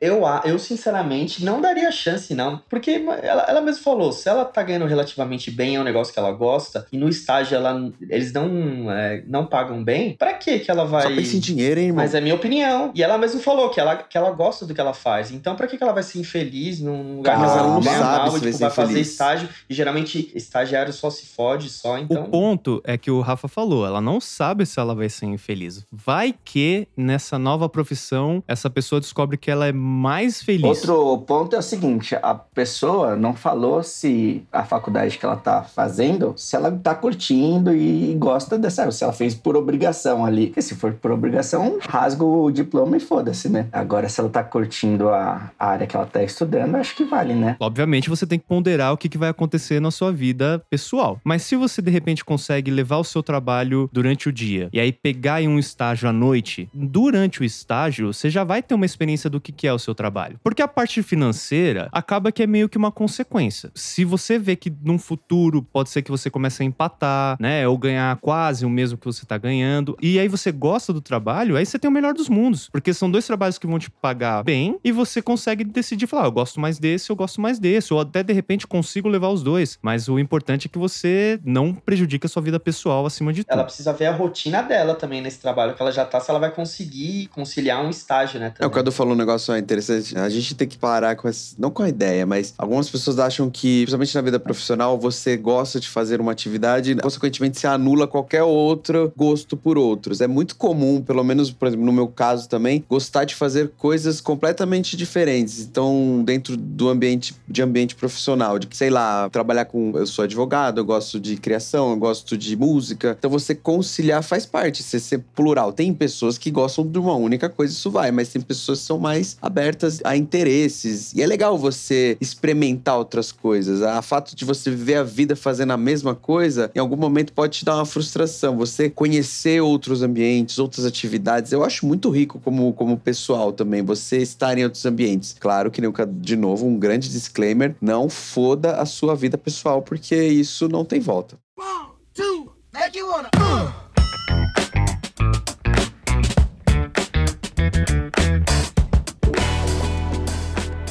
Eu, 0.00 0.24
a- 0.26 0.42
eu, 0.44 0.58
sinceramente, 0.58 1.44
não 1.44 1.60
daria 1.60 1.90
chance, 1.92 2.34
não. 2.34 2.60
Porque 2.68 3.04
ela, 3.22 3.42
ela 3.48 3.60
mesma 3.60 3.82
falou, 3.82 4.12
se 4.12 4.28
ela 4.28 4.44
tá 4.44 4.62
ganhando 4.62 4.86
relativamente 4.86 5.50
bem, 5.50 5.76
é 5.76 5.80
um 5.80 5.84
negócio 5.84 6.12
que 6.12 6.18
ela 6.18 6.32
gosta, 6.32 6.86
e 6.92 6.96
no 6.96 7.08
estágio 7.08 7.56
ela, 7.56 7.90
eles 8.08 8.32
não, 8.32 8.90
é, 8.90 9.22
não 9.26 9.44
pagam 9.46 9.82
bem, 9.84 10.14
pra 10.16 10.32
que 10.34 10.58
que 10.60 10.70
ela 10.70 10.84
vai... 10.84 11.02
Só 11.02 11.08
pensa 11.10 11.36
em 11.36 11.40
dinheiro, 11.40 11.78
hein, 11.80 11.86
irmão? 11.88 12.02
Mas 12.04 12.14
é 12.14 12.20
minha 12.20 12.34
opinião. 12.34 12.90
E 12.94 13.02
ela 13.02 13.18
mesma 13.18 13.40
falou 13.40 13.68
que 13.70 13.78
ela, 13.80 13.96
que 13.96 14.16
ela 14.16 14.30
gosta 14.30 14.64
do 14.64 14.74
que 14.74 14.80
ela 14.80 14.94
faz. 14.94 15.30
Então, 15.30 15.54
pra 15.56 15.66
que, 15.66 15.76
que 15.76 15.82
ela 15.82 15.92
vai 15.92 16.02
ser 16.02 16.18
infeliz 16.18 16.80
num 16.80 17.16
lugar 17.16 17.38
Mas 17.38 17.52
que 17.52 17.58
ela 17.58 17.68
não 17.68 17.82
sabe 17.82 17.98
mal, 18.00 18.30
se 18.30 18.36
e, 18.36 18.40
vai 18.40 18.40
tipo, 18.40 18.52
ser 18.52 18.64
vai 18.64 18.70
fazer 18.70 19.00
estágio. 19.00 19.48
E 19.68 19.74
geralmente, 19.74 20.30
estagiário 20.34 20.89
só 20.92 21.10
se 21.10 21.26
fode 21.26 21.68
só. 21.68 21.98
Então, 21.98 22.24
O 22.24 22.28
ponto 22.28 22.80
é 22.84 22.96
que 22.96 23.10
o 23.10 23.20
Rafa 23.20 23.48
falou, 23.48 23.86
ela 23.86 24.00
não 24.00 24.20
sabe 24.20 24.64
se 24.66 24.78
ela 24.78 24.94
vai 24.94 25.08
ser 25.08 25.26
infeliz. 25.26 25.84
Vai 25.90 26.34
que 26.44 26.88
nessa 26.96 27.38
nova 27.38 27.68
profissão 27.68 28.42
essa 28.46 28.68
pessoa 28.70 29.00
descobre 29.00 29.36
que 29.36 29.50
ela 29.50 29.66
é 29.66 29.72
mais 29.72 30.42
feliz. 30.42 30.64
Outro 30.64 31.18
ponto 31.26 31.56
é 31.56 31.58
o 31.58 31.62
seguinte: 31.62 32.16
a 32.22 32.34
pessoa 32.34 33.16
não 33.16 33.34
falou 33.34 33.82
se 33.82 34.42
a 34.52 34.64
faculdade 34.64 35.18
que 35.18 35.24
ela 35.24 35.36
tá 35.36 35.62
fazendo, 35.62 36.34
se 36.36 36.56
ela 36.56 36.70
tá 36.70 36.94
curtindo 36.94 37.74
e 37.74 38.14
gosta 38.14 38.58
dessa. 38.58 38.90
Se 38.90 39.04
ela 39.04 39.12
fez 39.12 39.34
por 39.34 39.56
obrigação 39.56 40.24
ali. 40.24 40.46
Porque 40.46 40.62
se 40.62 40.74
for 40.74 40.92
por 40.92 41.10
obrigação, 41.10 41.78
rasga 41.80 42.24
o 42.24 42.50
diploma 42.50 42.96
e 42.96 43.00
foda-se, 43.00 43.48
né? 43.48 43.68
Agora, 43.72 44.08
se 44.08 44.20
ela 44.20 44.28
tá 44.28 44.42
curtindo 44.42 45.08
a, 45.08 45.50
a 45.58 45.66
área 45.66 45.86
que 45.86 45.96
ela 45.96 46.06
tá 46.06 46.22
estudando, 46.22 46.74
acho 46.76 46.96
que 46.96 47.04
vale, 47.04 47.34
né? 47.34 47.56
Obviamente 47.60 48.08
você 48.08 48.26
tem 48.26 48.38
que 48.38 48.46
ponderar 48.46 48.92
o 48.92 48.96
que, 48.96 49.08
que 49.08 49.18
vai 49.18 49.28
acontecer 49.28 49.80
na 49.80 49.90
sua 49.90 50.12
vida 50.12 50.62
pessoal. 50.68 50.79
Mas 51.24 51.42
se 51.42 51.56
você 51.56 51.80
de 51.82 51.90
repente 51.90 52.24
consegue 52.24 52.70
levar 52.70 52.98
o 52.98 53.04
seu 53.04 53.22
trabalho 53.22 53.88
durante 53.92 54.28
o 54.28 54.32
dia 54.32 54.68
e 54.72 54.80
aí 54.80 54.92
pegar 54.92 55.42
em 55.42 55.48
um 55.48 55.58
estágio 55.58 56.08
à 56.08 56.12
noite, 56.12 56.68
durante 56.72 57.40
o 57.40 57.44
estágio 57.44 58.12
você 58.12 58.30
já 58.30 58.44
vai 58.44 58.62
ter 58.62 58.74
uma 58.74 58.86
experiência 58.86 59.30
do 59.30 59.40
que, 59.40 59.52
que 59.52 59.66
é 59.66 59.72
o 59.72 59.78
seu 59.78 59.94
trabalho. 59.94 60.38
Porque 60.42 60.62
a 60.62 60.68
parte 60.68 61.02
financeira 61.02 61.88
acaba 61.92 62.32
que 62.32 62.42
é 62.42 62.46
meio 62.46 62.68
que 62.68 62.78
uma 62.78 62.90
consequência. 62.90 63.70
Se 63.74 64.04
você 64.04 64.38
vê 64.38 64.56
que 64.56 64.72
num 64.82 64.98
futuro 64.98 65.62
pode 65.62 65.90
ser 65.90 66.02
que 66.02 66.10
você 66.10 66.30
comece 66.30 66.62
a 66.62 66.66
empatar, 66.66 67.36
né? 67.40 67.66
Ou 67.66 67.76
ganhar 67.76 68.16
quase 68.16 68.64
o 68.64 68.70
mesmo 68.70 68.98
que 68.98 69.06
você 69.06 69.24
tá 69.26 69.38
ganhando. 69.38 69.96
E 70.00 70.18
aí 70.18 70.28
você 70.28 70.50
gosta 70.52 70.92
do 70.92 71.00
trabalho, 71.00 71.56
aí 71.56 71.64
você 71.66 71.78
tem 71.78 71.88
o 71.88 71.92
melhor 71.92 72.14
dos 72.14 72.28
mundos. 72.28 72.68
Porque 72.70 72.92
são 72.92 73.10
dois 73.10 73.26
trabalhos 73.26 73.58
que 73.58 73.66
vão 73.66 73.78
te 73.78 73.90
pagar 73.90 74.42
bem 74.42 74.78
e 74.84 74.92
você 74.92 75.20
consegue 75.22 75.64
decidir 75.64 76.06
falar, 76.06 76.24
"Ah, 76.24 76.26
eu 76.26 76.32
gosto 76.32 76.60
mais 76.60 76.78
desse, 76.78 77.10
eu 77.10 77.16
gosto 77.16 77.40
mais 77.40 77.58
desse. 77.58 77.92
Ou 77.92 78.00
até 78.00 78.22
de 78.22 78.32
repente 78.32 78.66
consigo 78.66 79.08
levar 79.08 79.28
os 79.28 79.42
dois. 79.42 79.78
Mas 79.82 80.08
o 80.08 80.18
importante 80.18 80.66
é 80.66 80.69
que 80.70 80.78
você 80.78 81.40
não 81.44 81.74
prejudique 81.74 82.26
a 82.26 82.28
sua 82.28 82.42
vida 82.42 82.60
pessoal 82.60 83.04
acima 83.04 83.32
de 83.32 83.44
tudo. 83.44 83.52
ela 83.52 83.64
precisa 83.64 83.92
ver 83.92 84.06
a 84.06 84.12
rotina 84.12 84.62
dela 84.62 84.94
também 84.94 85.20
nesse 85.20 85.38
trabalho 85.38 85.74
que 85.74 85.82
ela 85.82 85.90
já 85.90 86.04
tá, 86.04 86.20
se 86.20 86.30
ela 86.30 86.38
vai 86.38 86.50
conseguir 86.50 87.26
conciliar 87.28 87.84
um 87.84 87.90
estágio, 87.90 88.38
né? 88.38 88.46
É, 88.46 88.50
o 88.50 88.54
também. 88.54 88.70
Cadu 88.70 88.92
falou 88.92 89.14
um 89.14 89.16
negócio 89.16 89.56
interessante. 89.56 90.16
A 90.16 90.28
gente 90.28 90.54
tem 90.54 90.68
que 90.68 90.78
parar 90.78 91.16
com 91.16 91.28
essa. 91.28 91.54
Não 91.58 91.70
com 91.70 91.82
a 91.82 91.88
ideia, 91.88 92.24
mas 92.24 92.54
algumas 92.56 92.88
pessoas 92.88 93.18
acham 93.18 93.50
que, 93.50 93.82
principalmente 93.82 94.14
na 94.14 94.20
vida 94.22 94.38
profissional, 94.38 94.98
você 94.98 95.36
gosta 95.36 95.80
de 95.80 95.88
fazer 95.88 96.20
uma 96.20 96.32
atividade, 96.32 96.94
consequentemente, 96.96 97.58
se 97.58 97.66
anula 97.66 98.06
qualquer 98.06 98.42
outro 98.42 99.12
gosto 99.16 99.56
por 99.56 99.76
outros. 99.76 100.20
É 100.20 100.26
muito 100.26 100.56
comum, 100.56 101.02
pelo 101.02 101.24
menos, 101.24 101.50
por 101.50 101.68
exemplo, 101.68 101.84
no 101.84 101.92
meu 101.92 102.08
caso 102.08 102.48
também, 102.48 102.84
gostar 102.88 103.24
de 103.24 103.34
fazer 103.34 103.72
coisas 103.76 104.20
completamente 104.20 104.96
diferentes. 104.96 105.60
Então, 105.60 106.22
dentro 106.24 106.56
do 106.56 106.88
ambiente 106.88 107.34
de 107.48 107.62
ambiente 107.62 107.94
profissional, 107.94 108.58
de 108.58 108.68
sei 108.76 108.90
lá, 108.90 109.28
trabalhar 109.30 109.64
com. 109.64 109.92
Eu 109.96 110.06
sou 110.06 110.24
advogado 110.24 110.59
eu 110.76 110.84
gosto 110.84 111.18
de 111.18 111.36
criação, 111.36 111.90
eu 111.90 111.96
gosto 111.96 112.36
de 112.36 112.56
música. 112.56 113.16
Então 113.18 113.30
você 113.30 113.54
conciliar 113.54 114.22
faz 114.22 114.44
parte, 114.44 114.82
você 114.82 115.00
ser 115.00 115.24
plural. 115.34 115.72
Tem 115.72 115.92
pessoas 115.94 116.36
que 116.36 116.50
gostam 116.50 116.86
de 116.86 116.98
uma 116.98 117.14
única 117.14 117.48
coisa, 117.48 117.72
isso 117.72 117.90
vai, 117.90 118.10
mas 118.10 118.28
tem 118.28 118.42
pessoas 118.42 118.80
que 118.80 118.86
são 118.86 118.98
mais 118.98 119.36
abertas 119.40 120.00
a 120.04 120.16
interesses. 120.16 121.12
E 121.14 121.22
é 121.22 121.26
legal 121.26 121.56
você 121.56 122.16
experimentar 122.20 122.98
outras 122.98 123.32
coisas. 123.32 123.82
A 123.82 124.02
fato 124.02 124.36
de 124.36 124.44
você 124.44 124.70
viver 124.70 124.96
a 124.96 125.02
vida 125.02 125.34
fazendo 125.34 125.72
a 125.72 125.76
mesma 125.76 126.14
coisa, 126.14 126.70
em 126.74 126.78
algum 126.78 126.96
momento 126.96 127.32
pode 127.32 127.58
te 127.58 127.64
dar 127.64 127.76
uma 127.76 127.86
frustração. 127.86 128.56
Você 128.56 128.90
conhecer 128.90 129.60
outros 129.60 130.02
ambientes, 130.02 130.58
outras 130.58 130.84
atividades, 130.84 131.52
eu 131.52 131.64
acho 131.64 131.86
muito 131.86 132.10
rico 132.10 132.40
como, 132.44 132.72
como 132.72 132.96
pessoal 132.96 133.52
também, 133.52 133.82
você 133.82 134.18
estar 134.18 134.56
em 134.58 134.64
outros 134.64 134.84
ambientes. 134.84 135.36
Claro 135.38 135.70
que, 135.70 135.80
de 136.20 136.36
novo, 136.36 136.66
um 136.66 136.78
grande 136.78 137.08
disclaimer: 137.08 137.74
não 137.80 138.08
foda 138.08 138.76
a 138.76 138.84
sua 138.84 139.14
vida 139.14 139.38
pessoal, 139.38 139.82
porque 139.82 140.16
isso 140.16 140.49
não 140.68 140.84
tem 140.84 141.00
volta. 141.00 141.38
One, 141.56 141.90
two, 142.14 142.52
make 142.72 142.98
you 142.98 143.08
wanna. 143.08 143.30
Uh. 143.36 143.90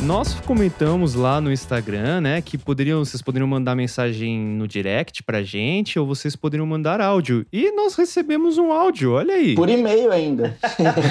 Nós 0.09 0.33
comentamos 0.39 1.13
lá 1.13 1.39
no 1.39 1.51
Instagram, 1.51 2.21
né, 2.21 2.41
que 2.41 2.57
poderiam, 2.57 3.05
vocês 3.05 3.21
poderiam 3.21 3.47
mandar 3.47 3.75
mensagem 3.75 4.39
no 4.39 4.67
direct 4.67 5.21
pra 5.21 5.43
gente 5.43 5.99
ou 5.99 6.07
vocês 6.07 6.35
poderiam 6.35 6.65
mandar 6.65 6.99
áudio. 6.99 7.45
E 7.53 7.71
nós 7.73 7.95
recebemos 7.95 8.57
um 8.57 8.71
áudio, 8.71 9.11
olha 9.11 9.35
aí. 9.35 9.53
Por 9.53 9.69
e-mail 9.69 10.11
ainda. 10.11 10.57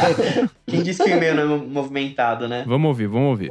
Quem 0.66 0.82
disse 0.82 1.04
que 1.04 1.10
o 1.10 1.12
e-mail 1.12 1.36
não 1.36 1.42
é 1.54 1.58
movimentado, 1.58 2.48
né? 2.48 2.64
Vamos 2.66 2.88
ouvir, 2.88 3.06
vamos 3.06 3.28
ouvir. 3.28 3.50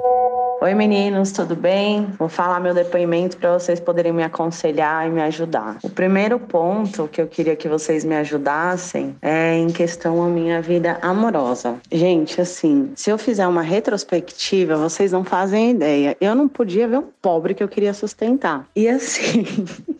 Oi 0.60 0.74
meninos, 0.74 1.32
tudo 1.32 1.56
bem? 1.56 2.08
Vou 2.17 2.28
falar 2.28 2.60
meu 2.60 2.74
depoimento 2.74 3.38
para 3.38 3.60
vocês 3.60 3.80
poderem 3.80 4.12
me 4.12 4.24
aconselhar 4.24 5.08
e 5.08 5.12
me 5.12 5.22
ajudar. 5.22 5.78
O 5.84 5.89
primeiro 5.89 6.39
ponto 6.39 7.08
que 7.08 7.22
eu 7.22 7.28
queria 7.28 7.56
que 7.56 7.67
vocês 7.70 8.04
me 8.04 8.15
ajudassem 8.15 9.15
é 9.22 9.56
em 9.56 9.67
questão 9.67 10.24
à 10.24 10.28
minha 10.28 10.60
vida 10.60 10.98
amorosa. 11.00 11.76
Gente, 11.91 12.41
assim, 12.41 12.91
se 12.96 13.12
eu 13.12 13.20
fizer 13.20 13.46
uma 13.46 13.62
retrospectiva, 13.62 14.76
vocês 14.78 15.12
não 15.12 15.24
fazem 15.24 15.70
ideia. 15.70 16.17
Eu 16.20 16.34
não 16.34 16.48
podia 16.48 16.88
ver 16.88 16.98
um 16.98 17.08
pobre 17.22 17.54
que 17.54 17.63
eu 17.63 17.67
queria 17.67 17.93
sustentar. 17.93 18.65
E 18.76 18.89
assim, 18.89 19.46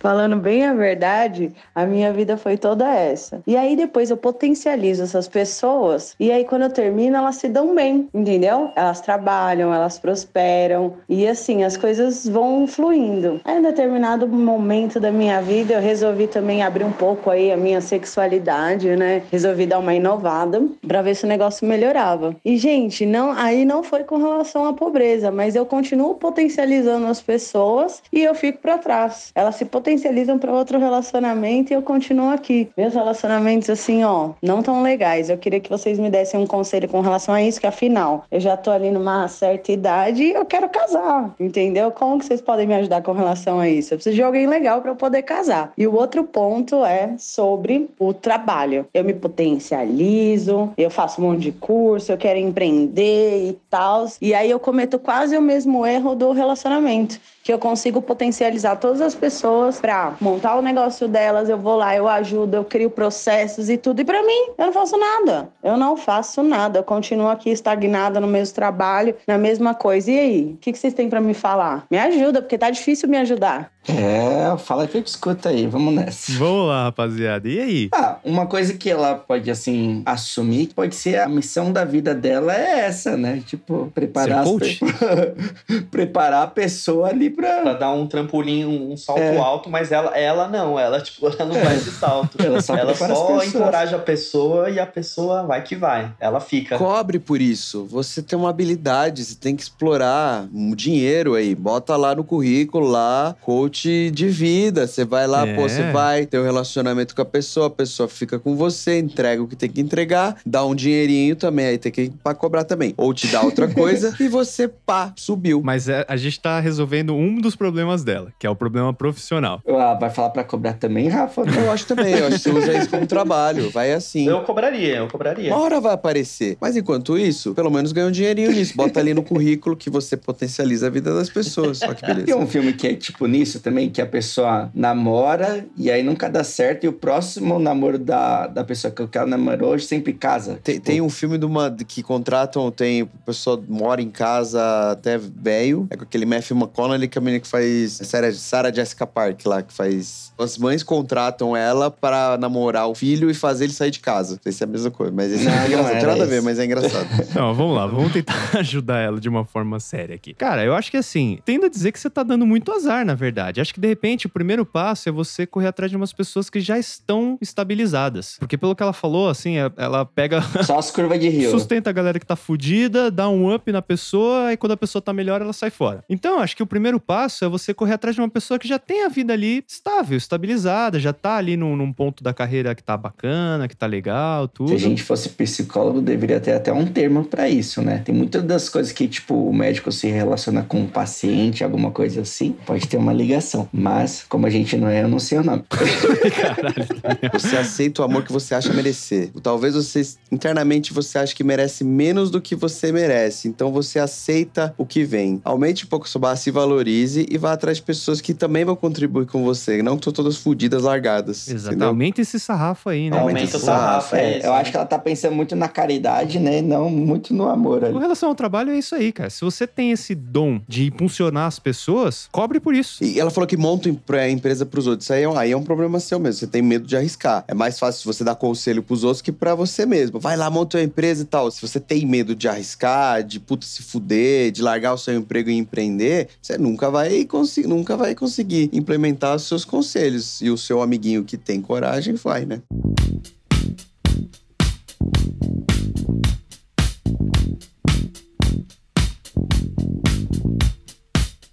Falando 0.00 0.36
bem 0.36 0.64
a 0.64 0.72
verdade, 0.72 1.52
a 1.74 1.84
minha 1.84 2.10
vida 2.10 2.38
foi 2.38 2.56
toda 2.56 2.90
essa. 2.90 3.42
E 3.46 3.54
aí 3.54 3.76
depois 3.76 4.10
eu 4.10 4.16
potencializo 4.16 5.02
essas 5.02 5.28
pessoas 5.28 6.16
e 6.18 6.32
aí 6.32 6.44
quando 6.44 6.62
eu 6.62 6.70
termino 6.70 7.18
elas 7.18 7.36
se 7.36 7.48
dão 7.48 7.74
bem, 7.74 8.08
entendeu? 8.14 8.70
Elas 8.74 9.02
trabalham, 9.02 9.74
elas 9.74 9.98
prosperam 9.98 10.94
e 11.06 11.28
assim 11.28 11.64
as 11.64 11.76
coisas 11.76 12.26
vão 12.26 12.66
fluindo. 12.66 13.42
Aí, 13.44 13.58
em 13.58 13.62
determinado 13.62 14.26
momento 14.26 14.98
da 14.98 15.12
minha 15.12 15.42
vida 15.42 15.74
eu 15.74 15.80
resolvi 15.82 16.26
também 16.26 16.62
abrir 16.62 16.84
um 16.84 16.92
pouco 16.92 17.28
aí 17.28 17.52
a 17.52 17.56
minha 17.56 17.82
sexualidade, 17.82 18.96
né? 18.96 19.22
Resolvi 19.30 19.66
dar 19.66 19.78
uma 19.78 19.94
inovada 19.94 20.62
para 20.86 21.02
ver 21.02 21.14
se 21.14 21.26
o 21.26 21.28
negócio 21.28 21.66
melhorava. 21.66 22.34
E 22.42 22.56
gente, 22.56 23.04
não, 23.04 23.32
aí 23.32 23.66
não 23.66 23.82
foi 23.82 24.04
com 24.04 24.16
relação 24.16 24.64
à 24.66 24.72
pobreza, 24.72 25.30
mas 25.30 25.54
eu 25.54 25.66
continuo 25.66 26.14
potencializando 26.14 27.06
as 27.06 27.20
pessoas 27.20 28.02
e 28.10 28.22
eu 28.22 28.34
fico 28.34 28.60
para 28.60 28.78
trás 28.78 29.30
elas 29.34 29.56
se 29.56 29.64
potencializam 29.64 29.89
para 30.38 30.52
outro 30.52 30.78
relacionamento 30.78 31.72
e 31.72 31.74
eu 31.74 31.82
continuo 31.82 32.30
aqui. 32.30 32.68
Meus 32.76 32.94
relacionamentos, 32.94 33.68
assim, 33.70 34.04
ó, 34.04 34.30
não 34.42 34.62
tão 34.62 34.82
legais. 34.82 35.28
Eu 35.28 35.38
queria 35.38 35.60
que 35.60 35.70
vocês 35.70 35.98
me 35.98 36.10
dessem 36.10 36.38
um 36.38 36.46
conselho 36.46 36.88
com 36.88 37.00
relação 37.00 37.34
a 37.34 37.42
isso, 37.42 37.60
que 37.60 37.66
afinal, 37.66 38.24
eu 38.30 38.40
já 38.40 38.56
tô 38.56 38.70
ali 38.70 38.90
numa 38.90 39.26
certa 39.28 39.72
idade 39.72 40.22
e 40.22 40.32
eu 40.32 40.44
quero 40.44 40.68
casar, 40.68 41.34
entendeu? 41.38 41.90
Como 41.90 42.18
que 42.18 42.24
vocês 42.24 42.40
podem 42.40 42.66
me 42.66 42.74
ajudar 42.74 43.02
com 43.02 43.12
relação 43.12 43.58
a 43.60 43.68
isso? 43.68 43.94
Eu 43.94 43.98
preciso 43.98 44.16
de 44.16 44.22
alguém 44.22 44.46
legal 44.46 44.80
para 44.80 44.90
eu 44.90 44.96
poder 44.96 45.22
casar. 45.22 45.72
E 45.76 45.86
o 45.86 45.94
outro 45.94 46.24
ponto 46.24 46.84
é 46.84 47.14
sobre 47.18 47.88
o 47.98 48.12
trabalho. 48.12 48.86
Eu 48.92 49.04
me 49.04 49.14
potencializo, 49.14 50.72
eu 50.76 50.90
faço 50.90 51.20
um 51.20 51.30
monte 51.30 51.42
de 51.42 51.52
curso, 51.52 52.12
eu 52.12 52.18
quero 52.18 52.38
empreender 52.38 53.48
e 53.48 53.58
tal. 53.68 54.06
E 54.20 54.34
aí 54.34 54.50
eu 54.50 54.60
cometo 54.60 54.98
quase 54.98 55.36
o 55.36 55.42
mesmo 55.42 55.86
erro 55.86 56.14
do 56.14 56.32
relacionamento 56.32 57.20
que 57.42 57.52
eu 57.52 57.58
consigo 57.58 58.02
potencializar 58.02 58.76
todas 58.76 59.00
as 59.00 59.14
pessoas 59.14 59.80
para 59.80 60.14
montar 60.20 60.56
o 60.56 60.62
negócio 60.62 61.08
delas, 61.08 61.48
eu 61.48 61.56
vou 61.58 61.76
lá, 61.76 61.96
eu 61.96 62.06
ajudo, 62.06 62.54
eu 62.54 62.64
crio 62.64 62.90
processos 62.90 63.70
e 63.70 63.76
tudo. 63.78 64.00
E 64.00 64.04
para 64.04 64.22
mim, 64.22 64.50
eu 64.58 64.66
não 64.66 64.72
faço 64.72 64.96
nada. 64.98 65.48
Eu 65.62 65.76
não 65.76 65.96
faço 65.96 66.42
nada. 66.42 66.78
Eu 66.78 66.82
continuo 66.84 67.28
aqui 67.28 67.50
estagnada 67.50 68.20
no 68.20 68.26
mesmo 68.26 68.54
trabalho, 68.54 69.14
na 69.26 69.38
mesma 69.38 69.74
coisa. 69.74 70.10
E 70.10 70.18
aí, 70.18 70.42
o 70.54 70.56
que, 70.58 70.72
que 70.72 70.78
vocês 70.78 70.92
têm 70.92 71.08
para 71.08 71.20
me 71.20 71.32
falar? 71.34 71.86
Me 71.90 71.98
ajuda, 71.98 72.42
porque 72.42 72.58
tá 72.58 72.68
difícil 72.70 73.08
me 73.08 73.16
ajudar. 73.16 73.70
É, 73.88 74.54
fala 74.58 74.86
que 74.86 74.98
eu 74.98 75.02
te 75.02 75.06
escuto 75.06 75.48
aí, 75.48 75.66
vamos 75.66 75.94
nessa. 75.94 76.32
Vamos 76.32 76.68
lá, 76.68 76.84
rapaziada. 76.84 77.48
E 77.48 77.58
aí? 77.58 77.88
Ah, 77.94 78.18
uma 78.22 78.46
coisa 78.46 78.74
que 78.74 78.90
ela 78.90 79.14
pode, 79.14 79.50
assim, 79.50 80.02
assumir, 80.04 80.66
que 80.66 80.74
pode 80.74 80.94
ser 80.94 81.18
a 81.18 81.26
missão 81.26 81.72
da 81.72 81.82
vida 81.86 82.14
dela 82.14 82.54
é 82.54 82.80
essa, 82.80 83.16
né? 83.16 83.42
Tipo, 83.46 83.90
preparar, 83.94 84.44
Ser 84.46 84.52
as 84.52 84.78
pe- 84.78 85.84
preparar 85.90 86.42
a 86.42 86.46
pessoa 86.46 87.08
ali 87.08 87.29
pra... 87.30 87.60
Pra 87.62 87.72
dar 87.74 87.92
um 87.92 88.06
trampolim, 88.06 88.64
um 88.64 88.96
salto 88.96 89.20
É. 89.20 89.36
alto, 89.36 89.68
mas 89.68 89.92
ela, 89.92 90.16
ela 90.16 90.48
não, 90.48 90.78
ela, 90.78 91.00
tipo, 91.00 91.26
ela 91.26 91.44
não 91.44 91.54
vai 91.60 91.76
de 91.76 91.90
salto. 91.90 92.36
Ela 92.42 92.60
só 92.62 92.74
ela 92.76 92.94
só 92.94 93.42
encoraja 93.44 93.96
a 93.96 93.98
pessoa 93.98 94.70
e 94.70 94.78
a 94.78 94.86
pessoa 94.86 95.42
vai 95.44 95.62
que 95.62 95.76
vai. 95.76 96.12
Ela 96.18 96.40
fica. 96.40 96.78
Cobre 96.78 97.18
por 97.18 97.40
isso. 97.40 97.84
Você 97.90 98.22
tem 98.22 98.38
uma 98.38 98.50
habilidade, 98.50 99.24
você 99.24 99.34
tem 99.34 99.54
que 99.54 99.62
explorar 99.62 100.46
um 100.54 100.74
dinheiro 100.74 101.34
aí. 101.34 101.54
Bota 101.54 101.96
lá 101.96 102.14
no 102.14 102.24
currículo, 102.24 102.86
lá, 102.88 103.36
coach 103.42 104.10
de 104.10 104.28
vida. 104.28 104.86
Você 104.86 105.04
vai 105.04 105.26
lá, 105.26 105.46
É. 105.46 105.54
pô, 105.54 105.62
você 105.68 105.90
vai 105.92 106.26
ter 106.26 106.38
um 106.38 106.44
relacionamento 106.44 107.14
com 107.14 107.22
a 107.22 107.24
pessoa, 107.26 107.66
a 107.66 107.70
pessoa 107.70 108.08
fica 108.08 108.38
com 108.38 108.56
você, 108.56 108.98
entrega 108.98 109.42
o 109.42 109.46
que 109.48 109.56
tem 109.56 109.68
que 109.70 109.80
entregar, 109.80 110.36
dá 110.46 110.64
um 110.64 110.74
dinheirinho 110.74 111.36
também, 111.36 111.66
aí 111.66 111.78
tem 111.78 111.92
que 111.92 112.02
ir 112.02 112.12
pra 112.22 112.34
cobrar 112.34 112.64
também. 112.64 112.94
Ou 112.96 113.12
te 113.12 113.26
dá 113.28 113.42
outra 113.42 113.68
coisa 113.72 114.14
e 114.18 114.28
você, 114.28 114.68
pá, 114.68 115.12
subiu. 115.16 115.60
Mas 115.62 115.88
é, 115.88 116.04
a 116.08 116.16
gente 116.16 116.40
tá 116.40 116.58
resolvendo 116.60 117.14
um 117.20 117.40
dos 117.40 117.54
problemas 117.54 118.02
dela, 118.04 118.32
que 118.38 118.46
é 118.46 118.50
o 118.50 118.56
problema 118.56 118.92
profissional. 118.92 119.60
Ah, 119.68 119.94
vai 119.94 120.10
falar 120.10 120.30
pra 120.30 120.44
cobrar 120.44 120.74
também, 120.74 121.08
Rafa? 121.08 121.42
Eu 121.42 121.70
acho 121.70 121.86
também, 121.86 122.14
eu 122.14 122.26
acho 122.26 122.36
que 122.38 122.42
você 122.42 122.50
usa 122.50 122.72
isso 122.74 122.88
como 122.90 123.06
trabalho. 123.06 123.70
Vai 123.70 123.92
assim. 123.92 124.26
Eu 124.28 124.40
cobraria, 124.42 124.96
eu 124.96 125.08
cobraria. 125.08 125.52
Uma 125.54 125.62
hora 125.62 125.80
vai 125.80 125.92
aparecer. 125.92 126.56
Mas 126.60 126.76
enquanto 126.76 127.18
isso, 127.18 127.54
pelo 127.54 127.70
menos 127.70 127.92
ganha 127.92 128.06
um 128.06 128.10
dinheirinho 128.10 128.50
nisso. 128.52 128.74
Bota 128.76 129.00
ali 129.00 129.12
no 129.14 129.22
currículo 129.22 129.76
que 129.76 129.90
você 129.90 130.16
potencializa 130.16 130.86
a 130.86 130.90
vida 130.90 131.14
das 131.14 131.28
pessoas. 131.28 131.82
Olha 131.82 131.94
que 131.94 132.04
Tem 132.04 132.14
beleza. 132.14 132.36
um 132.36 132.46
filme 132.46 132.72
que 132.72 132.86
é 132.86 132.94
tipo 132.94 133.26
nisso 133.26 133.60
também, 133.60 133.90
que 133.90 134.00
a 134.00 134.06
pessoa 134.06 134.70
namora 134.74 135.66
e 135.76 135.90
aí 135.90 136.02
nunca 136.02 136.28
dá 136.28 136.42
certo 136.44 136.84
e 136.84 136.88
o 136.88 136.92
próximo 136.92 137.58
namoro 137.58 137.98
da, 137.98 138.46
da 138.46 138.64
pessoa 138.64 138.92
que 138.92 139.18
ela 139.18 139.26
namorou 139.26 139.78
sempre 139.78 140.12
casa. 140.12 140.58
Tem, 140.62 140.80
tem 140.80 141.00
um 141.00 141.10
filme 141.10 141.36
de 141.38 141.44
uma, 141.44 141.70
que 141.86 142.02
contratam, 142.02 142.70
tem. 142.70 143.02
A 143.02 143.06
pessoa 143.26 143.62
mora 143.68 144.00
em 144.00 144.10
casa 144.10 144.90
até 144.92 145.18
velho. 145.18 145.86
É 145.90 145.96
com 145.96 146.04
aquele 146.04 146.26
Matthew 146.26 146.56
McConaughey, 146.56 147.08
que 147.10 147.18
a 147.18 147.20
menina 147.20 147.40
que 147.40 147.48
faz. 147.48 148.00
Sarah, 148.04 148.32
Sarah 148.32 148.72
Jessica 148.72 149.06
Park 149.06 149.44
lá, 149.44 149.62
que 149.62 149.72
faz. 149.72 150.32
As 150.38 150.56
mães 150.56 150.82
contratam 150.82 151.56
ela 151.56 151.90
para 151.90 152.38
namorar 152.38 152.88
o 152.88 152.94
filho 152.94 153.30
e 153.30 153.34
fazer 153.34 153.64
ele 153.64 153.72
sair 153.72 153.90
de 153.90 154.00
casa. 154.00 154.34
Não 154.36 154.42
sei 154.42 154.52
se 154.52 154.62
é 154.62 154.66
a 154.66 154.68
mesma 154.68 154.90
coisa, 154.90 155.12
mas 155.12 155.32
esse 155.32 155.44
Não, 155.44 155.52
é 155.52 155.56
não 155.56 155.66
engraçado. 155.66 155.92
Não 155.92 155.98
tem 156.00 156.08
nada 156.08 156.22
a 156.22 156.26
ver, 156.26 156.42
mas 156.42 156.58
é 156.58 156.64
engraçado. 156.64 157.08
Não, 157.34 157.54
vamos 157.54 157.76
lá, 157.76 157.86
vamos 157.86 158.12
tentar 158.12 158.34
ajudar 158.58 158.98
ela 159.00 159.20
de 159.20 159.28
uma 159.28 159.44
forma 159.44 159.78
séria 159.80 160.14
aqui. 160.14 160.32
Cara, 160.34 160.64
eu 160.64 160.74
acho 160.74 160.90
que 160.90 160.96
assim, 160.96 161.38
tendo 161.44 161.66
a 161.66 161.68
dizer 161.68 161.92
que 161.92 161.98
você 162.00 162.08
tá 162.08 162.22
dando 162.22 162.46
muito 162.46 162.72
azar, 162.72 163.04
na 163.04 163.14
verdade. 163.14 163.60
Acho 163.60 163.74
que 163.74 163.80
de 163.80 163.88
repente 163.88 164.26
o 164.26 164.28
primeiro 164.30 164.64
passo 164.64 165.08
é 165.08 165.12
você 165.12 165.46
correr 165.46 165.66
atrás 165.68 165.90
de 165.90 165.96
umas 165.96 166.12
pessoas 166.12 166.48
que 166.48 166.60
já 166.60 166.78
estão 166.78 167.36
estabilizadas. 167.40 168.36
Porque 168.38 168.56
pelo 168.56 168.74
que 168.74 168.82
ela 168.82 168.92
falou, 168.92 169.28
assim, 169.28 169.58
é- 169.58 169.70
ela 169.76 170.04
pega. 170.04 170.40
Só 170.64 170.78
as 170.78 170.90
curvas 170.90 171.18
de 171.18 171.28
rio. 171.28 171.50
Sustenta 171.50 171.90
a 171.90 171.92
galera 171.92 172.18
que 172.18 172.26
tá 172.26 172.36
fudida, 172.36 173.10
dá 173.10 173.28
um 173.28 173.52
up 173.54 173.70
na 173.72 173.82
pessoa, 173.82 174.52
e 174.52 174.56
quando 174.56 174.72
a 174.72 174.76
pessoa 174.76 175.00
tá 175.02 175.12
melhor, 175.12 175.40
ela 175.40 175.52
sai 175.52 175.70
fora. 175.70 176.04
Então, 176.08 176.38
acho 176.40 176.56
que 176.56 176.62
o 176.62 176.66
primeiro 176.66 176.99
passo 177.00 177.44
é 177.44 177.48
você 177.48 177.72
correr 177.72 177.94
atrás 177.94 178.14
de 178.14 178.20
uma 178.20 178.28
pessoa 178.28 178.58
que 178.58 178.68
já 178.68 178.78
tem 178.78 179.04
a 179.04 179.08
vida 179.08 179.32
ali 179.32 179.64
estável, 179.66 180.16
estabilizada, 180.16 180.98
já 180.98 181.12
tá 181.12 181.36
ali 181.36 181.56
num, 181.56 181.76
num 181.76 181.92
ponto 181.92 182.22
da 182.22 182.32
carreira 182.32 182.74
que 182.74 182.82
tá 182.82 182.96
bacana, 182.96 183.66
que 183.66 183.76
tá 183.76 183.86
legal, 183.86 184.46
tudo. 184.48 184.70
Se 184.70 184.74
a 184.74 184.78
gente 184.78 185.02
fosse 185.02 185.28
psicólogo, 185.30 186.00
deveria 186.00 186.40
ter 186.40 186.52
até 186.52 186.72
um 186.72 186.86
termo 186.86 187.24
pra 187.24 187.48
isso, 187.48 187.82
né? 187.82 188.02
Tem 188.04 188.14
muitas 188.14 188.42
das 188.42 188.68
coisas 188.68 188.92
que, 188.92 189.08
tipo, 189.08 189.34
o 189.34 189.52
médico 189.52 189.90
se 189.90 190.08
relaciona 190.08 190.62
com 190.62 190.82
o 190.82 190.88
paciente, 190.88 191.64
alguma 191.64 191.90
coisa 191.90 192.22
assim, 192.22 192.54
pode 192.66 192.86
ter 192.86 192.96
uma 192.96 193.12
ligação. 193.12 193.68
Mas, 193.72 194.24
como 194.28 194.46
a 194.46 194.50
gente 194.50 194.76
não 194.76 194.88
é, 194.88 195.02
eu 195.02 195.08
não 195.08 195.18
sei 195.18 195.38
o 195.38 195.44
nome. 195.44 195.64
Você 197.32 197.56
aceita 197.56 198.02
o 198.02 198.04
amor 198.04 198.24
que 198.24 198.32
você 198.32 198.54
acha 198.54 198.72
merecer. 198.72 199.30
Talvez 199.42 199.74
você, 199.74 200.02
internamente, 200.30 200.92
você 200.92 201.18
ache 201.18 201.34
que 201.34 201.44
merece 201.44 201.84
menos 201.84 202.30
do 202.30 202.40
que 202.40 202.54
você 202.54 202.92
merece. 202.92 203.48
Então 203.48 203.72
você 203.72 203.98
aceita 203.98 204.74
o 204.76 204.84
que 204.84 205.04
vem. 205.04 205.40
Aumente 205.44 205.84
um 205.84 205.88
pouco 205.88 206.06
a 206.06 206.08
sua 206.08 206.20
base, 206.20 206.42
se 206.42 206.50
valorize 206.50 206.89
e 206.90 207.38
vá 207.38 207.52
atrás 207.52 207.76
de 207.78 207.82
pessoas 207.82 208.20
que 208.20 208.34
também 208.34 208.64
vão 208.64 208.74
contribuir 208.76 209.26
com 209.26 209.42
você. 209.44 209.82
Não 209.82 209.92
que 209.92 210.00
estão 210.00 210.12
todas 210.12 210.36
fodidas, 210.36 210.82
largadas. 210.82 211.48
Exatamente. 211.48 211.84
Aumenta 211.84 212.20
esse 212.20 212.38
sarrafo 212.38 212.88
aí, 212.88 213.08
né? 213.10 213.18
Aumenta 213.18 213.38
Aumenta 213.40 213.56
o 213.56 213.60
sarrafo, 213.60 214.16
é, 214.16 214.24
É, 214.34 214.38
isso, 214.38 214.46
eu 214.46 214.52
né? 214.52 214.58
acho 214.58 214.70
que 214.70 214.76
ela 214.76 214.86
tá 214.86 214.98
pensando 214.98 215.34
muito 215.34 215.54
na 215.56 215.68
caridade, 215.68 216.38
né? 216.38 216.58
E 216.58 216.62
não 216.62 216.90
muito 216.90 217.32
no 217.34 217.48
amor 217.48 217.80
Com 217.80 217.86
ali. 217.86 217.98
relação 217.98 218.28
ao 218.28 218.34
trabalho, 218.34 218.70
é 218.70 218.78
isso 218.78 218.94
aí, 218.94 219.12
cara. 219.12 219.30
Se 219.30 219.40
você 219.42 219.66
tem 219.66 219.90
esse 219.92 220.14
dom 220.14 220.60
de 220.68 220.86
impulsionar 220.86 221.46
as 221.46 221.58
pessoas, 221.58 222.28
cobre 222.32 222.60
por 222.60 222.74
isso. 222.74 223.02
E 223.04 223.18
ela 223.18 223.30
falou 223.30 223.46
que 223.46 223.56
monta 223.56 223.92
pra 224.06 224.28
empresa 224.28 224.64
pros 224.66 224.86
outros. 224.86 225.04
Isso 225.06 225.12
aí 225.12 225.22
é, 225.22 225.28
um, 225.28 225.38
aí 225.38 225.52
é 225.52 225.56
um 225.56 225.62
problema 225.62 226.00
seu 226.00 226.18
mesmo. 226.18 226.40
Você 226.40 226.46
tem 226.46 226.62
medo 226.62 226.86
de 226.86 226.96
arriscar. 226.96 227.44
É 227.48 227.54
mais 227.54 227.78
fácil 227.78 228.10
você 228.12 228.24
dar 228.24 228.34
conselho 228.34 228.82
pros 228.82 229.04
outros 229.04 229.20
que 229.22 229.32
pra 229.32 229.54
você 229.54 229.84
mesmo. 229.86 230.18
Vai 230.20 230.36
lá, 230.36 230.48
monta 230.50 230.78
uma 230.78 230.84
empresa 230.84 231.22
e 231.22 231.26
tal. 231.26 231.50
Se 231.50 231.60
você 231.60 231.78
tem 231.80 232.06
medo 232.06 232.34
de 232.34 232.48
arriscar, 232.48 233.22
de 233.22 233.38
puta 233.40 233.66
se 233.66 233.82
fuder, 233.82 234.50
de 234.50 234.62
largar 234.62 234.94
o 234.94 234.98
seu 234.98 235.14
emprego 235.14 235.50
e 235.50 235.54
empreender, 235.56 236.28
você 236.40 236.56
nunca 236.56 236.79
vai, 236.88 237.24
consi- 237.24 237.66
nunca 237.66 237.96
vai 237.96 238.14
conseguir 238.14 238.70
implementar 238.72 239.36
os 239.36 239.42
seus 239.42 239.64
conselhos. 239.64 240.40
E 240.40 240.48
o 240.48 240.56
seu 240.56 240.80
amiguinho 240.80 241.24
que 241.24 241.36
tem 241.36 241.60
coragem 241.60 242.14
vai, 242.14 242.46
né? 242.46 242.62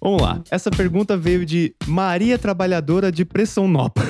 Vamos 0.00 0.22
lá. 0.22 0.40
Essa 0.50 0.70
pergunta 0.70 1.16
veio 1.16 1.44
de 1.44 1.74
Maria 1.86 2.38
Trabalhadora 2.38 3.10
de 3.10 3.24
Pressãonópolis. 3.24 4.08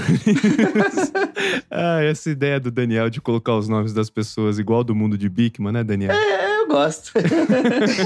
ah, 1.71 2.03
essa 2.03 2.31
ideia 2.31 2.61
do 2.61 2.71
Daniel 2.71 3.09
de 3.09 3.21
colocar 3.21 3.57
os 3.57 3.69
nomes 3.69 3.93
das 3.95 4.11
pessoas 4.11 4.59
igual 4.59 4.85
do 4.85 4.95
mundo 4.95 5.17
de 5.17 5.29
Bigman, 5.29 5.73
né, 5.73 5.83
Daniel? 5.83 6.13
É, 6.13 6.58
eu 6.58 6.58
gosto. 6.69 7.13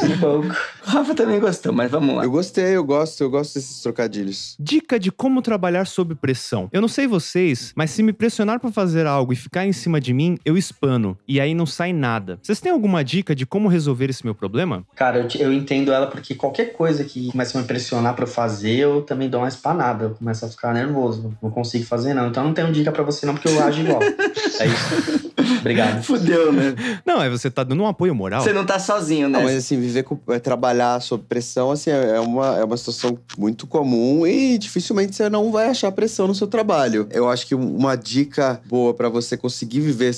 Um 0.02 0.18
pouco. 0.18 0.46
o 0.46 0.90
Rafa 0.90 1.14
também 1.14 1.38
gostou, 1.40 1.72
mas 1.72 1.90
vamos 1.90 2.16
lá. 2.16 2.24
Eu 2.24 2.30
gostei, 2.30 2.76
eu 2.76 2.84
gosto, 2.84 3.22
eu 3.22 3.30
gosto 3.30 3.54
desses 3.54 3.80
trocadilhos. 3.82 4.56
Dica 4.58 4.98
de 4.98 5.10
como 5.10 5.42
trabalhar 5.42 5.86
sob 5.86 6.14
pressão. 6.14 6.68
Eu 6.72 6.80
não 6.80 6.88
sei 6.88 7.06
vocês, 7.06 7.72
mas 7.76 7.90
se 7.90 8.02
me 8.02 8.12
pressionar 8.12 8.60
pra 8.60 8.70
fazer 8.70 9.06
algo 9.06 9.32
e 9.32 9.36
ficar 9.36 9.66
em 9.66 9.72
cima 9.72 10.00
de 10.00 10.12
mim, 10.12 10.38
eu 10.44 10.56
espano. 10.56 11.16
E 11.26 11.40
aí 11.40 11.54
não 11.54 11.66
sai 11.66 11.92
nada. 11.92 12.38
Vocês 12.42 12.60
têm 12.60 12.72
alguma 12.72 13.04
dica 13.04 13.34
de 13.34 13.44
como 13.46 13.68
resolver 13.68 14.10
esse 14.10 14.24
meu 14.24 14.34
problema? 14.34 14.84
Cara, 14.94 15.18
eu, 15.18 15.28
eu 15.40 15.52
entendo 15.52 15.92
ela 15.92 16.06
porque 16.06 16.34
qualquer 16.34 16.72
coisa 16.72 17.04
que 17.04 17.30
começa 17.30 17.58
a 17.58 17.60
me 17.60 17.66
pressionar 17.66 18.14
pra 18.14 18.24
eu 18.24 18.28
fazer, 18.28 18.76
eu 18.76 19.02
também 19.02 19.28
dou 19.28 19.40
uma 19.40 19.48
espanada. 19.48 20.04
Eu 20.04 20.10
começo 20.10 20.44
a 20.44 20.48
ficar 20.48 20.72
nervoso. 20.72 21.36
Não 21.42 21.50
consigo 21.50 21.84
fazer, 21.84 22.14
não. 22.14 22.28
Então 22.28 22.44
não 22.44 22.54
tenho 22.54 22.72
dica 22.72 22.92
pra 22.92 23.02
você, 23.02 23.26
não, 23.26 23.34
porque 23.34 23.48
eu 23.48 23.62
ajo 23.62 23.80
igual. 23.80 24.00
É 24.60 24.66
isso. 24.66 25.31
Obrigado. 25.60 26.02
Fudeu, 26.04 26.52
né? 26.52 26.74
Não, 27.06 27.22
é 27.22 27.28
você 27.30 27.50
tá 27.50 27.62
dando 27.64 27.82
um 27.82 27.86
apoio 27.86 28.14
moral. 28.14 28.42
Você 28.42 28.52
não 28.52 28.64
tá 28.64 28.78
sozinho, 28.78 29.28
né? 29.28 29.38
Não, 29.38 29.44
mas 29.44 29.56
assim, 29.56 29.80
viver 29.80 30.02
com, 30.02 30.18
é, 30.28 30.38
trabalhar 30.38 31.00
sob 31.00 31.24
pressão, 31.28 31.70
assim, 31.70 31.90
é 31.90 32.12
é 32.12 32.20
uma, 32.20 32.58
é 32.58 32.64
uma 32.64 32.76
situação 32.76 33.16
muito 33.38 33.66
comum 33.66 34.26
e 34.26 34.58
dificilmente 34.58 35.14
você 35.16 35.28
não 35.30 35.50
vai 35.50 35.68
achar 35.68 35.90
pressão 35.92 36.26
no 36.26 36.34
seu 36.34 36.46
trabalho. 36.46 37.06
Eu 37.10 37.28
acho 37.28 37.46
que 37.46 37.54
um- 37.54 37.76
uma 37.76 37.96
dica 37.96 38.60
boa 38.66 38.92
pra 38.92 39.08
você 39.08 39.36
conseguir 39.36 39.80
viver 39.80 40.14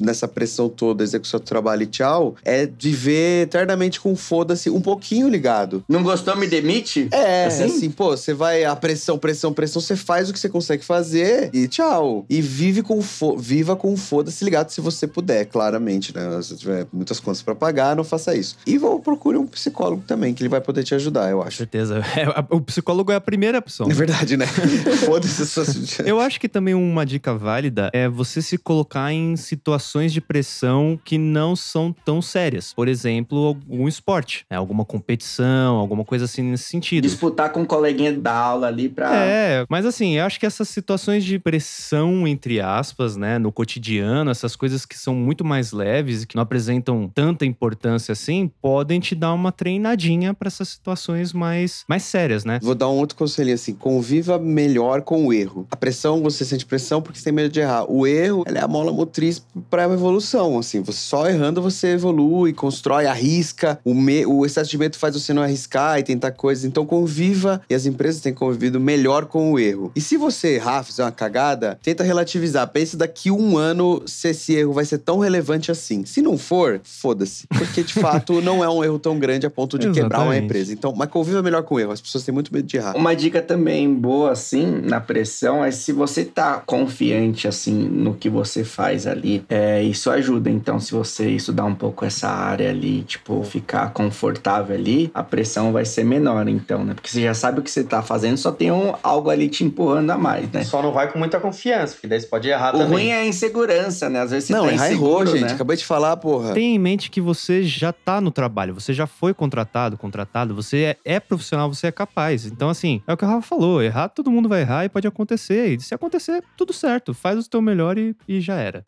nessa 0.00 0.28
pressão 0.28 0.68
toda, 0.68 1.02
executar 1.02 1.26
o 1.28 1.30
seu 1.30 1.40
trabalho 1.40 1.82
e 1.82 1.86
tchau, 1.86 2.36
é 2.44 2.66
viver 2.66 3.42
eternamente 3.42 4.00
com 4.00 4.14
foda-se 4.14 4.70
um 4.70 4.80
pouquinho 4.80 5.28
ligado. 5.28 5.82
Não 5.88 6.02
gostou, 6.02 6.36
me 6.36 6.46
demite? 6.46 7.08
É, 7.10 7.46
Assim? 7.46 7.64
assim? 7.64 7.90
pô, 7.90 8.10
você 8.16 8.32
vai 8.34 8.64
a 8.64 8.76
pressão, 8.76 9.18
pressão, 9.18 9.52
pressão, 9.52 9.80
você 9.80 9.96
faz 9.96 10.28
o 10.28 10.32
que 10.32 10.38
você 10.38 10.48
consegue 10.48 10.84
fazer 10.84 11.50
e 11.52 11.66
tchau. 11.66 12.24
E 12.28 12.40
vive 12.40 12.82
com 12.82 13.00
fo- 13.02 13.36
viva 13.36 13.74
com 13.74 13.96
foda-se 13.96 14.44
ligado 14.44 14.67
se 14.72 14.80
você 14.80 15.06
puder, 15.06 15.44
claramente, 15.46 16.14
né? 16.14 16.40
Se 16.42 16.56
tiver 16.56 16.86
muitas 16.92 17.20
contas 17.20 17.42
pra 17.42 17.54
pagar, 17.54 17.96
não 17.96 18.04
faça 18.04 18.34
isso. 18.36 18.56
E 18.66 18.78
vou 18.78 19.00
procure 19.00 19.36
um 19.36 19.46
psicólogo 19.46 20.02
também, 20.06 20.34
que 20.34 20.42
ele 20.42 20.48
vai 20.48 20.60
poder 20.60 20.84
te 20.84 20.94
ajudar, 20.94 21.30
eu 21.30 21.38
Com 21.38 21.44
acho. 21.44 21.56
certeza. 21.58 22.02
É, 22.18 22.26
o 22.50 22.60
psicólogo 22.60 23.12
é 23.12 23.14
a 23.14 23.20
primeira 23.20 23.58
opção. 23.58 23.88
É 23.88 23.94
verdade, 23.94 24.36
né? 24.36 24.46
Foda-se 25.06 25.42
as 25.42 25.48
suas... 25.50 25.98
Eu 26.00 26.18
acho 26.18 26.40
que 26.40 26.48
também 26.48 26.74
uma 26.74 27.06
dica 27.06 27.32
válida 27.32 27.90
é 27.92 28.08
você 28.08 28.42
se 28.42 28.58
colocar 28.58 29.12
em 29.12 29.36
situações 29.36 30.12
de 30.12 30.20
pressão 30.20 30.98
que 31.04 31.16
não 31.16 31.54
são 31.54 31.94
tão 32.04 32.20
sérias. 32.20 32.72
Por 32.72 32.88
exemplo, 32.88 33.38
algum 33.46 33.86
esporte, 33.86 34.44
né? 34.50 34.56
alguma 34.56 34.84
competição, 34.84 35.76
alguma 35.76 36.04
coisa 36.04 36.24
assim 36.24 36.42
nesse 36.42 36.64
sentido. 36.64 37.04
Disputar 37.04 37.50
com 37.50 37.60
um 37.60 37.64
coleguinha 37.64 38.12
da 38.12 38.32
aula 38.34 38.66
ali 38.66 38.88
pra. 38.88 39.14
É, 39.14 39.64
mas 39.68 39.86
assim, 39.86 40.16
eu 40.16 40.24
acho 40.24 40.40
que 40.40 40.46
essas 40.46 40.68
situações 40.68 41.24
de 41.24 41.38
pressão, 41.38 42.26
entre 42.26 42.60
aspas, 42.60 43.16
né, 43.16 43.38
no 43.38 43.52
cotidiano, 43.52 44.30
essas 44.30 44.47
coisas 44.56 44.84
que 44.84 44.98
são 44.98 45.14
muito 45.14 45.44
mais 45.44 45.72
leves 45.72 46.22
e 46.22 46.26
que 46.26 46.36
não 46.36 46.42
apresentam 46.42 47.10
tanta 47.12 47.44
importância 47.44 48.12
assim, 48.12 48.50
podem 48.60 49.00
te 49.00 49.14
dar 49.14 49.32
uma 49.32 49.52
treinadinha 49.52 50.34
pra 50.34 50.48
essas 50.48 50.68
situações 50.68 51.32
mais, 51.32 51.84
mais 51.88 52.02
sérias, 52.02 52.44
né? 52.44 52.58
Vou 52.62 52.74
dar 52.74 52.88
um 52.88 52.96
outro 52.96 53.16
conselho 53.16 53.52
assim: 53.52 53.74
conviva 53.74 54.38
melhor 54.38 55.02
com 55.02 55.26
o 55.26 55.32
erro. 55.32 55.66
A 55.70 55.76
pressão, 55.76 56.22
você 56.22 56.44
sente 56.44 56.66
pressão 56.66 57.00
porque 57.02 57.18
você 57.18 57.24
tem 57.24 57.32
medo 57.32 57.50
de 57.50 57.60
errar. 57.60 57.90
O 57.90 58.06
erro, 58.06 58.44
é 58.46 58.60
a 58.60 58.68
mola 58.68 58.92
motriz 58.92 59.44
para 59.70 59.86
a 59.86 59.92
evolução. 59.92 60.58
Assim, 60.58 60.82
você 60.82 60.98
só 60.98 61.28
errando 61.28 61.62
você 61.62 61.88
evolui, 61.88 62.52
constrói, 62.52 63.06
arrisca. 63.06 63.78
O, 63.84 63.94
me, 63.94 64.24
o 64.26 64.44
excesso 64.44 64.70
de 64.70 64.78
medo 64.78 64.96
faz 64.96 65.14
você 65.14 65.32
não 65.32 65.42
arriscar 65.42 65.98
e 65.98 66.02
tentar 66.02 66.32
coisas. 66.32 66.64
Então 66.64 66.84
conviva 66.84 67.60
e 67.68 67.74
as 67.74 67.86
empresas 67.86 68.20
têm 68.20 68.32
convivido 68.32 68.80
melhor 68.80 69.26
com 69.26 69.52
o 69.52 69.58
erro. 69.58 69.92
E 69.94 70.00
se 70.00 70.16
você 70.16 70.54
errar, 70.54 70.82
fizer 70.82 71.04
uma 71.04 71.12
cagada, 71.12 71.78
tenta 71.82 72.04
relativizar. 72.04 72.66
Pensa 72.68 72.96
daqui 72.96 73.30
um 73.30 73.56
ano 73.56 74.02
se 74.06 74.28
esse 74.38 74.54
erro 74.54 74.72
vai 74.72 74.84
ser 74.84 74.98
tão 74.98 75.18
relevante 75.18 75.70
assim. 75.70 76.04
Se 76.06 76.22
não 76.22 76.38
for, 76.38 76.80
foda-se, 76.84 77.46
porque 77.48 77.82
de 77.82 77.94
fato 77.94 78.40
não 78.42 78.62
é 78.62 78.68
um 78.68 78.82
erro 78.84 78.98
tão 78.98 79.18
grande 79.18 79.46
a 79.46 79.50
ponto 79.50 79.78
de 79.78 79.90
quebrar 79.90 80.18
uma 80.20 80.26
Exatamente. 80.26 80.44
empresa. 80.44 80.72
Então, 80.72 80.94
mas 80.96 81.08
conviva 81.10 81.42
melhor 81.42 81.62
com 81.62 81.74
o 81.74 81.80
erro. 81.80 81.92
As 81.92 82.00
pessoas 82.00 82.24
têm 82.24 82.32
muito 82.32 82.52
medo 82.52 82.66
de 82.66 82.76
errar. 82.76 82.96
Uma 82.96 83.14
dica 83.14 83.42
também 83.42 83.92
boa, 83.92 84.32
assim, 84.32 84.80
na 84.82 85.00
pressão, 85.00 85.64
é 85.64 85.70
se 85.70 85.92
você 85.92 86.24
tá 86.24 86.62
confiante, 86.64 87.48
assim, 87.48 87.72
no 87.72 88.14
que 88.14 88.28
você 88.28 88.64
faz 88.64 89.06
ali, 89.06 89.44
é, 89.48 89.82
isso 89.82 90.10
ajuda. 90.10 90.48
Então, 90.50 90.78
se 90.78 90.92
você 90.92 91.30
estudar 91.30 91.64
um 91.64 91.74
pouco 91.74 92.04
essa 92.04 92.28
área 92.28 92.70
ali, 92.70 93.02
tipo, 93.02 93.42
ficar 93.42 93.92
confortável 93.92 94.74
ali, 94.76 95.10
a 95.14 95.22
pressão 95.22 95.72
vai 95.72 95.84
ser 95.84 96.04
menor, 96.04 96.48
então, 96.48 96.84
né? 96.84 96.94
Porque 96.94 97.08
você 97.10 97.22
já 97.22 97.34
sabe 97.34 97.60
o 97.60 97.62
que 97.62 97.70
você 97.70 97.82
tá 97.82 98.02
fazendo, 98.02 98.36
só 98.36 98.52
tem 98.52 98.70
um, 98.70 98.94
algo 99.02 99.30
ali 99.30 99.48
te 99.48 99.64
empurrando 99.64 100.10
a 100.10 100.18
mais, 100.18 100.50
né? 100.52 100.62
Só 100.64 100.82
não 100.82 100.92
vai 100.92 101.10
com 101.10 101.18
muita 101.18 101.40
confiança, 101.40 101.94
porque 101.94 102.06
daí 102.06 102.20
você 102.20 102.26
pode 102.26 102.48
errar 102.48 102.74
O 102.74 102.78
também. 102.78 102.92
ruim 102.92 103.08
é 103.08 103.18
a 103.20 103.26
insegurança, 103.26 104.08
né? 104.08 104.20
Às 104.28 104.32
vezes 104.32 104.48
você 104.48 104.52
não, 104.52 104.66
tá 104.66 104.72
errar 104.72 104.86
inseguro, 104.88 105.22
errou, 105.22 105.26
gente. 105.26 105.48
né? 105.48 105.52
Acabei 105.52 105.76
de 105.76 105.86
falar, 105.86 106.16
porra. 106.18 106.52
Tenha 106.52 106.74
em 106.74 106.78
mente 106.78 107.10
que 107.10 107.20
você 107.20 107.62
já 107.62 107.92
tá 107.92 108.20
no 108.20 108.30
trabalho, 108.30 108.74
você 108.74 108.92
já 108.92 109.06
foi 109.06 109.32
contratado, 109.32 109.96
contratado, 109.96 110.54
você 110.54 110.96
é, 111.04 111.14
é 111.16 111.20
profissional, 111.20 111.72
você 111.72 111.86
é 111.86 111.92
capaz. 111.92 112.44
Então, 112.44 112.68
assim, 112.68 113.02
é 113.06 113.12
o 113.12 113.16
que 113.16 113.24
o 113.24 113.28
Rafa 113.28 113.46
falou: 113.46 113.82
errar, 113.82 114.08
todo 114.10 114.30
mundo 114.30 114.48
vai 114.48 114.60
errar 114.60 114.84
e 114.84 114.88
pode 114.90 115.06
acontecer. 115.06 115.74
E 115.74 115.80
se 115.80 115.94
acontecer, 115.94 116.44
tudo 116.56 116.74
certo. 116.74 117.14
Faz 117.14 117.38
o 117.38 117.48
teu 117.48 117.62
melhor 117.62 117.96
e, 117.96 118.14
e 118.28 118.38
já 118.40 118.56
era. 118.56 118.84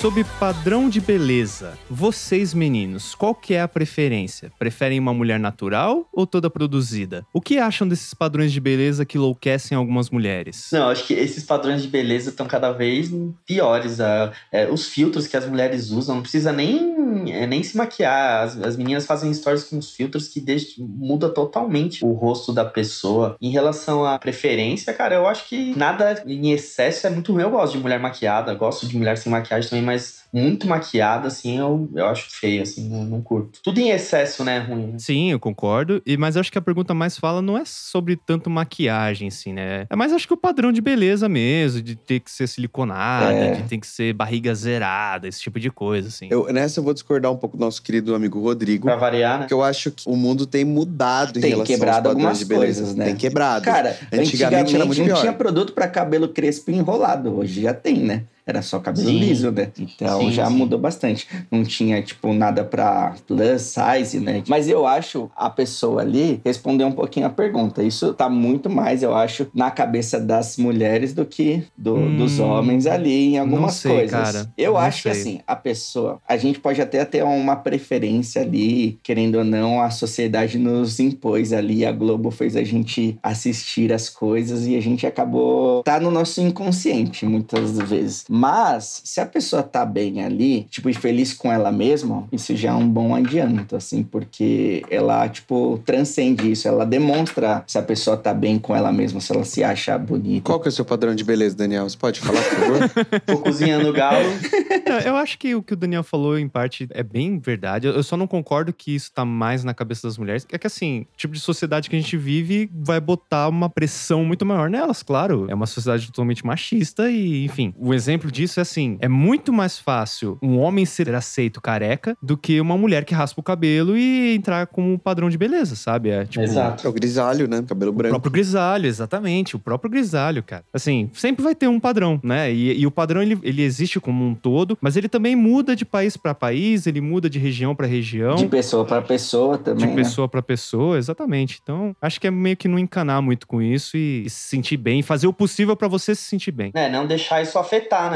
Sob 0.00 0.22
padrão 0.38 0.90
de 0.90 1.00
beleza, 1.00 1.78
vocês 1.88 2.52
meninos, 2.52 3.14
qual 3.14 3.34
que 3.34 3.54
é 3.54 3.62
a 3.62 3.66
preferência? 3.66 4.52
Preferem 4.58 5.00
uma 5.00 5.14
mulher 5.14 5.40
natural 5.40 6.06
ou 6.12 6.26
toda 6.26 6.50
produzida? 6.50 7.26
O 7.32 7.40
que 7.40 7.56
acham 7.56 7.88
desses 7.88 8.12
padrões 8.12 8.52
de 8.52 8.60
beleza 8.60 9.06
que 9.06 9.16
enlouquecem 9.16 9.76
algumas 9.76 10.10
mulheres? 10.10 10.68
Não, 10.70 10.90
acho 10.90 11.06
que 11.06 11.14
esses 11.14 11.44
padrões 11.44 11.80
de 11.80 11.88
beleza 11.88 12.28
estão 12.28 12.46
cada 12.46 12.72
vez 12.72 13.10
piores. 13.46 13.98
ah, 13.98 14.30
é, 14.52 14.70
os 14.70 14.86
filtros 14.86 15.26
que 15.26 15.36
as 15.36 15.48
mulheres 15.48 15.90
usam, 15.90 16.16
não 16.16 16.22
precisa 16.22 16.52
nem, 16.52 17.32
é, 17.32 17.46
nem 17.46 17.62
se 17.62 17.74
maquiar. 17.74 18.44
As, 18.44 18.58
as 18.58 18.76
meninas 18.76 19.06
fazem 19.06 19.32
stories 19.32 19.64
com 19.64 19.78
os 19.78 19.92
filtros 19.92 20.28
que 20.28 20.40
deixa, 20.40 20.74
muda 20.78 21.30
totalmente 21.30 22.04
o 22.04 22.12
rosto 22.12 22.52
da 22.52 22.66
pessoa. 22.66 23.34
Em 23.40 23.50
relação 23.50 24.04
à 24.04 24.18
preferência, 24.18 24.92
cara, 24.92 25.14
eu 25.14 25.26
acho 25.26 25.48
que 25.48 25.74
nada 25.74 26.22
em 26.26 26.52
excesso 26.52 27.06
é 27.06 27.10
muito 27.10 27.32
ruim. 27.32 27.42
Eu 27.42 27.50
gosto 27.50 27.72
de 27.72 27.82
mulher 27.82 27.98
maquiada, 27.98 28.52
gosto 28.52 28.86
de 28.86 28.94
mulher 28.94 29.16
sem 29.16 29.32
maquiagem 29.32 29.70
também, 29.70 29.85
mas 29.86 30.24
muito 30.32 30.66
maquiada, 30.66 31.28
assim, 31.28 31.58
eu, 31.58 31.88
eu 31.94 32.06
acho 32.06 32.26
feio, 32.30 32.62
assim, 32.62 32.88
não, 32.90 33.04
não 33.04 33.22
curto. 33.22 33.60
Tudo 33.62 33.78
em 33.80 33.88
excesso, 33.90 34.44
né, 34.44 34.56
é 34.56 34.58
ruim. 34.58 34.86
né? 34.88 34.98
Sim, 34.98 35.30
eu 35.30 35.40
concordo. 35.40 36.02
E, 36.04 36.16
mas 36.16 36.36
acho 36.36 36.52
que 36.52 36.58
a 36.58 36.62
pergunta 36.62 36.92
mais 36.92 37.16
fala 37.16 37.40
não 37.40 37.56
é 37.56 37.62
sobre 37.64 38.16
tanto 38.16 38.50
maquiagem, 38.50 39.28
assim, 39.28 39.52
né? 39.52 39.86
É 39.88 39.96
mais 39.96 40.12
acho 40.12 40.26
que 40.26 40.34
o 40.34 40.36
padrão 40.36 40.72
de 40.72 40.80
beleza 40.82 41.28
mesmo, 41.28 41.80
de 41.80 41.96
ter 41.96 42.20
que 42.20 42.30
ser 42.30 42.46
siliconada, 42.46 43.32
É. 43.32 43.54
de 43.54 43.62
ter 43.62 43.78
que 43.78 43.86
ser 43.86 44.12
barriga 44.12 44.54
zerada, 44.54 45.26
esse 45.28 45.40
tipo 45.40 45.58
de 45.60 45.70
coisa, 45.70 46.08
assim. 46.08 46.28
Eu, 46.30 46.52
nessa 46.52 46.80
eu 46.80 46.84
vou 46.84 46.92
discordar 46.92 47.32
um 47.32 47.36
pouco 47.36 47.56
do 47.56 47.60
nosso 47.64 47.82
querido 47.82 48.14
amigo 48.14 48.40
Rodrigo. 48.40 48.84
Pra 48.86 48.96
variar, 48.96 49.34
né? 49.34 49.38
Porque 49.44 49.54
eu 49.54 49.62
acho 49.62 49.90
que 49.92 50.02
o 50.06 50.16
mundo 50.16 50.44
tem 50.46 50.64
mudado 50.64 51.38
em 51.38 51.42
Tem 51.42 51.50
relação 51.52 51.66
quebrado 51.74 52.08
aos 52.08 52.14
padrões 52.14 52.16
algumas 52.24 52.38
de 52.38 52.44
beleza. 52.44 52.80
coisas, 52.80 52.94
né? 52.96 53.04
Tem 53.06 53.16
quebrado. 53.16 53.64
Cara, 53.64 53.90
Antigamente 54.12 54.34
antigamente, 54.34 54.74
era 54.74 54.84
muito 54.84 54.98
não 54.98 55.06
pior. 55.06 55.20
tinha 55.20 55.32
produto 55.32 55.72
pra 55.72 55.88
cabelo 55.88 56.28
crespo 56.28 56.70
e 56.70 56.74
enrolado. 56.74 57.38
Hoje 57.38 57.62
já 57.62 57.72
tem, 57.72 57.96
né? 57.98 58.24
Era 58.46 58.62
só 58.62 58.78
cabelo 58.78 59.08
Sim. 59.08 59.18
liso, 59.18 59.50
né? 59.50 59.72
Então 59.78 60.20
Sim, 60.20 60.30
já 60.30 60.46
sim. 60.46 60.54
mudou 60.54 60.78
bastante. 60.78 61.26
Não 61.50 61.64
tinha, 61.64 62.00
tipo, 62.00 62.32
nada 62.32 62.64
pra 62.64 63.14
plus 63.26 63.62
size, 63.62 64.20
né? 64.20 64.42
Mas 64.46 64.68
eu 64.68 64.86
acho 64.86 65.28
a 65.36 65.50
pessoa 65.50 66.02
ali 66.02 66.40
respondeu 66.44 66.86
um 66.86 66.92
pouquinho 66.92 67.26
a 67.26 67.30
pergunta. 67.30 67.82
Isso 67.82 68.14
tá 68.14 68.28
muito 68.28 68.70
mais, 68.70 69.02
eu 69.02 69.14
acho, 69.14 69.48
na 69.52 69.70
cabeça 69.70 70.20
das 70.20 70.56
mulheres 70.56 71.12
do 71.12 71.24
que 71.26 71.64
do- 71.76 71.96
Hum, 71.96 72.16
dos 72.16 72.38
homens 72.38 72.86
ali 72.86 73.34
em 73.34 73.38
algumas 73.38 73.74
sei, 73.74 73.90
coisas. 73.92 74.10
cara. 74.10 74.52
Eu 74.56 74.76
acho 74.76 75.02
que 75.02 75.12
sei. 75.12 75.20
assim, 75.20 75.40
a 75.46 75.56
pessoa, 75.56 76.20
a 76.28 76.36
gente 76.36 76.60
pode 76.60 76.80
até 76.80 77.04
ter 77.04 77.24
uma 77.24 77.56
preferência 77.56 78.42
ali, 78.42 78.98
querendo 79.02 79.38
ou 79.38 79.44
não, 79.44 79.80
a 79.80 79.90
sociedade 79.90 80.58
nos 80.58 81.00
impôs 81.00 81.52
ali, 81.52 81.84
a 81.84 81.90
Globo 81.90 82.30
fez 82.30 82.54
a 82.54 82.62
gente 82.62 83.18
assistir 83.22 83.92
as 83.92 84.08
coisas 84.08 84.66
e 84.66 84.76
a 84.76 84.80
gente 84.80 85.06
acabou 85.06 85.82
tá 85.82 85.98
no 85.98 86.10
nosso 86.10 86.40
inconsciente 86.40 87.24
muitas 87.26 87.78
vezes. 87.78 88.24
Mas 88.36 89.00
se 89.04 89.20
a 89.20 89.26
pessoa 89.26 89.62
tá 89.62 89.84
bem 89.84 90.22
ali, 90.22 90.64
tipo, 90.70 90.90
e 90.90 90.94
feliz 90.94 91.32
com 91.32 91.50
ela 91.50 91.72
mesma, 91.72 92.28
isso 92.30 92.54
já 92.54 92.70
é 92.70 92.74
um 92.74 92.88
bom 92.88 93.14
adianto, 93.14 93.74
assim, 93.76 94.02
porque 94.02 94.84
ela, 94.90 95.28
tipo, 95.28 95.80
transcende 95.84 96.50
isso, 96.52 96.68
ela 96.68 96.84
demonstra 96.84 97.64
se 97.66 97.78
a 97.78 97.82
pessoa 97.82 98.16
tá 98.16 98.34
bem 98.34 98.58
com 98.58 98.74
ela 98.76 98.92
mesma, 98.92 99.20
se 99.20 99.32
ela 99.32 99.44
se 99.44 99.64
acha 99.64 99.96
bonita. 99.98 100.44
Qual 100.44 100.60
que 100.60 100.68
é 100.68 100.70
o 100.70 100.72
seu 100.72 100.84
padrão 100.84 101.14
de 101.14 101.24
beleza, 101.24 101.56
Daniel? 101.56 101.88
Você 101.88 101.96
pode 101.96 102.20
falar, 102.20 102.42
por 102.42 102.50
favor? 102.58 103.20
Tô 103.26 103.38
cozinhando 103.38 103.92
galo. 103.92 104.26
Não, 104.86 104.98
eu 105.00 105.16
acho 105.16 105.38
que 105.38 105.54
o 105.54 105.62
que 105.62 105.72
o 105.72 105.76
Daniel 105.76 106.04
falou, 106.04 106.38
em 106.38 106.48
parte, 106.48 106.86
é 106.90 107.02
bem 107.02 107.38
verdade. 107.38 107.86
Eu- 107.88 107.94
Eu 107.96 108.02
só 108.02 108.14
não 108.16 108.26
concordo 108.26 108.72
que 108.74 108.94
isso 108.94 109.10
tá 109.10 109.24
mais 109.24 109.64
na 109.64 109.72
cabeça 109.72 110.06
das 110.06 110.18
mulheres. 110.18 110.46
É 110.52 110.58
que, 110.58 110.66
assim, 110.66 111.06
o 111.14 111.16
tipo 111.16 111.32
de 111.34 111.40
sociedade 111.40 111.88
que 111.88 111.96
a 111.96 111.98
gente 111.98 112.14
vive 112.16 112.70
vai 112.74 113.00
botar 113.00 113.48
uma 113.48 113.70
pressão 113.70 114.22
muito 114.24 114.44
maior 114.44 114.68
nelas, 114.68 115.02
claro. 115.02 115.46
É 115.48 115.54
uma 115.54 115.64
sociedade 115.66 116.06
totalmente 116.06 116.44
machista 116.44 117.10
e, 117.10 117.44
enfim. 117.46 117.72
O 117.78 117.94
exemplo 117.94 118.25
disso 118.30 118.60
é 118.60 118.62
assim: 118.62 118.96
é 119.00 119.08
muito 119.08 119.52
mais 119.52 119.78
fácil 119.78 120.38
um 120.42 120.58
homem 120.58 120.84
ser 120.84 121.14
aceito 121.14 121.60
careca 121.60 122.16
do 122.22 122.36
que 122.36 122.60
uma 122.60 122.76
mulher 122.76 123.04
que 123.04 123.14
raspa 123.14 123.40
o 123.40 123.44
cabelo 123.44 123.96
e 123.96 124.34
entrar 124.34 124.66
como 124.66 124.92
um 124.92 124.98
padrão 124.98 125.28
de 125.30 125.38
beleza, 125.38 125.76
sabe? 125.76 126.10
É 126.10 126.24
tipo. 126.24 126.40
É 126.40 126.44
Exato. 126.44 126.88
o 126.88 126.92
grisalho, 126.92 127.48
né? 127.48 127.62
Cabelo 127.66 127.90
O 127.90 127.94
branco. 127.94 128.12
próprio 128.14 128.32
grisalho, 128.32 128.86
exatamente. 128.86 129.56
O 129.56 129.58
próprio 129.58 129.90
grisalho, 129.90 130.42
cara. 130.42 130.64
Assim, 130.72 131.10
sempre 131.14 131.42
vai 131.42 131.54
ter 131.54 131.68
um 131.68 131.78
padrão, 131.80 132.20
né? 132.22 132.52
E, 132.52 132.80
e 132.80 132.86
o 132.86 132.90
padrão, 132.90 133.22
ele, 133.22 133.38
ele 133.42 133.62
existe 133.62 133.98
como 134.00 134.24
um 134.24 134.34
todo, 134.34 134.76
mas 134.80 134.96
ele 134.96 135.08
também 135.08 135.34
muda 135.36 135.74
de 135.76 135.84
país 135.84 136.16
pra 136.16 136.34
país, 136.34 136.86
ele 136.86 137.00
muda 137.00 137.28
de 137.28 137.38
região 137.38 137.74
pra 137.74 137.86
região. 137.86 138.36
De 138.36 138.46
pessoa 138.46 138.84
para 138.84 139.02
pessoa 139.02 139.58
também, 139.58 139.86
De 139.86 139.86
né? 139.86 139.94
pessoa 139.94 140.28
pra 140.28 140.42
pessoa, 140.42 140.98
exatamente. 140.98 141.60
Então, 141.62 141.94
acho 142.00 142.20
que 142.20 142.26
é 142.26 142.30
meio 142.30 142.56
que 142.56 142.68
não 142.68 142.78
encanar 142.78 143.20
muito 143.22 143.46
com 143.46 143.60
isso 143.62 143.96
e, 143.96 144.24
e 144.26 144.30
se 144.30 144.48
sentir 144.48 144.76
bem, 144.76 145.02
fazer 145.02 145.26
o 145.26 145.32
possível 145.32 145.76
pra 145.76 145.88
você 145.88 146.14
se 146.14 146.22
sentir 146.22 146.50
bem. 146.52 146.70
É, 146.74 146.88
não 146.90 147.06
deixar 147.06 147.42
isso 147.42 147.58
afetar, 147.58 148.10
né? 148.10 148.15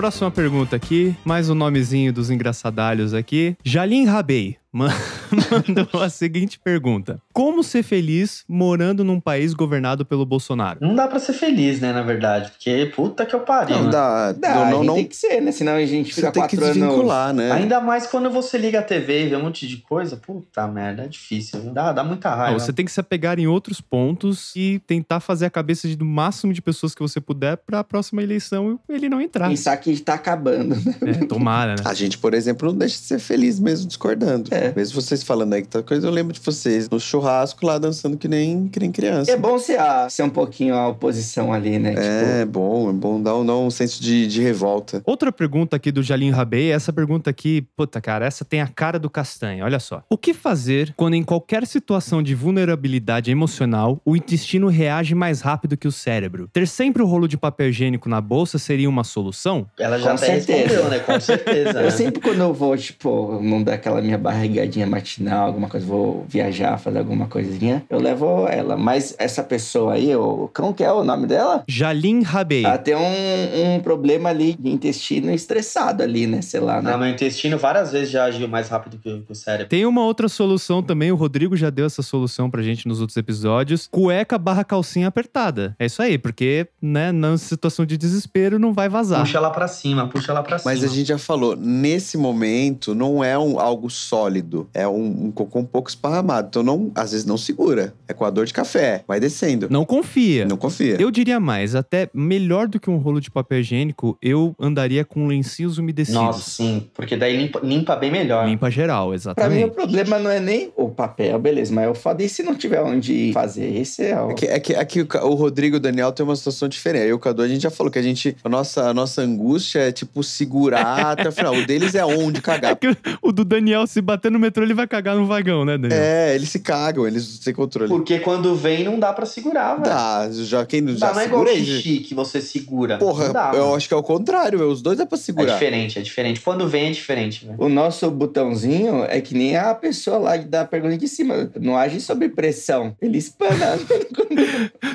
Próxima 0.00 0.30
pergunta 0.30 0.74
aqui, 0.76 1.14
mais 1.22 1.50
o 1.50 1.54
nomezinho 1.54 2.10
dos 2.10 2.30
engraçadalhos 2.30 3.12
aqui. 3.12 3.54
Jalim 3.62 4.06
Rabei 4.06 4.56
mandou 4.72 6.00
a 6.00 6.08
seguinte 6.08 6.58
pergunta: 6.62 7.20
Como 7.32 7.62
ser 7.62 7.82
feliz 7.82 8.44
morando 8.48 9.04
num 9.04 9.20
país 9.20 9.52
governado 9.52 10.04
pelo 10.04 10.24
Bolsonaro? 10.24 10.78
Não 10.80 10.94
dá 10.94 11.08
pra 11.08 11.18
ser 11.18 11.32
feliz, 11.32 11.80
né, 11.80 11.92
na 11.92 12.02
verdade. 12.02 12.50
Porque 12.50 12.86
puta 12.94 13.26
que 13.26 13.34
eu 13.34 13.40
pariu. 13.40 13.76
Não 13.76 13.84
né? 13.86 13.90
dá. 13.90 14.32
Dá, 14.32 14.54
não, 14.54 14.62
a 14.62 14.64
não, 14.70 14.76
gente 14.78 14.86
não. 14.86 14.94
tem 14.94 15.04
que 15.06 15.16
ser, 15.16 15.40
né? 15.40 15.52
Senão 15.52 15.72
a 15.74 15.84
gente 15.86 16.14
Você 16.14 16.20
fica 16.20 16.32
tem 16.32 16.46
que 16.46 16.56
quatro 16.56 16.64
anos... 16.64 16.76
desvincular, 16.78 17.34
né? 17.34 17.52
Ainda 17.52 17.80
mais 17.80 18.06
quando 18.06 18.30
você 18.30 18.56
liga 18.58 18.78
a 18.78 18.82
TV 18.82 19.26
e 19.26 19.28
vê 19.30 19.36
um 19.36 19.42
monte 19.42 19.66
de 19.66 19.76
coisa. 19.78 20.16
Puta 20.16 20.66
merda, 20.68 21.02
é 21.04 21.08
difícil. 21.08 21.60
viu? 21.60 21.72
Dá, 21.72 21.92
dá 21.92 22.04
muita 22.04 22.30
Não, 22.30 22.36
raiva. 22.36 22.58
você 22.58 22.72
tem 22.72 22.84
que 22.84 22.92
se 22.92 23.00
apegar 23.00 23.38
em 23.38 23.46
outros 23.46 23.80
pontos 23.80 24.52
e 24.54 24.80
tentar 24.86 25.20
fazer 25.20 25.46
a 25.46 25.50
cabeça 25.50 25.88
de- 25.88 25.96
do 25.96 26.04
máximo 26.04 26.52
de 26.52 26.62
pessoas 26.62 26.94
que 26.94 27.02
você 27.02 27.20
puder 27.20 27.56
pra 27.56 27.82
próxima 27.82 28.22
eleição 28.22 28.78
ele 28.88 29.08
não 29.08 29.20
entrar. 29.20 29.48
Pensar 29.48 29.76
que 29.78 29.98
tá 30.00 30.14
acabando, 30.14 30.76
né? 30.76 30.94
É, 31.22 31.26
tomara, 31.26 31.72
né? 31.76 31.82
A 31.84 31.94
gente, 31.94 32.16
por 32.18 32.34
exemplo, 32.34 32.68
não 32.68 32.78
deixa 32.78 32.96
de 32.98 33.02
ser 33.04 33.18
feliz 33.18 33.58
mesmo 33.58 33.86
discordando. 33.88 34.52
É. 34.54 34.59
Mesmo 34.74 35.00
vocês 35.00 35.22
falando 35.22 35.52
aí 35.54 35.62
que 35.62 35.68
tá 35.68 35.82
coisa, 35.82 36.06
eu 36.06 36.10
lembro 36.10 36.32
de 36.32 36.40
vocês 36.40 36.88
no 36.88 37.00
churrasco 37.00 37.64
lá 37.66 37.78
dançando 37.78 38.16
que 38.16 38.28
nem, 38.28 38.68
que 38.68 38.78
nem 38.80 38.92
criança. 38.92 39.30
É 39.30 39.36
bom 39.36 39.58
ser, 39.58 39.78
a, 39.78 40.08
ser 40.08 40.22
um 40.22 40.30
pouquinho 40.30 40.74
a 40.74 40.88
oposição 40.88 41.52
ali, 41.52 41.78
né? 41.78 41.94
É 41.96 42.40
Tipo, 42.40 42.52
bom, 42.52 42.90
é 42.90 42.92
bom 42.92 43.22
dar 43.22 43.36
um, 43.36 43.44
dar 43.46 43.56
um 43.56 43.70
senso 43.70 44.02
de, 44.02 44.26
de 44.26 44.40
revolta. 44.42 45.02
Outra 45.04 45.32
pergunta 45.32 45.76
aqui 45.76 45.90
do 45.90 46.02
Jalim 46.02 46.30
Rabei, 46.30 46.70
essa 46.72 46.92
pergunta 46.92 47.30
aqui, 47.30 47.62
puta 47.76 48.00
cara, 48.00 48.26
essa 48.26 48.44
tem 48.44 48.60
a 48.60 48.66
cara 48.66 48.98
do 48.98 49.08
castanho, 49.10 49.64
olha 49.64 49.78
só. 49.80 50.02
O 50.08 50.16
que 50.16 50.34
fazer 50.34 50.92
quando 50.96 51.14
em 51.14 51.22
qualquer 51.22 51.66
situação 51.66 52.22
de 52.22 52.34
vulnerabilidade 52.34 53.30
emocional, 53.30 54.00
o 54.04 54.16
intestino 54.16 54.68
reage 54.68 55.14
mais 55.14 55.40
rápido 55.40 55.76
que 55.76 55.88
o 55.88 55.92
cérebro? 55.92 56.48
Ter 56.52 56.66
sempre 56.66 57.02
o 57.02 57.06
rolo 57.06 57.26
de 57.28 57.36
papel 57.36 57.68
higiênico 57.70 58.08
na 58.08 58.20
bolsa 58.20 58.58
seria 58.58 58.88
uma 58.88 59.04
solução? 59.04 59.66
Ela 59.78 59.98
já 59.98 60.10
Com 60.10 60.16
até 60.16 60.26
certeza. 60.40 60.58
respondeu, 60.62 60.90
né? 60.90 60.98
Com 61.00 61.18
certeza. 61.20 61.78
eu 61.78 61.82
né? 61.84 61.90
sempre 61.90 62.20
quando 62.20 62.40
eu 62.40 62.52
vou, 62.52 62.76
tipo, 62.76 63.40
não 63.42 63.62
dar 63.62 63.74
aquela 63.74 64.00
minha 64.00 64.18
barrigadinha 64.50 64.86
matinal, 64.86 65.46
alguma 65.46 65.68
coisa, 65.68 65.86
vou 65.86 66.24
viajar, 66.28 66.76
fazer 66.78 66.98
alguma 66.98 67.26
coisinha, 67.26 67.84
eu 67.88 68.00
levo 68.00 68.46
ela. 68.48 68.76
Mas 68.76 69.14
essa 69.18 69.42
pessoa 69.42 69.94
aí, 69.94 70.14
o 70.14 70.50
como 70.54 70.74
que 70.74 70.82
é 70.82 70.92
o 70.92 71.04
nome 71.04 71.26
dela? 71.26 71.64
Jalim 71.68 72.22
Rabei. 72.22 72.64
Ela 72.64 72.78
tem 72.78 72.94
um, 72.94 73.76
um 73.76 73.80
problema 73.80 74.30
ali 74.30 74.54
de 74.58 74.70
intestino 74.70 75.30
estressado 75.32 76.02
ali, 76.02 76.26
né? 76.26 76.42
Sei 76.42 76.60
lá, 76.60 76.82
né? 76.82 76.90
Não, 76.90 76.98
meu 76.98 77.08
intestino 77.08 77.56
várias 77.56 77.92
vezes 77.92 78.10
já 78.10 78.24
agiu 78.24 78.48
mais 78.48 78.68
rápido 78.68 78.98
que 78.98 79.08
o, 79.08 79.22
que 79.22 79.32
o 79.32 79.34
cérebro. 79.34 79.68
Tem 79.68 79.86
uma 79.86 80.04
outra 80.04 80.28
solução 80.28 80.82
também, 80.82 81.12
o 81.12 81.16
Rodrigo 81.16 81.56
já 81.56 81.70
deu 81.70 81.86
essa 81.86 82.02
solução 82.02 82.50
pra 82.50 82.62
gente 82.62 82.88
nos 82.88 83.00
outros 83.00 83.16
episódios. 83.16 83.88
Cueca 83.90 84.38
barra 84.38 84.64
calcinha 84.64 85.08
apertada. 85.08 85.76
É 85.78 85.86
isso 85.86 86.02
aí, 86.02 86.18
porque, 86.18 86.66
né, 86.82 87.12
na 87.12 87.36
situação 87.36 87.86
de 87.86 87.96
desespero 87.96 88.58
não 88.58 88.72
vai 88.72 88.88
vazar. 88.88 89.20
Puxa 89.20 89.40
lá 89.40 89.50
pra 89.50 89.68
cima, 89.68 90.08
puxa 90.08 90.32
lá 90.32 90.42
pra 90.42 90.58
cima. 90.58 90.72
Mas 90.72 90.84
a 90.84 90.88
gente 90.88 91.08
já 91.08 91.18
falou, 91.18 91.56
nesse 91.56 92.16
momento 92.16 92.94
não 92.94 93.22
é 93.22 93.38
um, 93.38 93.58
algo 93.60 93.88
sólido, 93.90 94.39
é 94.74 94.86
um, 94.86 95.26
um 95.26 95.30
cocô 95.30 95.58
um 95.58 95.64
pouco 95.64 95.88
esparramado. 95.88 96.48
Então 96.48 96.62
não, 96.62 96.90
às 96.94 97.12
vezes 97.12 97.26
não 97.26 97.36
segura. 97.36 97.94
É 98.08 98.12
coador 98.12 98.44
de 98.44 98.52
café, 98.52 99.04
vai 99.06 99.20
descendo. 99.20 99.68
Não 99.70 99.84
confia. 99.84 100.44
Não 100.44 100.56
confia. 100.56 100.96
Eu 101.00 101.10
diria 101.10 101.38
mais, 101.40 101.74
até 101.74 102.08
melhor 102.14 102.68
do 102.68 102.78
que 102.80 102.90
um 102.90 102.96
rolo 102.96 103.20
de 103.20 103.30
papel 103.30 103.60
higiênico, 103.60 104.16
eu 104.22 104.54
andaria 104.58 105.04
com 105.04 105.26
lencinhos 105.26 105.78
umedecidos. 105.78 106.20
Nossa, 106.20 106.50
sim. 106.50 106.88
Porque 106.94 107.16
daí 107.16 107.36
limpa, 107.36 107.60
limpa 107.62 107.96
bem 107.96 108.10
melhor. 108.10 108.46
Limpa 108.46 108.70
geral, 108.70 109.00
Pra 109.00 109.08
mim, 109.08 109.12
o 109.12 109.14
exatamente. 109.14 109.70
problema 109.70 110.18
não 110.18 110.30
é 110.30 110.40
nem 110.40 110.72
o 110.76 110.88
papel, 110.88 111.38
beleza, 111.38 111.72
mas 111.74 111.88
o 111.90 111.94
foda 111.94 112.24
é 112.24 112.28
se 112.28 112.42
não 112.42 112.54
tiver 112.54 112.82
onde 112.82 113.32
fazer. 113.32 113.76
Esse 113.76 114.04
é 114.06 114.20
o. 114.20 114.30
É 114.30 114.34
que, 114.34 114.46
é 114.46 114.60
que, 114.60 114.72
é 114.74 114.84
que 114.84 115.00
o 115.00 115.34
Rodrigo 115.34 115.76
e 115.76 115.78
o 115.78 115.80
Daniel 115.80 116.12
tem 116.12 116.24
uma 116.24 116.36
situação 116.36 116.68
diferente. 116.68 117.04
Aí 117.04 117.12
o 117.12 117.18
Cadu, 117.18 117.42
a 117.42 117.48
gente 117.48 117.62
já 117.62 117.70
falou 117.70 117.90
que 117.90 117.98
a 117.98 118.02
gente. 118.02 118.36
A 118.42 118.48
nossa, 118.48 118.88
a 118.88 118.94
nossa 118.94 119.22
angústia 119.22 119.80
é 119.80 119.92
tipo 119.92 120.22
segurar 120.22 121.12
até 121.12 121.28
o 121.28 121.32
final. 121.32 121.54
O 121.54 121.66
deles 121.66 121.94
é 121.94 122.04
onde 122.04 122.40
cagar. 122.40 122.72
É 122.72 122.74
que 122.76 122.96
o 123.22 123.32
do 123.32 123.44
Daniel, 123.44 123.86
se 123.86 124.00
bater 124.00 124.29
no 124.30 124.38
metrô, 124.38 124.62
ele 124.62 124.74
vai 124.74 124.86
cagar 124.86 125.16
no 125.16 125.26
vagão, 125.26 125.64
né, 125.64 125.76
Daniel? 125.76 126.00
É, 126.00 126.34
eles 126.34 126.48
se 126.48 126.60
cagam, 126.60 127.06
eles 127.06 127.38
têm 127.40 127.52
controle. 127.52 127.88
Porque 127.88 128.18
quando 128.20 128.54
vem, 128.54 128.84
não 128.84 128.98
dá 128.98 129.12
pra 129.12 129.26
segurar, 129.26 129.74
velho. 129.74 129.84
Dá, 129.84 130.28
já 130.30 130.64
quem 130.64 130.80
Não 130.80 130.96
já 130.96 131.08
dá, 131.08 131.14
não 131.14 131.20
é 131.20 131.24
igual 131.26 131.46
segura 131.46 131.58
aí. 131.58 131.64
xixi 131.66 131.98
que 131.98 132.14
você 132.14 132.40
segura. 132.40 132.98
Porra, 132.98 133.26
não 133.26 133.32
dá, 133.32 133.50
eu 133.54 133.60
mano. 133.64 133.74
acho 133.76 133.88
que 133.88 133.94
é 133.94 133.96
o 133.96 134.02
contrário, 134.02 134.58
meu. 134.58 134.70
os 134.70 134.80
dois 134.82 134.98
é 135.00 135.06
pra 135.06 135.18
É 135.18 135.20
segurar. 135.20 135.52
diferente, 135.54 135.98
é 135.98 136.02
diferente. 136.02 136.40
Quando 136.40 136.68
vem, 136.68 136.88
é 136.88 136.90
diferente, 136.92 137.44
velho. 137.46 137.56
O 137.60 137.68
nosso 137.68 138.10
botãozinho 138.10 139.04
é 139.04 139.20
que 139.20 139.34
nem 139.34 139.56
a 139.56 139.74
pessoa 139.74 140.18
lá 140.18 140.36
da 140.36 140.64
pergunta 140.64 140.96
de 140.96 141.08
cima. 141.08 141.50
Não 141.60 141.76
age 141.76 142.00
sob 142.00 142.28
pressão. 142.28 142.96
Ele 143.00 143.18
espana. 143.18 143.78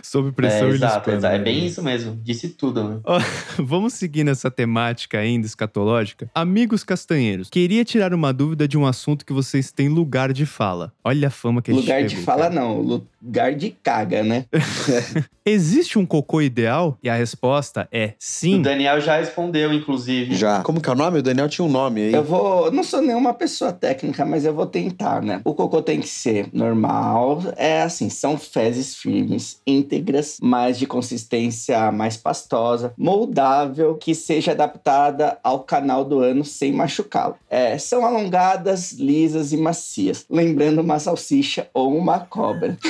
Sob 0.04 0.32
pressão 0.32 0.60
é, 0.68 0.70
ele 0.70 0.76
exato, 0.76 0.98
espana, 1.00 1.18
exato. 1.18 1.36
É 1.36 1.38
né? 1.40 1.44
bem 1.44 1.66
isso 1.66 1.82
mesmo. 1.84 2.18
Disse 2.24 2.50
tudo, 2.50 2.84
né? 2.84 3.00
Ó, 3.04 3.20
Vamos 3.60 3.94
seguir 3.94 4.24
nessa 4.24 4.52
temática 4.52 5.18
ainda 5.20 5.46
escatológica. 5.46 6.30
Amigos 6.34 6.84
castanheiros, 6.84 7.50
queria 7.50 7.84
tirar 7.84 8.14
uma 8.14 8.32
dúvida 8.32 8.68
de 8.68 8.78
um 8.78 8.86
assunto 8.86 9.25
que 9.26 9.34
vocês 9.34 9.72
têm 9.72 9.90
lugar 9.90 10.32
de 10.32 10.46
fala. 10.46 10.94
Olha 11.04 11.28
a 11.28 11.32
fama 11.32 11.62
que 11.62 11.72
a 11.72 11.74
gente 11.74 11.84
lugar 11.84 12.04
de 12.04 12.16
pegou, 12.16 12.24
fala, 12.26 12.44
cara. 12.44 12.56
não. 12.56 12.80
Lugar 12.80 13.56
de 13.56 13.72
caga, 13.72 14.24
né? 14.24 14.46
Existe 15.46 16.00
um 16.00 16.06
cocô 16.06 16.42
ideal? 16.42 16.98
E 17.04 17.10
a 17.10 17.16
resposta 17.16 17.88
é 17.92 18.08
O 18.08 18.14
sim. 18.20 18.62
Daniel 18.62 19.00
já 19.00 19.18
respondeu, 19.18 19.72
inclusive. 19.74 20.36
Já. 20.36 20.62
Como 20.64 20.82
que 20.82 20.90
é 20.90 20.92
o 20.92 20.96
nome? 20.96 21.20
O 21.20 21.24
Daniel 21.24 21.48
tinha 21.48 21.66
um 21.66 21.72
nome 21.72 22.02
aí. 22.02 22.14
Eu 22.14 22.24
vou. 22.24 22.72
Não 22.72 22.84
sou 22.84 23.02
nenhuma 23.02 23.34
pessoa 23.34 23.72
técnica, 23.72 24.26
mas 24.26 24.46
eu 24.46 24.54
vou 24.54 24.66
tentar, 24.66 25.22
né? 25.22 25.42
O 25.44 25.54
cocô 25.54 25.82
tem 25.82 26.00
que 26.00 26.08
ser 26.08 26.50
normal. 26.52 27.42
É 27.58 27.82
assim, 27.84 28.10
são 28.10 28.38
fezes 28.38 28.96
firmes, 28.96 29.60
íntegras, 29.68 30.38
mas 30.42 30.80
de 30.80 30.88
consistência 30.88 31.92
mais 31.92 32.18
pastosa, 32.18 32.94
moldável, 32.98 33.96
que 33.96 34.16
seja 34.16 34.52
adaptada 34.52 35.38
ao 35.44 35.60
canal 35.60 36.04
do 36.04 36.20
ano 36.20 36.44
sem 36.44 36.72
machucá-lo. 36.72 37.36
É, 37.50 37.78
são 37.78 38.06
alongadas, 38.06 38.94
lisas 39.16 39.54
e 39.54 39.58
macias, 39.58 40.26
lembrando 40.30 40.82
uma 40.82 41.00
salsicha 41.00 41.70
ou 41.74 41.96
uma 41.96 42.20
cobra. 42.20 42.78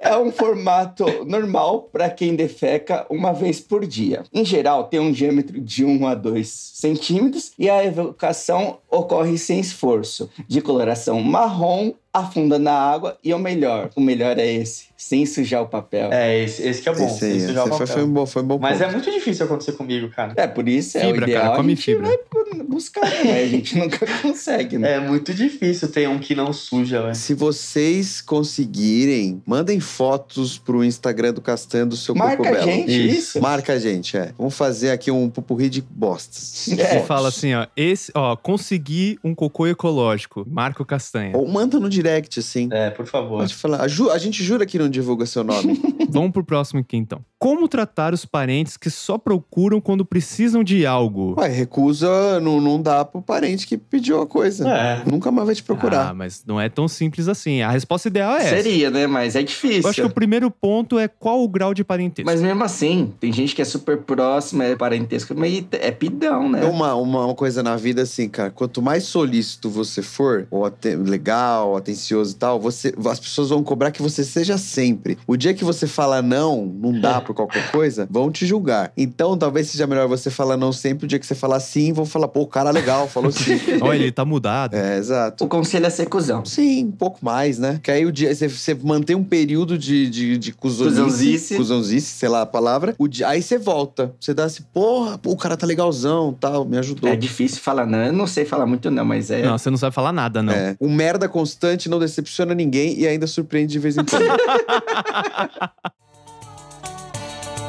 É 0.00 0.16
um 0.16 0.30
formato 0.30 1.04
normal 1.26 1.82
para 1.92 2.08
quem 2.08 2.34
defeca 2.34 3.04
uma 3.10 3.32
vez 3.32 3.60
por 3.60 3.84
dia. 3.84 4.22
Em 4.32 4.44
geral, 4.44 4.84
tem 4.84 5.00
um 5.00 5.10
diâmetro 5.12 5.60
de 5.60 5.84
1 5.84 6.06
a 6.06 6.14
2 6.14 6.48
centímetros 6.48 7.52
e 7.58 7.68
a 7.68 7.84
evocação 7.84 8.78
ocorre 8.88 9.36
sem 9.36 9.58
esforço, 9.58 10.30
de 10.46 10.62
coloração 10.62 11.20
marrom 11.20 11.92
afunda 12.12 12.58
na 12.58 12.72
água 12.72 13.16
e 13.22 13.32
o 13.34 13.38
melhor, 13.38 13.90
o 13.94 14.00
melhor 14.00 14.38
é 14.38 14.46
esse, 14.52 14.86
sem 14.96 15.24
sujar 15.26 15.62
o 15.62 15.68
papel. 15.68 16.12
É, 16.12 16.42
esse, 16.42 16.62
esse 16.66 16.82
que 16.82 16.88
é 16.88 16.94
bom. 16.94 17.06
Esse 17.06 17.24
aí, 17.24 17.40
já 17.40 17.60
é 17.60 17.64
o 17.64 17.68
foi, 17.68 17.70
papel. 17.70 17.86
foi 17.86 18.02
um 18.04 18.12
bom, 18.12 18.26
foi 18.26 18.42
um 18.42 18.46
bom 18.46 18.58
Mas 18.58 18.78
ponto. 18.78 18.88
é 18.88 18.92
muito 18.92 19.10
difícil 19.10 19.46
acontecer 19.46 19.72
comigo, 19.72 20.08
cara. 20.10 20.32
É, 20.36 20.46
por 20.46 20.68
isso 20.68 20.96
é 20.98 21.02
Fibra, 21.02 21.20
o 21.26 21.28
ideal. 21.28 21.42
cara, 21.44 21.56
come 21.56 21.72
a 21.72 21.74
gente 21.76 21.84
fibra. 21.84 22.06
vai 22.08 22.18
buscar, 22.64 23.02
né? 23.24 23.42
A 23.42 23.46
gente 23.46 23.76
nunca 23.78 24.06
consegue, 24.22 24.78
né? 24.78 24.94
É 24.94 25.00
muito 25.00 25.32
difícil 25.34 25.88
ter 25.90 26.08
um 26.08 26.18
que 26.18 26.34
não 26.34 26.52
suja, 26.52 27.02
velho. 27.02 27.14
Se 27.14 27.34
vocês 27.34 28.20
conseguirem, 28.20 29.42
mandem 29.46 29.78
fotos 29.80 30.58
pro 30.58 30.82
Instagram 30.84 31.32
do 31.32 31.40
Castanho 31.40 31.86
do 31.86 31.96
seu 31.96 32.14
Marca 32.14 32.38
Coco 32.38 32.48
a 32.48 32.52
Belo. 32.52 32.66
gente, 32.66 33.08
Isso. 33.08 33.18
isso. 33.18 33.40
Marca 33.42 33.74
a 33.74 33.78
gente, 33.78 34.16
é. 34.16 34.32
Vamos 34.36 34.54
fazer 34.56 34.90
aqui 34.90 35.10
um 35.10 35.28
pupurri 35.30 35.68
de 35.68 35.80
bostas. 35.82 36.68
É. 36.72 37.00
Você 37.00 37.06
fala 37.06 37.28
assim, 37.28 37.54
ó, 37.54 37.66
esse, 37.76 38.10
ó, 38.14 38.34
consegui 38.36 39.18
um 39.22 39.34
cocô 39.34 39.66
ecológico, 39.66 40.46
Marco 40.50 40.84
Castanha. 40.84 41.36
Ou 41.36 41.46
manda 41.46 41.78
no 41.78 41.88
direct, 42.02 42.38
assim. 42.38 42.68
É, 42.70 42.90
por 42.90 43.06
favor. 43.06 43.38
Pode 43.40 43.54
falar. 43.54 43.82
A, 43.82 43.88
Ju- 43.88 44.10
a 44.10 44.18
gente 44.18 44.42
jura 44.42 44.64
que 44.66 44.78
não 44.78 44.88
divulga 44.88 45.26
seu 45.26 45.42
nome. 45.44 45.80
Vamos 46.10 46.30
pro 46.32 46.44
próximo 46.44 46.80
aqui 46.80 46.96
então. 46.96 47.20
Como 47.38 47.68
tratar 47.68 48.12
os 48.14 48.24
parentes 48.24 48.76
que 48.76 48.90
só 48.90 49.16
procuram 49.16 49.80
quando 49.80 50.04
precisam 50.04 50.64
de 50.64 50.84
algo? 50.84 51.34
Ué, 51.38 51.46
recusa, 51.48 52.40
não, 52.40 52.60
não 52.60 52.80
dá 52.82 53.04
pro 53.04 53.22
parente 53.22 53.66
que 53.66 53.76
pediu 53.76 54.20
a 54.20 54.26
coisa. 54.26 54.68
É. 54.68 55.02
Nunca 55.08 55.30
mais 55.30 55.46
vai 55.46 55.54
te 55.54 55.60
Ah, 55.62 55.64
procurar. 55.64 56.14
mas 56.14 56.42
não 56.46 56.60
é 56.60 56.68
tão 56.68 56.88
simples 56.88 57.28
assim. 57.28 57.62
A 57.62 57.70
resposta 57.70 58.08
ideal 58.08 58.32
é 58.32 58.40
essa. 58.40 58.56
Seria, 58.62 58.90
né? 58.90 59.06
Mas 59.06 59.36
é 59.36 59.42
difícil. 59.42 59.82
Eu 59.82 59.88
acho 59.90 60.00
que 60.00 60.06
o 60.06 60.10
primeiro 60.12 60.50
ponto 60.50 60.98
é 60.98 61.06
qual 61.06 61.42
o 61.42 61.48
grau 61.48 61.72
de 61.74 61.84
parentesco. 61.84 62.28
Mas 62.28 62.40
mesmo 62.42 62.64
assim, 62.64 63.12
tem 63.20 63.32
gente 63.32 63.54
que 63.54 63.62
é 63.62 63.64
super 63.64 63.98
próxima, 63.98 64.64
é 64.64 64.74
parentesco, 64.74 65.34
mas 65.36 65.64
é 65.72 65.90
pidão, 65.92 66.48
né? 66.48 66.62
É 66.64 66.66
uma, 66.68 66.94
uma, 66.94 67.26
uma 67.26 67.34
coisa 67.34 67.62
na 67.62 67.76
vida 67.76 68.02
assim, 68.02 68.28
cara. 68.28 68.50
Quanto 68.50 68.82
mais 68.82 69.04
solícito 69.04 69.70
você 69.70 70.02
for, 70.02 70.46
ou 70.50 70.64
até 70.64 70.96
legal, 70.96 71.76
atencioso 71.88 72.32
e 72.32 72.38
tal, 72.38 72.60
você, 72.60 72.94
as 73.06 73.18
pessoas 73.18 73.48
vão 73.48 73.62
cobrar 73.62 73.90
que 73.90 74.02
você 74.02 74.22
seja 74.22 74.58
sempre. 74.58 75.18
O 75.26 75.36
dia 75.36 75.54
que 75.54 75.64
você 75.64 75.86
fala 75.86 76.20
não, 76.20 76.66
não 76.66 77.00
dá 77.00 77.20
por 77.20 77.34
qualquer 77.34 77.70
coisa, 77.72 78.06
vão 78.10 78.30
te 78.30 78.46
julgar. 78.46 78.92
Então, 78.96 79.36
talvez 79.36 79.68
seja 79.70 79.86
melhor 79.86 80.06
você 80.06 80.30
falar 80.30 80.56
não 80.56 80.72
sempre. 80.72 81.06
O 81.06 81.08
dia 81.08 81.18
que 81.18 81.26
você 81.26 81.34
falar 81.34 81.60
sim, 81.60 81.92
vão 81.92 82.04
falar, 82.04 82.28
pô, 82.28 82.42
o 82.42 82.46
cara 82.46 82.70
legal, 82.70 83.08
falou 83.08 83.32
sim. 83.32 83.58
Olha, 83.80 84.02
ele 84.02 84.12
tá 84.12 84.24
mudado. 84.24 84.74
é, 84.74 84.98
exato. 84.98 85.44
O 85.44 85.48
conselho 85.48 85.86
é 85.86 85.90
ser 85.90 86.06
cuzão. 86.06 86.44
Sim, 86.44 86.86
um 86.86 86.92
pouco 86.92 87.18
mais, 87.22 87.58
né? 87.58 87.80
Que 87.82 87.90
aí 87.90 88.04
o 88.04 88.12
dia, 88.12 88.34
você, 88.34 88.48
você 88.48 88.74
mantém 88.74 89.16
um 89.16 89.24
período 89.24 89.78
de, 89.78 90.08
de, 90.10 90.38
de 90.38 90.52
Cuzãozice. 90.52 91.56
cuzãozice, 91.56 92.18
sei 92.18 92.28
lá 92.28 92.42
a 92.42 92.46
palavra. 92.46 92.94
O 92.98 93.08
dia, 93.08 93.28
aí 93.28 93.40
você 93.40 93.58
volta. 93.58 94.14
Você 94.20 94.34
dá 94.34 94.44
assim, 94.44 94.62
porra, 94.72 95.16
pô, 95.16 95.30
o 95.30 95.36
cara 95.36 95.56
tá 95.56 95.66
legalzão, 95.66 96.36
tal, 96.38 96.64
me 96.64 96.76
ajudou. 96.78 97.08
É 97.08 97.16
difícil 97.16 97.60
falar 97.60 97.86
não. 97.86 97.98
Eu 97.98 98.12
não 98.12 98.26
sei 98.26 98.44
falar 98.44 98.66
muito 98.66 98.90
não, 98.90 99.04
mas 99.04 99.30
é... 99.30 99.42
Não, 99.42 99.56
você 99.56 99.70
não 99.70 99.78
sabe 99.78 99.94
falar 99.94 100.12
nada, 100.12 100.42
não. 100.42 100.52
É. 100.52 100.76
Um 100.80 100.92
merda 100.92 101.28
constante 101.28 101.77
não 101.86 101.98
decepciona 101.98 102.54
ninguém 102.54 102.98
e 102.98 103.06
ainda 103.06 103.26
surpreende 103.26 103.72
de 103.72 103.78
vez 103.78 103.98
em 103.98 104.04
quando. 104.04 104.24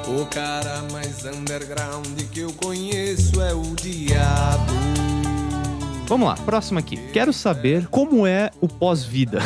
O 0.09 0.25
cara 0.25 0.81
mais 0.91 1.23
underground 1.23 2.19
que 2.31 2.39
eu 2.39 2.51
conheço 2.53 3.39
é 3.43 3.53
o 3.53 3.75
diabo. 3.75 4.73
Vamos 6.07 6.27
lá, 6.27 6.35
próximo 6.35 6.79
aqui. 6.79 6.97
Quero 7.13 7.31
saber 7.31 7.87
como 7.89 8.25
é 8.25 8.49
o 8.59 8.67
pós-vida. 8.67 9.39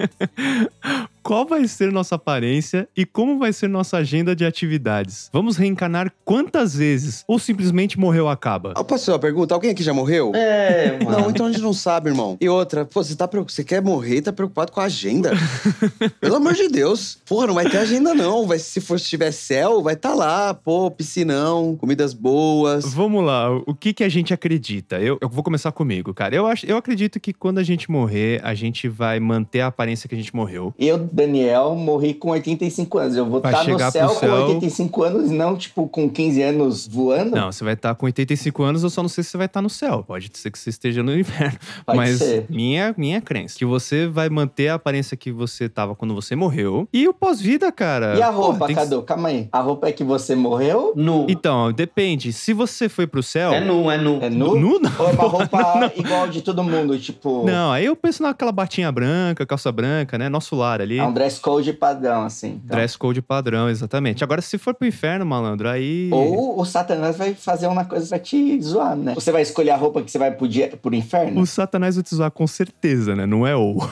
Qual 1.22 1.46
vai 1.46 1.68
ser 1.68 1.92
nossa 1.92 2.14
aparência 2.14 2.88
e 2.96 3.04
como 3.04 3.38
vai 3.38 3.52
ser 3.52 3.68
nossa 3.68 3.98
agenda 3.98 4.34
de 4.34 4.44
atividades? 4.44 5.28
Vamos 5.32 5.56
reencarnar 5.56 6.12
quantas 6.24 6.74
vezes? 6.74 7.24
Ou 7.28 7.38
simplesmente 7.38 7.98
morreu 7.98 8.28
acaba? 8.28 8.72
Ah, 8.74 8.82
Posso 8.82 9.04
fazer 9.04 9.12
uma 9.12 9.18
pergunta? 9.18 9.54
Alguém 9.54 9.70
aqui 9.70 9.82
já 9.82 9.92
morreu? 9.92 10.32
É, 10.34 10.98
mano. 11.04 11.18
Não, 11.18 11.30
então 11.30 11.46
a 11.46 11.52
gente 11.52 11.62
não 11.62 11.72
sabe, 11.72 12.10
irmão. 12.10 12.36
E 12.40 12.48
outra, 12.48 12.84
pô, 12.84 13.04
você, 13.04 13.14
tá, 13.14 13.28
você 13.46 13.62
quer 13.62 13.82
morrer 13.82 14.16
e 14.16 14.22
tá 14.22 14.32
preocupado 14.32 14.72
com 14.72 14.80
a 14.80 14.84
agenda? 14.84 15.32
Pelo 16.20 16.36
amor 16.36 16.54
de 16.54 16.68
Deus. 16.68 17.18
Porra, 17.26 17.48
não 17.48 17.54
vai 17.54 17.68
ter 17.68 17.78
agenda, 17.78 18.14
não. 18.14 18.46
Vai, 18.46 18.58
se 18.58 18.80
for 18.80 18.98
se 18.98 19.08
tiver 19.08 19.30
céu, 19.30 19.82
vai 19.82 19.94
estar 19.94 20.10
tá 20.10 20.14
lá, 20.14 20.54
pô, 20.54 20.90
piscinão, 20.90 21.76
comidas 21.76 22.14
boas. 22.14 22.94
Vamos 22.94 23.24
lá, 23.24 23.50
o 23.50 23.74
que 23.74 23.92
que 23.92 24.04
a 24.04 24.08
gente 24.08 24.32
acredita? 24.32 24.98
Eu, 24.98 25.18
eu 25.20 25.28
vou 25.28 25.42
começar 25.42 25.70
comigo, 25.72 26.14
cara. 26.14 26.34
Eu, 26.34 26.46
acho, 26.46 26.66
eu 26.66 26.76
acredito 26.76 27.20
que 27.20 27.32
quando 27.32 27.58
a 27.58 27.62
gente 27.62 27.90
morrer, 27.90 28.40
a 28.42 28.54
gente 28.54 28.88
vai 28.88 29.20
manter 29.20 29.60
a 29.60 29.66
aparência 29.66 30.08
que 30.08 30.14
a 30.14 30.18
gente 30.18 30.34
morreu. 30.34 30.74
Eu, 30.78 31.09
Daniel, 31.12 31.74
morri 31.74 32.14
com 32.14 32.30
85 32.30 32.98
anos. 32.98 33.16
Eu 33.16 33.26
vou 33.26 33.40
Vai 33.40 33.52
estar 33.52 33.64
no 33.64 33.70
chegar 33.78 33.90
céu, 33.90 34.08
pro 34.08 34.18
céu. 34.18 34.30
com 34.30 34.42
85 34.54 35.02
anos 35.02 35.30
e 35.30 35.34
não, 35.34 35.56
tipo, 35.56 35.88
com 35.88 36.08
15 36.08 36.42
anos 36.42 36.86
voando. 36.86 37.36
Não, 37.36 37.50
você 37.52 37.64
vai 37.64 37.74
estar 37.74 37.94
com 37.94 38.06
85 38.06 38.62
anos, 38.62 38.82
eu 38.82 38.90
só 38.90 39.02
não 39.02 39.08
sei 39.08 39.24
se 39.24 39.30
você 39.30 39.36
vai 39.36 39.46
estar 39.46 39.62
no 39.62 39.70
céu. 39.70 40.04
Pode 40.06 40.30
ser 40.34 40.50
que 40.50 40.58
você 40.58 40.70
esteja 40.70 41.02
no 41.02 41.14
inferno. 41.18 41.58
Pode 41.84 41.98
Mas 41.98 42.18
ser. 42.18 42.46
minha 42.48 42.94
minha 42.96 43.20
crença, 43.20 43.56
que 43.58 43.64
você 43.64 44.06
vai 44.06 44.28
manter 44.28 44.68
a 44.68 44.74
aparência 44.74 45.16
que 45.16 45.30
você 45.32 45.68
tava 45.68 45.94
quando 45.94 46.14
você 46.14 46.34
morreu. 46.36 46.88
E 46.92 47.06
o 47.08 47.12
pós-vida, 47.14 47.70
cara. 47.72 48.16
E 48.16 48.22
a 48.22 48.32
pô, 48.32 48.40
roupa, 48.42 48.66
que- 48.66 48.74
Cadu? 48.74 49.02
Calma 49.02 49.28
aí. 49.28 49.48
A 49.52 49.60
roupa 49.60 49.88
é 49.88 49.92
que 49.92 50.04
você 50.04 50.34
morreu? 50.34 50.92
Nu. 50.96 51.26
Então, 51.28 51.72
depende. 51.72 52.32
Se 52.32 52.52
você 52.52 52.88
foi 52.88 53.06
pro 53.06 53.22
céu. 53.22 53.52
É 53.52 53.60
nu, 53.60 53.90
é 53.90 53.98
nu. 53.98 54.18
É 54.22 54.30
nu? 54.30 54.54
Nu 54.58 54.78
não. 54.78 54.90
Ou 54.98 55.08
é 55.08 55.12
uma 55.12 55.24
roupa 55.28 55.92
igual 55.96 56.28
de 56.28 56.42
todo 56.42 56.62
mundo, 56.62 56.98
tipo... 56.98 57.44
Não, 57.44 57.72
aí 57.72 57.84
eu 57.86 57.96
penso 57.96 58.22
naquela 58.22 58.52
batinha 58.52 58.90
branca, 58.92 59.44
calça 59.46 59.70
branca, 59.72 60.16
né? 60.18 60.28
Nosso 60.28 60.54
lar 60.56 60.80
ali. 60.80 60.99
É 61.00 61.06
um 61.06 61.12
dress 61.12 61.40
code 61.40 61.72
padrão, 61.72 62.24
assim. 62.24 62.60
Então. 62.64 62.76
Dress 62.76 62.96
code 62.96 63.22
padrão, 63.22 63.68
exatamente. 63.68 64.22
Agora, 64.24 64.40
se 64.40 64.58
for 64.58 64.74
pro 64.74 64.86
inferno, 64.86 65.24
malandro, 65.24 65.68
aí. 65.68 66.08
Ou 66.12 66.60
o 66.60 66.64
Satanás 66.64 67.16
vai 67.16 67.34
fazer 67.34 67.66
uma 67.66 67.84
coisa 67.84 68.06
pra 68.08 68.18
te 68.18 68.60
zoar, 68.62 68.96
né? 68.96 69.14
Você 69.14 69.32
vai 69.32 69.42
escolher 69.42 69.70
a 69.70 69.76
roupa 69.76 70.02
que 70.02 70.10
você 70.10 70.18
vai 70.18 70.30
pro, 70.30 70.48
dia, 70.48 70.68
pro 70.80 70.94
inferno? 70.94 71.40
O 71.40 71.46
Satanás 71.46 71.94
vai 71.96 72.04
te 72.04 72.14
zoar 72.14 72.30
com 72.30 72.46
certeza, 72.46 73.14
né? 73.16 73.26
Não 73.26 73.46
é 73.46 73.54
ou. 73.56 73.76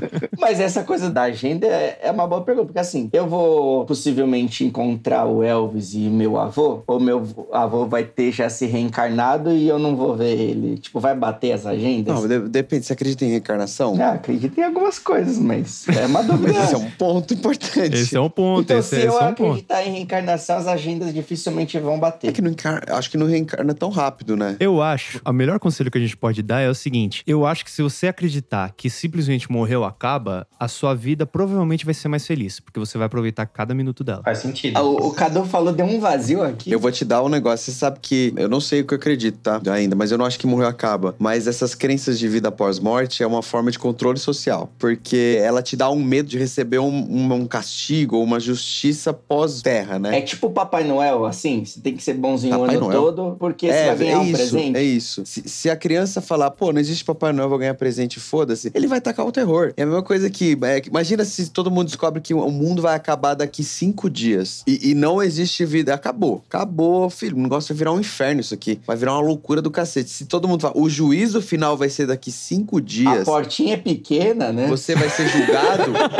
Mas 0.38 0.60
essa 0.60 0.82
coisa 0.84 1.10
da 1.10 1.22
agenda 1.22 1.66
é, 1.66 1.98
é 2.02 2.10
uma 2.10 2.26
boa 2.26 2.42
pergunta, 2.42 2.66
porque 2.66 2.78
assim, 2.78 3.08
eu 3.12 3.26
vou 3.26 3.84
possivelmente 3.84 4.64
encontrar 4.64 5.24
o 5.26 5.42
Elvis 5.42 5.94
e 5.94 5.98
meu 5.98 6.38
avô, 6.38 6.82
ou 6.86 7.00
meu 7.00 7.22
avô 7.52 7.86
vai 7.86 8.04
ter 8.04 8.32
já 8.32 8.48
se 8.48 8.66
reencarnado 8.66 9.50
e 9.52 9.68
eu 9.68 9.78
não 9.78 9.96
vou 9.96 10.14
ver 10.16 10.38
ele. 10.38 10.78
Tipo, 10.78 11.00
vai 11.00 11.14
bater 11.14 11.52
as 11.52 11.66
agendas? 11.66 12.14
Não, 12.14 12.28
de- 12.28 12.48
depende. 12.48 12.86
Você 12.86 12.92
acredita 12.92 13.24
em 13.24 13.28
reencarnação? 13.30 13.96
Ah, 14.00 14.12
acredito 14.12 14.58
em 14.58 14.62
algumas 14.62 14.98
coisas, 14.98 15.38
mas 15.38 15.86
é 15.88 16.06
uma 16.06 16.22
dúvida. 16.22 16.33
Mas 16.40 16.56
esse 16.56 16.74
é 16.74 16.78
um 16.78 16.90
ponto 16.90 17.34
importante. 17.34 17.94
Esse 17.96 18.16
é 18.16 18.20
um 18.20 18.30
ponto. 18.30 18.62
Então, 18.62 18.78
esse, 18.78 18.88
se 18.90 18.96
esse 18.96 19.06
eu 19.06 19.18
é 19.18 19.24
um 19.24 19.34
ponto. 19.34 19.50
acreditar 19.50 19.86
em 19.86 19.92
reencarnação, 19.92 20.56
as 20.56 20.66
agendas 20.66 21.12
dificilmente 21.12 21.78
vão 21.78 21.98
bater. 21.98 22.28
É 22.28 22.32
que 22.32 22.42
não 22.42 22.50
encarna, 22.50 22.96
acho 22.96 23.10
que 23.10 23.16
não 23.16 23.26
reencarna 23.26 23.74
tão 23.74 23.90
rápido, 23.90 24.36
né? 24.36 24.56
Eu 24.60 24.82
acho, 24.82 25.20
o 25.24 25.32
melhor 25.32 25.58
conselho 25.58 25.90
que 25.90 25.98
a 25.98 26.00
gente 26.00 26.16
pode 26.16 26.42
dar 26.42 26.60
é 26.60 26.68
o 26.68 26.74
seguinte: 26.74 27.22
eu 27.26 27.46
acho 27.46 27.64
que 27.64 27.70
se 27.70 27.82
você 27.82 28.08
acreditar 28.08 28.72
que 28.76 28.88
simplesmente 28.90 29.50
morreu 29.50 29.84
acaba, 29.84 30.46
a 30.58 30.68
sua 30.68 30.94
vida 30.94 31.26
provavelmente 31.26 31.84
vai 31.84 31.94
ser 31.94 32.08
mais 32.08 32.26
feliz, 32.26 32.60
porque 32.60 32.78
você 32.78 32.96
vai 32.98 33.06
aproveitar 33.06 33.46
cada 33.46 33.74
minuto 33.74 34.02
dela. 34.04 34.22
Faz 34.24 34.38
sentido. 34.38 34.76
Ah, 34.76 34.82
O, 34.82 35.08
o 35.08 35.10
Cadu 35.12 35.44
falou, 35.44 35.72
deu 35.72 35.86
um 35.86 36.00
vazio 36.00 36.42
aqui. 36.42 36.70
Eu 36.70 36.78
vou 36.78 36.90
te 36.90 37.04
dar 37.04 37.22
um 37.22 37.28
negócio. 37.28 37.64
Você 37.64 37.78
sabe 37.78 37.98
que 38.00 38.32
eu 38.36 38.48
não 38.48 38.60
sei 38.60 38.80
o 38.80 38.84
que 38.86 38.94
eu 38.94 38.96
acredito, 38.98 39.38
tá? 39.38 39.60
Ainda, 39.72 39.94
mas 39.96 40.10
eu 40.10 40.18
não 40.18 40.24
acho 40.24 40.38
que 40.38 40.46
morreu 40.46 40.68
acaba. 40.68 41.14
Mas 41.18 41.46
essas 41.46 41.74
crenças 41.74 42.18
de 42.18 42.28
vida 42.28 42.48
após 42.48 42.78
morte 42.78 43.22
é 43.22 43.26
uma 43.26 43.42
forma 43.42 43.70
de 43.70 43.78
controle 43.78 44.18
social. 44.18 44.72
Porque 44.78 45.38
ela 45.40 45.62
te 45.62 45.76
dá 45.76 45.90
um 45.90 46.02
medo 46.02 46.23
de 46.24 46.38
receber 46.38 46.78
um, 46.78 46.88
um- 46.88 47.32
um 47.34 47.46
castigo 47.46 48.16
ou 48.16 48.24
uma 48.24 48.38
justiça 48.40 49.12
pós-terra, 49.12 49.98
né? 49.98 50.18
É 50.18 50.22
tipo 50.22 50.50
Papai 50.50 50.84
Noel, 50.84 51.24
assim, 51.24 51.64
você 51.64 51.80
tem 51.80 51.94
que 51.96 52.02
ser 52.02 52.14
bonzinho 52.14 52.58
Papai 52.58 52.76
o 52.76 52.78
ano 52.78 52.86
Noel? 52.88 53.02
todo, 53.02 53.36
porque 53.38 53.66
você 53.72 53.86
vai 53.86 53.96
ganhar 53.96 54.20
um 54.20 54.24
isso, 54.24 54.36
presente. 54.36 54.76
é 54.76 54.82
isso. 54.82 55.22
Se, 55.26 55.42
se 55.48 55.70
a 55.70 55.76
criança 55.76 56.20
falar, 56.20 56.50
pô, 56.50 56.72
não 56.72 56.80
existe 56.80 57.04
Papai 57.04 57.32
Noel, 57.32 57.48
vou 57.48 57.58
ganhar 57.58 57.74
presente, 57.74 58.18
foda-se, 58.20 58.70
ele 58.74 58.86
vai 58.86 59.00
tacar 59.00 59.26
o 59.26 59.32
terror. 59.32 59.72
É 59.76 59.82
a 59.82 59.86
mesma 59.86 60.02
coisa 60.02 60.28
que, 60.30 60.56
é, 60.62 60.82
imagina 60.86 61.24
se 61.24 61.50
todo 61.50 61.70
mundo 61.70 61.86
descobre 61.86 62.20
que 62.20 62.32
o 62.34 62.50
mundo 62.50 62.82
vai 62.82 62.94
acabar 62.94 63.34
daqui 63.34 63.62
cinco 63.64 64.08
dias 64.08 64.62
e, 64.66 64.90
e 64.90 64.94
não 64.94 65.22
existe 65.22 65.64
vida. 65.64 65.94
Acabou. 65.94 66.42
Acabou, 66.48 67.10
filho. 67.10 67.36
O 67.36 67.40
negócio 67.42 67.74
vai 67.74 67.78
virar 67.78 67.92
um 67.92 68.00
inferno 68.00 68.40
isso 68.40 68.54
aqui. 68.54 68.80
Vai 68.86 68.96
virar 68.96 69.12
uma 69.14 69.20
loucura 69.20 69.60
do 69.60 69.70
cacete. 69.70 70.10
Se 70.10 70.24
todo 70.26 70.46
mundo 70.48 70.60
fala, 70.60 70.74
o 70.76 70.88
juízo 70.88 71.40
final 71.42 71.76
vai 71.76 71.88
ser 71.88 72.06
daqui 72.06 72.30
cinco 72.32 72.78
A 72.78 72.80
dias, 72.80 73.24
portinha 73.24 73.74
é 73.74 73.76
pequena, 73.76 74.52
né? 74.52 74.66
você 74.66 74.94
vai 74.94 75.08
ser 75.10 75.28
julgado. 75.28 75.92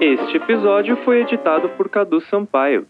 Este 0.00 0.36
episódio 0.36 0.96
foi 1.04 1.20
editado 1.20 1.68
por 1.70 1.88
Cadu 1.88 2.20
Sampaio. 2.22 2.86